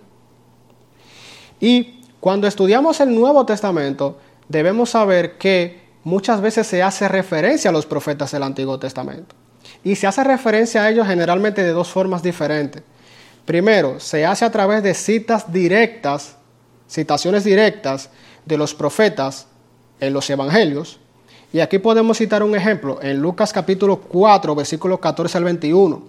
Y 1.59 1.99
cuando 2.21 2.47
estudiamos 2.47 3.01
el 3.01 3.13
Nuevo 3.13 3.45
Testamento, 3.45 4.17
debemos 4.47 4.91
saber 4.91 5.37
que 5.37 5.89
muchas 6.05 6.39
veces 6.39 6.65
se 6.65 6.81
hace 6.81 7.09
referencia 7.09 7.69
a 7.69 7.73
los 7.73 7.85
profetas 7.85 8.31
del 8.31 8.43
Antiguo 8.43 8.79
Testamento. 8.79 9.35
Y 9.83 9.97
se 9.97 10.07
hace 10.07 10.23
referencia 10.23 10.83
a 10.83 10.89
ellos 10.89 11.05
generalmente 11.05 11.61
de 11.61 11.71
dos 11.71 11.89
formas 11.89 12.23
diferentes. 12.23 12.81
Primero, 13.43 13.99
se 13.99 14.25
hace 14.25 14.45
a 14.45 14.51
través 14.53 14.83
de 14.83 14.93
citas 14.93 15.51
directas, 15.51 16.37
citaciones 16.87 17.43
directas 17.43 18.09
de 18.45 18.57
los 18.57 18.73
profetas 18.73 19.47
en 19.99 20.13
los 20.13 20.29
evangelios, 20.29 21.01
y 21.53 21.59
aquí 21.59 21.77
podemos 21.77 22.17
citar 22.17 22.41
un 22.41 22.55
ejemplo 22.55 22.97
en 23.01 23.19
Lucas 23.19 23.53
capítulo 23.53 24.01
4, 24.01 24.55
versículos 24.55 24.99
14 24.99 25.37
al 25.37 25.43
21. 25.43 26.03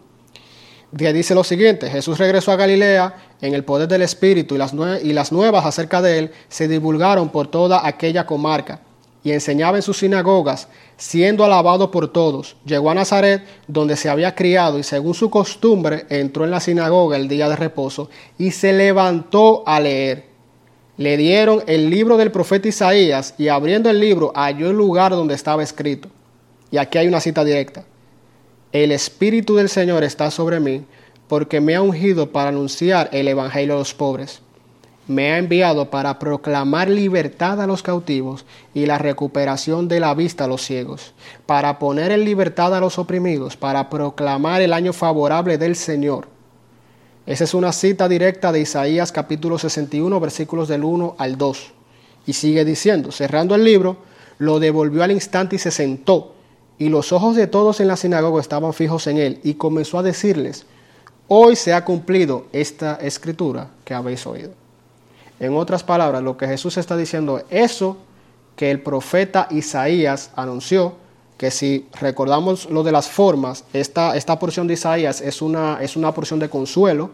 Que 0.97 1.13
dice 1.13 1.35
lo 1.35 1.45
siguiente, 1.45 1.91
Jesús 1.91 2.17
regresó 2.17 2.51
a 2.51 2.57
Galilea 2.57 3.15
en 3.43 3.53
el 3.53 3.63
poder 3.63 3.87
del 3.87 4.01
Espíritu 4.01 4.55
y 4.55 4.59
las, 4.59 4.73
y 5.03 5.13
las 5.13 5.33
nuevas 5.33 5.67
acerca 5.67 6.01
de 6.01 6.19
él 6.19 6.31
se 6.49 6.67
divulgaron 6.67 7.29
por 7.29 7.49
toda 7.49 7.87
aquella 7.87 8.25
comarca. 8.27 8.81
y 9.23 9.33
enseñaba 9.33 9.79
en 9.79 9.83
sus 9.83 9.99
sinagogas, 9.99 10.69
siendo 10.99 11.47
alabado 11.47 11.91
por 11.91 12.13
todos. 12.13 12.57
Llegó 12.67 12.91
a 12.91 12.95
Nazaret, 12.95 13.43
donde 13.67 13.97
se 13.97 14.11
había 14.11 14.35
criado, 14.35 14.79
y 14.79 14.83
según 14.83 15.15
su 15.15 15.31
costumbre 15.31 16.05
entró 16.11 16.45
en 16.45 16.51
la 16.51 16.61
sinagoga 16.61 17.17
el 17.17 17.27
día 17.27 17.49
de 17.49 17.57
reposo, 17.57 18.11
y 18.37 18.51
se 18.51 18.75
levantó 18.75 19.63
a 19.67 19.81
leer. 19.81 20.34
Le 20.97 21.17
dieron 21.17 21.63
el 21.67 21.91
libro 21.91 22.17
del 22.17 22.31
profeta 22.31 22.69
Isaías, 22.69 23.35
y 23.39 23.49
abriendo 23.49 23.91
el 23.91 24.01
libro 24.01 24.33
halló 24.35 24.71
el 24.71 24.77
lugar 24.77 25.13
donde 25.13 25.35
estaba 25.35 25.63
escrito. 25.63 26.09
Y 26.71 26.79
aquí 26.79 26.99
hay 26.99 27.09
una 27.09 27.21
cita 27.21 27.45
directa. 27.45 27.85
El 28.73 28.93
Espíritu 28.93 29.57
del 29.57 29.69
Señor 29.69 30.05
está 30.05 30.31
sobre 30.31 30.61
mí, 30.61 30.85
porque 31.29 31.61
me 31.61 31.75
ha 31.75 31.83
ungido 31.83 32.31
para 32.31 32.51
anunciar 32.51 33.09
el 33.13 33.29
Evangelio 33.29 33.75
a 33.75 33.79
los 33.79 33.95
pobres 33.95 34.43
me 35.07 35.33
ha 35.33 35.39
enviado 35.39 35.91
para 35.91 36.19
proclamar 36.19 36.89
libertad 36.89 37.61
a 37.61 37.67
los 37.67 37.83
cautivos 37.83 38.47
y 38.73 38.87
la 38.87 38.99
recuperación 38.99 39.89
de 39.89 40.01
la 40.01 40.15
vista 40.15 40.45
a 40.45 40.49
los 40.49 40.63
ciegos, 40.63 41.13
para 41.47 41.79
poner 41.79 42.11
en 42.11 42.25
libertad 42.25 42.75
a 42.75 42.81
los 42.81 42.99
oprimidos, 42.99 43.57
para 43.57 43.91
proclamar 43.91 44.63
el 44.63 44.73
año 44.73 44.93
favorable 44.93 45.59
del 45.59 45.77
Señor. 45.77 46.34
Esa 47.27 47.45
es 47.45 47.55
una 47.55 47.73
cita 47.73 48.07
directa 48.07 48.53
de 48.53 48.61
Isaías 48.61 49.11
capítulo 49.11 49.59
61 49.59 50.21
versículos 50.21 50.69
del 50.69 50.85
1 50.85 51.17
al 51.17 51.39
2. 51.39 51.73
Y 52.27 52.35
sigue 52.35 52.67
diciendo, 52.67 53.13
cerrando 53.13 53.55
el 53.55 53.65
libro, 53.65 53.97
lo 54.37 54.61
devolvió 54.61 55.03
al 55.03 55.11
instante 55.11 55.57
y 55.57 55.59
se 55.59 55.71
sentó, 55.71 56.35
y 56.79 56.91
los 56.91 57.13
ojos 57.13 57.35
de 57.35 57.47
todos 57.47 57.81
en 57.81 57.89
la 57.89 57.97
sinagoga 57.97 58.43
estaban 58.43 58.75
fijos 58.75 59.07
en 59.07 59.17
él, 59.17 59.41
y 59.43 59.55
comenzó 59.55 59.99
a 59.99 60.03
decirles, 60.03 60.67
hoy 61.29 61.57
se 61.57 61.73
ha 61.73 61.85
cumplido 61.85 62.47
esta 62.53 62.97
escritura 62.97 63.69
que 63.87 63.95
habéis 63.95 64.27
oído. 64.27 64.51
En 65.41 65.57
otras 65.57 65.83
palabras, 65.83 66.23
lo 66.23 66.37
que 66.37 66.47
Jesús 66.47 66.77
está 66.77 66.95
diciendo 66.95 67.39
es 67.49 67.73
eso 67.73 67.97
que 68.55 68.71
el 68.71 68.83
profeta 68.83 69.49
Isaías 69.51 70.31
anunció, 70.37 70.97
que 71.37 71.51
si 71.51 71.89
recordamos 72.01 72.71
lo 72.71 72.83
de 72.83 72.93
las 72.93 73.09
formas, 73.09 73.65
esta, 73.73 74.17
esta 74.17 74.39
porción 74.39 74.67
de 74.67 74.75
Isaías 74.75 75.21
es 75.21 75.43
una, 75.43 75.79
es 75.81 75.97
una 75.97 76.13
porción 76.13 76.39
de 76.39 76.49
consuelo. 76.49 77.11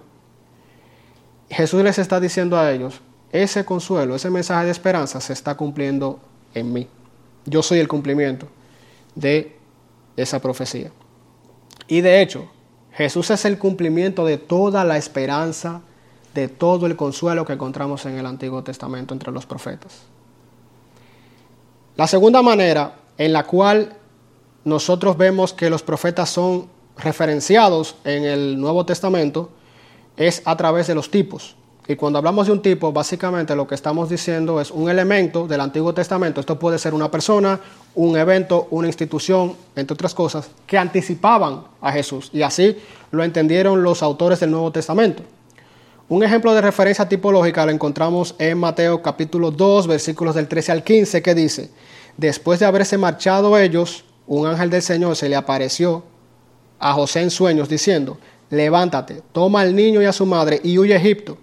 Jesús 1.48 1.82
les 1.82 1.98
está 1.98 2.20
diciendo 2.20 2.58
a 2.58 2.70
ellos, 2.70 3.00
ese 3.32 3.64
consuelo, 3.64 4.14
ese 4.14 4.30
mensaje 4.30 4.66
de 4.66 4.72
esperanza 4.72 5.20
se 5.20 5.32
está 5.32 5.56
cumpliendo 5.56 6.20
en 6.54 6.72
mí. 6.72 6.88
Yo 7.46 7.62
soy 7.62 7.78
el 7.78 7.88
cumplimiento 7.88 8.46
de 9.14 9.56
esa 10.16 10.40
profecía. 10.40 10.90
Y 11.88 12.02
de 12.02 12.20
hecho, 12.20 12.50
Jesús 12.92 13.30
es 13.30 13.44
el 13.44 13.58
cumplimiento 13.58 14.24
de 14.24 14.36
toda 14.36 14.84
la 14.84 14.96
esperanza 14.96 15.80
de 16.34 16.48
todo 16.48 16.86
el 16.86 16.96
consuelo 16.96 17.44
que 17.44 17.54
encontramos 17.54 18.04
en 18.06 18.18
el 18.18 18.26
Antiguo 18.26 18.62
Testamento 18.62 19.14
entre 19.14 19.32
los 19.32 19.46
profetas. 19.46 20.02
La 21.96 22.06
segunda 22.06 22.42
manera 22.42 22.94
en 23.18 23.32
la 23.32 23.44
cual 23.44 23.96
nosotros 24.64 25.16
vemos 25.16 25.52
que 25.52 25.70
los 25.70 25.82
profetas 25.82 26.30
son 26.30 26.68
referenciados 26.96 27.96
en 28.04 28.24
el 28.24 28.60
Nuevo 28.60 28.84
Testamento 28.84 29.50
es 30.16 30.42
a 30.44 30.56
través 30.56 30.86
de 30.86 30.94
los 30.94 31.10
tipos. 31.10 31.56
Y 31.88 31.96
cuando 31.96 32.18
hablamos 32.18 32.46
de 32.46 32.52
un 32.52 32.62
tipo, 32.62 32.92
básicamente 32.92 33.56
lo 33.56 33.66
que 33.66 33.74
estamos 33.74 34.08
diciendo 34.08 34.60
es 34.60 34.70
un 34.70 34.88
elemento 34.88 35.48
del 35.48 35.60
Antiguo 35.60 35.92
Testamento. 35.92 36.38
Esto 36.38 36.56
puede 36.56 36.78
ser 36.78 36.94
una 36.94 37.10
persona, 37.10 37.58
un 37.96 38.16
evento, 38.16 38.68
una 38.70 38.86
institución, 38.86 39.56
entre 39.74 39.94
otras 39.94 40.14
cosas, 40.14 40.50
que 40.66 40.78
anticipaban 40.78 41.64
a 41.80 41.90
Jesús. 41.90 42.30
Y 42.32 42.42
así 42.42 42.76
lo 43.10 43.24
entendieron 43.24 43.82
los 43.82 44.04
autores 44.04 44.38
del 44.38 44.52
Nuevo 44.52 44.70
Testamento. 44.70 45.24
Un 46.08 46.22
ejemplo 46.22 46.54
de 46.54 46.60
referencia 46.60 47.08
tipológica 47.08 47.64
lo 47.64 47.72
encontramos 47.72 48.36
en 48.38 48.58
Mateo 48.58 49.02
capítulo 49.02 49.50
2, 49.50 49.86
versículos 49.88 50.34
del 50.34 50.46
13 50.46 50.72
al 50.72 50.84
15, 50.84 51.22
que 51.22 51.34
dice, 51.34 51.70
después 52.16 52.60
de 52.60 52.66
haberse 52.66 52.98
marchado 52.98 53.58
ellos, 53.58 54.04
un 54.38 54.46
ángel 54.46 54.70
del 54.70 54.82
Señor 54.82 55.16
se 55.16 55.28
le 55.28 55.34
apareció 55.34 56.04
a 56.78 56.92
José 56.92 57.20
en 57.20 57.30
sueños 57.30 57.68
diciendo, 57.68 58.16
levántate, 58.48 59.22
toma 59.32 59.60
al 59.60 59.74
niño 59.74 60.00
y 60.00 60.04
a 60.04 60.12
su 60.12 60.24
madre 60.24 60.60
y 60.62 60.78
huye 60.78 60.94
a 60.94 60.98
Egipto 60.98 61.36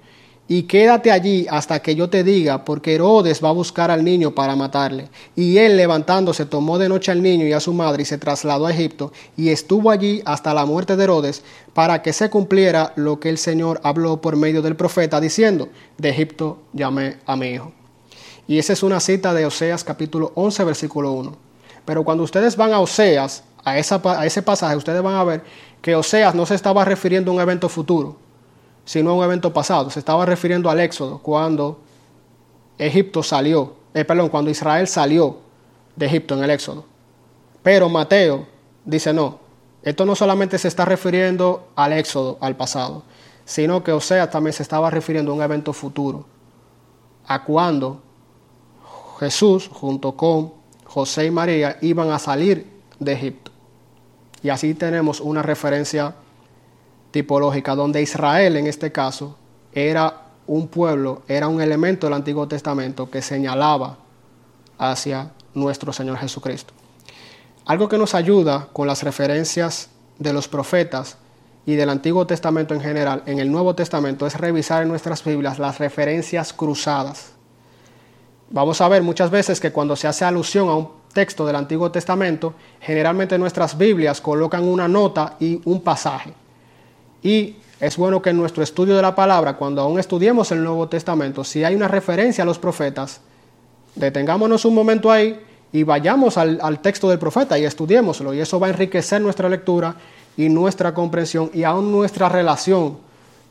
y 0.48 0.64
quédate 0.64 1.12
allí 1.12 1.46
hasta 1.50 1.82
que 1.82 1.96
yo 1.96 2.10
te 2.10 2.24
diga, 2.24 2.64
porque 2.64 2.96
Herodes 2.96 3.44
va 3.44 3.50
a 3.50 3.52
buscar 3.52 3.92
al 3.92 4.06
niño 4.06 4.34
para 4.34 4.56
matarle. 4.56 5.10
Y 5.36 5.58
él 5.58 5.76
levantándose 5.76 6.46
tomó 6.46 6.78
de 6.78 6.88
noche 6.88 7.12
al 7.12 7.22
niño 7.22 7.46
y 7.46 7.52
a 7.52 7.60
su 7.60 7.74
madre 7.74 8.04
y 8.04 8.06
se 8.06 8.18
trasladó 8.18 8.68
a 8.68 8.72
Egipto 8.72 9.12
y 9.36 9.50
estuvo 9.50 9.92
allí 9.92 10.22
hasta 10.24 10.54
la 10.54 10.66
muerte 10.66 10.96
de 10.96 11.04
Herodes 11.04 11.44
para 11.74 12.02
que 12.02 12.14
se 12.14 12.30
cumpliera 12.30 12.94
lo 12.96 13.20
que 13.20 13.30
el 13.30 13.38
Señor 13.38 13.82
habló 13.84 14.22
por 14.22 14.38
medio 14.38 14.62
del 14.62 14.78
profeta 14.78 15.20
diciendo, 15.20 15.68
de 15.98 16.10
Egipto 16.10 16.60
llamé 16.72 17.18
a 17.26 17.36
mi 17.36 17.48
hijo. 17.48 17.74
Y 18.48 18.58
esa 18.58 18.72
es 18.72 18.82
una 18.82 19.02
cita 19.02 19.34
de 19.34 19.46
Oseas 19.46 19.84
capítulo 19.84 20.32
11 20.36 20.64
versículo 20.64 21.12
1. 21.12 21.47
Pero 21.88 22.04
cuando 22.04 22.24
ustedes 22.24 22.56
van 22.56 22.72
a 22.72 22.80
Oseas, 22.80 23.44
a, 23.64 23.80
ese 23.80 24.42
pasaje, 24.44 24.76
ustedes 24.76 25.02
van 25.02 25.16
a 25.16 25.24
ver 25.24 25.44
que 25.82 25.96
Oseas 25.96 26.36
no 26.36 26.46
se 26.46 26.54
estaba 26.54 26.86
refiriendo 26.86 27.32
a 27.32 27.34
un 27.34 27.42
evento 27.42 27.68
futuro 27.68 28.28
sino 28.88 29.10
a 29.10 29.14
un 29.16 29.24
evento 29.24 29.52
pasado. 29.52 29.90
Se 29.90 30.00
estaba 30.00 30.26
refiriendo 30.26 30.70
al 30.70 30.80
Éxodo, 30.80 31.20
cuando 31.20 31.82
Egipto 32.78 33.22
salió, 33.22 33.74
eh, 33.94 34.06
perdón, 34.06 34.30
cuando 34.30 34.50
Israel 34.50 34.88
salió 34.88 35.40
de 35.98 36.06
Egipto 36.06 36.36
en 36.36 36.44
el 36.46 36.50
Éxodo. 36.52 36.86
Pero 37.62 37.90
Mateo 37.90 38.48
dice 38.86 39.12
no, 39.12 39.40
esto 39.84 40.06
no 40.06 40.16
solamente 40.16 40.58
se 40.58 40.70
está 40.70 40.86
refiriendo 40.86 41.68
al 41.76 41.92
Éxodo, 41.92 42.38
al 42.40 42.56
pasado, 42.56 43.04
sino 43.44 43.84
que 43.84 43.92
Osea 43.92 44.30
también 44.30 44.54
se 44.54 44.64
estaba 44.64 44.90
refiriendo 44.90 45.34
a 45.34 45.36
un 45.36 45.42
evento 45.42 45.74
futuro, 45.74 46.26
a 47.28 47.44
cuando 47.44 48.02
Jesús 49.20 49.70
junto 49.70 50.16
con 50.16 50.54
José 50.98 51.28
y 51.28 51.30
María 51.30 51.78
iban 51.82 52.10
a 52.10 52.18
salir 52.18 52.66
de 52.98 53.14
Egipto. 53.14 53.52
Y 54.42 54.50
así 54.50 54.74
tenemos 54.74 55.22
una 55.22 55.44
referencia 55.44 56.16
tipológica, 57.12 57.76
donde 57.76 58.02
Israel 58.02 58.58
en 58.58 58.66
este 58.66 58.92
caso 58.92 59.38
era 59.72 60.24
un 60.48 60.68
pueblo, 60.68 61.22
era 61.28 61.50
un 61.50 61.62
elemento 61.62 62.08
del 62.08 62.16
Antiguo 62.16 62.48
Testamento 62.48 63.12
que 63.12 63.22
señalaba 63.22 64.00
hacia 64.80 65.34
nuestro 65.54 65.94
Señor 65.94 66.18
Jesucristo. 66.18 66.74
Algo 67.68 67.88
que 67.88 68.00
nos 68.00 68.16
ayuda 68.16 68.68
con 68.74 68.88
las 68.88 69.04
referencias 69.04 69.90
de 70.18 70.34
los 70.34 70.48
profetas 70.48 71.18
y 71.68 71.76
del 71.76 71.92
Antiguo 71.92 72.26
Testamento 72.26 72.74
en 72.74 72.82
general 72.82 73.22
en 73.28 73.38
el 73.38 73.52
Nuevo 73.52 73.76
Testamento 73.76 74.26
es 74.26 74.34
revisar 74.34 74.82
en 74.82 74.90
nuestras 74.90 75.24
Biblias 75.24 75.60
las 75.60 75.78
referencias 75.78 76.54
cruzadas. 76.54 77.37
Vamos 78.50 78.80
a 78.80 78.88
ver 78.88 79.04
muchas 79.04 79.30
veces 79.30 79.60
que 79.60 79.72
cuando 79.72 79.96
se 79.96 80.08
hace 80.08 80.24
alusión 80.24 80.70
a 80.70 80.76
un 80.76 80.90
texto 81.14 81.46
del 81.46 81.56
Antiguo 81.56 81.92
Testamento, 81.92 82.54
generalmente 82.80 83.38
nuestras 83.38 83.78
Biblias 83.78 84.22
colocan 84.22 84.64
una 84.64 84.88
nota 84.88 85.36
y 85.40 85.60
un 85.66 85.82
pasaje. 85.82 86.34
Y 87.22 87.58
es 87.80 87.98
bueno 87.98 88.22
que 88.22 88.30
en 88.30 88.38
nuestro 88.38 88.64
estudio 88.64 88.96
de 88.96 89.02
la 89.02 89.16
palabra, 89.16 89.58
cuando 89.58 89.82
aún 89.82 90.00
estudiemos 90.00 90.52
el 90.52 90.64
Nuevo 90.64 90.88
Testamento, 90.88 91.44
si 91.44 91.64
hay 91.64 91.76
una 91.76 91.88
referencia 91.88 92.44
a 92.44 92.46
los 92.46 92.58
profetas, 92.58 93.20
detengámonos 93.96 94.64
un 94.64 94.76
momento 94.76 95.12
ahí 95.12 95.40
y 95.74 95.84
vayamos 95.84 96.38
al, 96.38 96.80
texto 96.80 97.10
del 97.10 97.20
profeta 97.20 97.60
y 97.60 97.66
estudiémoslo. 97.66 98.34
Y 98.34 98.40
eso 98.40 98.60
va 98.60 98.68
a 98.68 98.70
enriquecer 98.70 99.22
nuestra 99.22 99.50
lectura 99.50 99.96
y 100.38 100.50
nuestra 100.50 100.94
comprensión 100.94 101.52
y 101.54 101.64
aún 101.64 101.92
nuestra 101.92 102.30
relación 102.30 102.98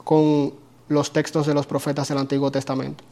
con 0.03 0.55
los 0.89 1.13
textos 1.13 1.47
de 1.47 1.55
los 1.55 1.67
profetas 1.67 2.09
del 2.09 2.19
Antiguo 2.19 2.51
Testamento. 2.51 3.05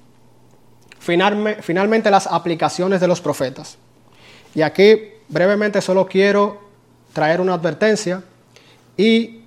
Finalmente, 1.05 2.11
las 2.11 2.26
aplicaciones 2.26 3.00
de 3.00 3.09
los 3.09 3.20
profetas. 3.20 3.76
Y 4.55 4.62
aquí 4.62 4.96
brevemente 5.28 5.82
solo 5.82 6.07
quiero 6.07 6.61
traer 7.12 7.40
una 7.40 7.55
advertencia 7.55 8.22
y 8.96 9.42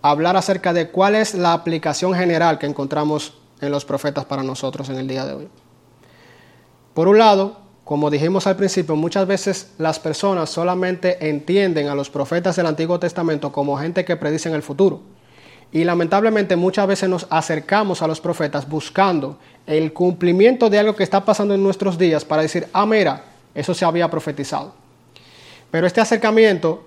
hablar 0.00 0.36
acerca 0.36 0.72
de 0.72 0.90
cuál 0.90 1.14
es 1.16 1.34
la 1.34 1.52
aplicación 1.52 2.14
general 2.14 2.58
que 2.58 2.66
encontramos 2.66 3.38
en 3.60 3.70
los 3.70 3.84
profetas 3.84 4.24
para 4.24 4.42
nosotros 4.42 4.88
en 4.88 4.96
el 4.96 5.08
día 5.08 5.24
de 5.24 5.34
hoy. 5.34 5.48
Por 6.94 7.08
un 7.08 7.18
lado, 7.18 7.58
como 7.84 8.10
dijimos 8.10 8.46
al 8.46 8.56
principio, 8.56 8.94
muchas 8.94 9.26
veces 9.26 9.72
las 9.78 9.98
personas 9.98 10.50
solamente 10.50 11.28
entienden 11.28 11.88
a 11.88 11.94
los 11.94 12.10
profetas 12.10 12.56
del 12.56 12.66
Antiguo 12.66 12.98
Testamento 13.00 13.50
como 13.50 13.76
gente 13.76 14.04
que 14.04 14.16
predicen 14.16 14.54
el 14.54 14.62
futuro. 14.62 15.00
Y 15.72 15.84
lamentablemente 15.84 16.54
muchas 16.54 16.86
veces 16.86 17.08
nos 17.08 17.26
acercamos 17.30 18.02
a 18.02 18.06
los 18.06 18.20
profetas 18.20 18.68
buscando 18.68 19.38
el 19.66 19.92
cumplimiento 19.92 20.68
de 20.68 20.78
algo 20.78 20.94
que 20.94 21.02
está 21.02 21.24
pasando 21.24 21.54
en 21.54 21.62
nuestros 21.62 21.96
días 21.96 22.24
para 22.24 22.42
decir, 22.42 22.68
ah, 22.74 22.84
mira, 22.84 23.24
eso 23.54 23.72
se 23.72 23.84
había 23.84 24.10
profetizado. 24.10 24.74
Pero 25.70 25.86
este 25.86 26.02
acercamiento 26.02 26.86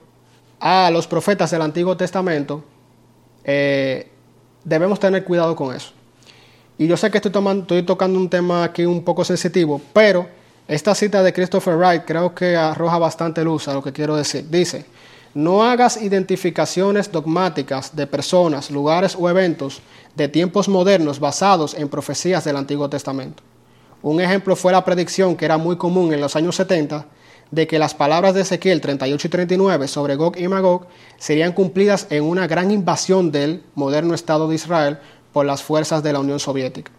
a 0.59 0.91
los 0.91 1.07
profetas 1.07 1.49
del 1.49 1.63
Antiguo 1.63 1.97
Testamento 1.97 2.63
eh, 3.43 4.11
debemos 4.63 4.99
tener 4.99 5.23
cuidado 5.23 5.55
con 5.55 5.75
eso. 5.75 5.91
Y 6.77 6.88
yo 6.88 6.95
sé 6.97 7.09
que 7.09 7.17
estoy, 7.17 7.31
tomando, 7.31 7.61
estoy 7.63 7.83
tocando 7.83 8.19
un 8.19 8.29
tema 8.29 8.63
aquí 8.63 8.86
un 8.86 9.03
poco 9.03 9.23
sensitivo, 9.23 9.81
pero 9.93 10.27
esta 10.67 10.93
cita 10.93 11.23
de 11.23 11.31
Christopher 11.31 11.75
Wright 11.75 12.03
creo 12.05 12.36
que 12.36 12.55
arroja 12.55 12.97
bastante 12.97 13.43
luz 13.43 13.67
a 13.67 13.73
lo 13.73 13.81
que 13.81 13.93
quiero 13.93 14.15
decir. 14.15 14.49
Dice, 14.49 14.86
no 15.36 15.63
hagas 15.63 16.01
identificaciones 16.01 17.11
dogmáticas 17.11 17.93
de 17.93 18.07
personas, 18.07 18.71
lugares 18.71 19.17
o 19.19 19.29
eventos 19.29 19.81
de 20.15 20.29
tiempos 20.29 20.69
modernos 20.69 21.19
basados 21.19 21.73
en 21.73 21.89
profecías 21.89 22.45
del 22.45 22.55
Antiguo 22.55 22.89
Testamento. 22.89 23.43
Un 24.01 24.21
ejemplo 24.21 24.55
fue 24.55 24.71
la 24.71 24.86
predicción 24.86 25.36
que 25.36 25.43
era 25.43 25.57
muy 25.57 25.75
común 25.75 26.13
en 26.13 26.21
los 26.21 26.38
años 26.38 26.55
70 26.55 27.05
de 27.51 27.67
que 27.67 27.79
las 27.79 27.93
palabras 27.93 28.33
de 28.33 28.41
Ezequiel 28.41 28.79
38 28.79 29.27
y 29.27 29.29
39 29.29 29.88
sobre 29.89 30.15
Gog 30.15 30.38
y 30.38 30.47
Magog 30.47 30.88
serían 31.17 31.51
cumplidas 31.51 32.07
en 32.11 32.23
una 32.23 32.47
gran 32.47 32.71
invasión 32.71 33.29
del 33.29 33.61
moderno 33.75 34.13
Estado 34.13 34.47
de 34.47 34.55
Israel 34.55 34.99
por 35.33 35.45
las 35.45 35.61
fuerzas 35.61 36.01
de 36.01 36.13
la 36.13 36.21
Unión 36.21 36.39
Soviética. 36.39 36.93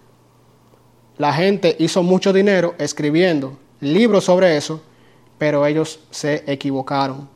La 1.17 1.33
gente 1.33 1.75
hizo 1.79 2.03
mucho 2.03 2.35
dinero 2.35 2.75
escribiendo 2.77 3.57
libros 3.81 4.25
sobre 4.25 4.59
eso, 4.59 4.83
pero 5.39 5.65
ellos 5.65 6.01
se 6.11 6.45
equivocaron, 6.47 7.35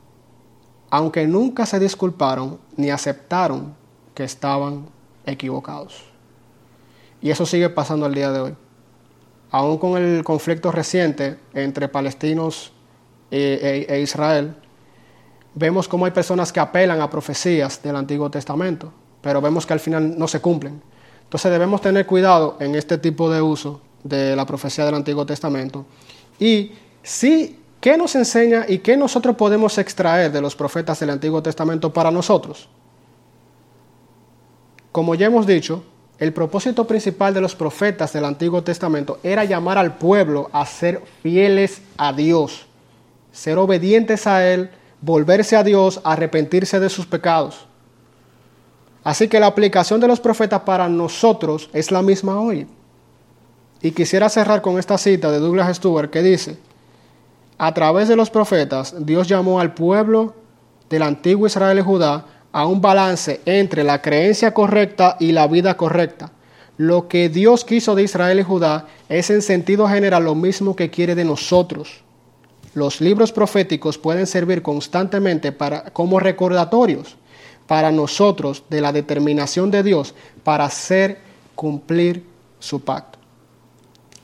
aunque 0.91 1.27
nunca 1.27 1.65
se 1.67 1.79
disculparon 1.79 2.59
ni 2.77 2.91
aceptaron 2.91 3.75
que 4.15 4.25
estaban 4.25 4.87
equivocados. 5.25 6.05
Y 7.23 7.31
eso 7.31 7.47
sigue 7.47 7.71
pasando 7.71 8.07
al 8.07 8.15
día 8.15 8.33
de 8.33 8.41
hoy. 8.41 8.55
Aún 9.53 9.79
con 9.79 10.01
el 10.01 10.25
conflicto 10.25 10.71
reciente 10.73 11.39
entre 11.55 11.89
palestinos 11.89 12.73
e, 13.31 13.87
e, 13.89 14.01
Israel, 14.01 14.55
vemos 15.55 15.89
cómo 15.89 16.05
hay 16.05 16.13
personas 16.13 16.53
que 16.53 16.61
apelan 16.61 17.01
a 17.01 17.11
profecías 17.11 17.83
del 17.83 17.97
Antiguo 17.97 18.31
Testamento, 18.31 18.93
pero 19.21 19.41
vemos 19.41 19.67
que 19.67 19.73
al 19.73 19.81
final 19.81 20.19
no 20.19 20.29
se 20.29 20.41
cumplen. 20.41 20.81
Entonces 21.23 21.51
debemos 21.51 21.81
tener 21.81 22.07
cuidado 22.07 22.57
en 22.61 22.75
este 22.75 22.99
tipo 22.99 23.31
de 23.31 23.41
uso 23.41 23.81
de 24.03 24.35
la 24.35 24.47
profecía 24.47 24.85
del 24.85 24.95
Antiguo 24.95 25.27
Testamento. 25.27 25.85
Y 26.39 26.73
sí, 27.03 27.60
¿qué 27.81 27.97
nos 27.97 28.15
enseña 28.15 28.65
y 28.69 28.79
qué 28.79 28.97
nosotros 28.97 29.37
podemos 29.37 29.79
extraer 29.79 30.33
de 30.33 30.41
los 30.41 30.55
profetas 30.55 31.01
del 31.01 31.11
Antiguo 31.11 31.43
Testamento 31.43 31.93
para 31.93 32.11
nosotros? 32.11 32.69
Como 34.93 35.15
ya 35.15 35.27
hemos 35.27 35.47
dicho, 35.47 35.85
el 36.19 36.33
propósito 36.33 36.87
principal 36.87 37.33
de 37.33 37.41
los 37.41 37.55
profetas 37.55 38.13
del 38.13 38.25
Antiguo 38.25 38.63
Testamento 38.63 39.19
era 39.23 39.45
llamar 39.45 39.79
al 39.79 39.97
pueblo 39.97 40.51
a 40.53 40.67
ser 40.67 41.03
fieles 41.23 41.81
a 41.97 42.13
Dios 42.13 42.67
ser 43.33 43.59
obedientes 43.59 44.27
a 44.27 44.47
Él, 44.47 44.71
volverse 45.01 45.57
a 45.57 45.63
Dios, 45.63 46.01
arrepentirse 46.05 46.81
de 46.81 46.89
sus 46.89 47.07
pecados. 47.07 47.67
Así 49.03 49.29
que 49.29 49.41
la 49.41 49.47
aplicación 49.47 50.01
de 50.01 50.09
los 50.09 50.21
profetas 50.21 50.61
para 50.61 50.89
nosotros 50.89 51.71
es 51.73 51.91
la 51.91 52.03
misma 52.03 52.39
hoy. 52.39 52.67
Y 53.81 53.93
quisiera 53.93 54.29
cerrar 54.29 54.61
con 54.61 54.79
esta 54.79 54.99
cita 54.99 55.31
de 55.31 55.39
Douglas 55.39 55.77
Stewart 55.77 56.11
que 56.11 56.23
dice, 56.23 56.59
a 57.63 57.75
través 57.75 58.09
de 58.09 58.17
los 58.17 58.31
profetas 58.31 58.95
Dios 59.01 59.29
llamó 59.29 59.61
al 59.61 59.75
pueblo 59.75 60.35
del 60.89 61.03
antiguo 61.03 61.47
Israel 61.47 61.79
y 61.79 61.83
Judá 61.83 62.25
a 62.53 62.67
un 62.67 62.81
balance 62.81 63.43
entre 63.45 63.85
la 63.85 64.01
creencia 64.01 64.55
correcta 64.55 65.19
y 65.21 65.33
la 65.33 65.47
vida 65.47 65.77
correcta. 65.77 66.33
Lo 66.79 67.07
que 67.07 67.29
Dios 67.29 67.67
quiso 67.67 67.95
de 67.95 68.05
Israel 68.05 68.41
y 68.41 68.45
Judá 68.45 68.87
es 69.11 69.29
en 69.29 69.43
sentido 69.43 69.87
general 69.87 70.25
lo 70.25 70.35
mismo 70.35 70.75
que 70.75 70.89
quiere 70.89 71.15
de 71.15 71.27
nosotros. 71.27 72.01
Los 72.73 73.03
libros 73.03 73.31
proféticos 73.31 73.99
pueden 73.99 74.27
servir 74.27 74.63
constantemente 74.63 75.55
como 75.93 76.19
recordatorios 76.19 77.19
para 77.67 77.93
nosotros 77.93 78.65
de 78.71 78.81
la 78.81 78.91
determinación 78.91 79.71
de 79.71 79.83
Dios 79.83 80.15
para 80.45 80.65
hacer 80.65 81.19
cumplir 81.55 82.25
su 82.59 82.81
pacto. 82.81 83.19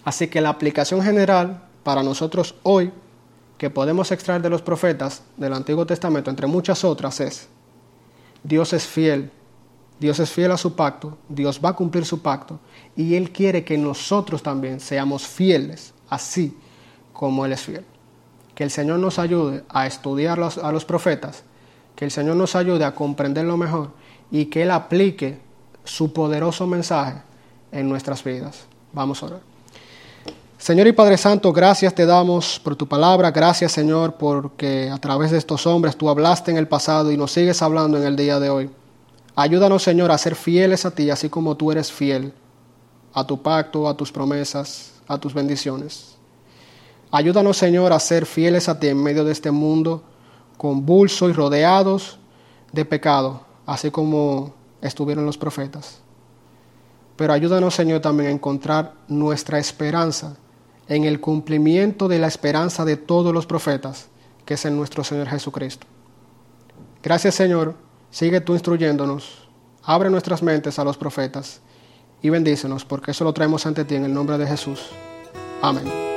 Así 0.05 0.27
que 0.29 0.41
la 0.41 0.49
aplicación 0.49 1.03
general 1.03 1.65
para 1.83 2.03
nosotros 2.03 2.55
hoy 2.63 2.91
que 3.59 3.71
podemos 3.71 4.13
extraer 4.13 4.43
de 4.43 4.51
los 4.51 4.63
profetas 4.63 5.23
del 5.37 5.53
Antiguo 5.53 5.87
Testamento, 5.87 6.31
entre 6.31 6.47
muchas 6.47 6.85
otras, 6.85 7.21
es 7.21 7.49
Dios 8.43 8.73
es 8.73 8.87
fiel, 8.87 9.31
Dios 9.99 10.19
es 10.21 10.31
fiel 10.31 10.51
a 10.53 10.57
su 10.57 10.75
pacto, 10.75 11.19
Dios 11.29 11.61
va 11.65 11.71
a 11.71 11.77
cumplir 11.77 12.05
su 12.05 12.21
pacto 12.21 12.61
y 12.95 13.15
Él 13.15 13.33
quiere 13.33 13.65
que 13.65 13.79
nosotros 13.79 14.43
también 14.43 14.79
seamos 14.81 15.27
fieles, 15.27 15.95
así 16.09 16.57
como 17.13 17.45
Él 17.47 17.53
es 17.53 17.63
fiel 17.63 17.85
que 18.57 18.65
el 18.65 18.71
Señor 18.71 18.99
nos 18.99 19.19
ayude 19.19 19.65
a 19.69 19.87
estudiar 19.87 20.41
a 20.41 20.73
los 20.73 20.85
profetas, 20.87 21.45
que 21.95 22.07
el 22.07 22.11
Señor 22.11 22.37
nos 22.37 22.57
ayude 22.57 22.87
a 22.87 22.95
comprenderlo 22.95 23.59
mejor 23.59 23.91
y 24.31 24.47
que 24.47 24.63
Él 24.63 24.71
aplique 24.71 25.39
su 25.85 26.15
poderoso 26.15 26.67
mensaje 26.67 27.21
en 27.71 27.87
nuestras 27.87 28.25
vidas. 28.25 28.65
Vamos 28.95 29.23
a 29.23 29.27
orar. 29.27 29.56
Señor 30.59 30.87
y 30.87 30.93
Padre 30.93 31.19
Santo, 31.19 31.53
gracias 31.53 31.95
te 31.95 32.07
damos 32.07 32.59
por 32.59 32.75
tu 32.77 32.89
palabra, 32.89 33.31
gracias 33.31 33.73
Señor 33.73 34.15
porque 34.15 34.91
a 34.91 34.97
través 34.97 35.31
de 35.31 35.37
estos 35.37 35.67
hombres 35.67 35.97
tú 35.97 36.09
hablaste 36.09 36.51
en 36.51 36.57
el 36.57 36.67
pasado 36.67 37.13
y 37.13 37.17
nos 37.19 37.33
sigues 37.33 37.61
hablando 37.61 37.99
en 37.99 38.05
el 38.05 38.17
día 38.17 38.41
de 38.41 38.49
hoy. 38.49 38.71
Ayúdanos 39.35 39.83
Señor 39.83 40.11
a 40.11 40.17
ser 40.17 40.35
fieles 40.35 40.87
a 40.87 40.93
ti, 40.93 41.11
así 41.11 41.29
como 41.29 41.59
tú 41.59 41.73
eres 41.73 41.93
fiel 41.93 42.33
a 43.13 43.27
tu 43.27 43.43
pacto, 43.43 43.87
a 43.87 43.95
tus 43.95 44.11
promesas, 44.11 44.95
a 45.07 45.19
tus 45.19 45.35
bendiciones. 45.35 46.17
Ayúdanos, 47.11 47.59
Señor, 47.59 47.93
a 47.93 48.01
ser 48.01 48.25
fieles 48.25 48.69
a 48.71 48.81
ti 48.81 48.89
en 48.89 49.03
medio 49.03 49.25
de 49.25 49.33
este 49.33 49.51
mundo 49.51 50.03
convulso 50.57 51.29
y 51.29 51.35
rodeados 51.35 52.19
de 52.73 52.87
pecado, 52.87 53.43
así 53.67 53.91
como 53.91 54.55
estuvieron 54.81 55.27
los 55.27 55.37
profetas. 55.37 55.99
Pero 57.15 57.35
ayúdanos, 57.35 57.75
Señor, 57.75 58.01
también 58.01 58.31
a 58.31 58.33
encontrar 58.33 58.95
nuestra 59.07 59.59
esperanza 59.59 60.37
en 60.89 61.05
el 61.05 61.21
cumplimiento 61.21 62.09
de 62.09 62.19
la 62.19 62.27
esperanza 62.27 62.85
de 62.85 62.97
todos 62.97 63.33
los 63.35 63.47
profetas, 63.47 64.09
que 64.45 64.55
es 64.55 64.65
en 64.65 64.77
nuestro 64.77 65.03
Señor 65.05 65.29
Jesucristo. 65.29 65.87
Gracias, 67.03 67.35
Señor. 67.35 67.75
Sigue 68.11 68.41
tú 68.41 68.55
instruyéndonos. 68.55 69.49
Abre 69.83 70.11
nuestras 70.11 70.43
mentes 70.43 70.79
a 70.79 70.85
los 70.85 70.97
profetas 70.97 71.61
y 72.23 72.31
bendícenos, 72.31 72.85
porque 72.85 73.11
eso 73.11 73.25
lo 73.25 73.33
traemos 73.33 73.67
ante 73.67 73.85
ti 73.85 73.95
en 73.95 74.05
el 74.05 74.15
nombre 74.15 74.39
de 74.39 74.47
Jesús. 74.47 74.87
Amén. 75.63 76.16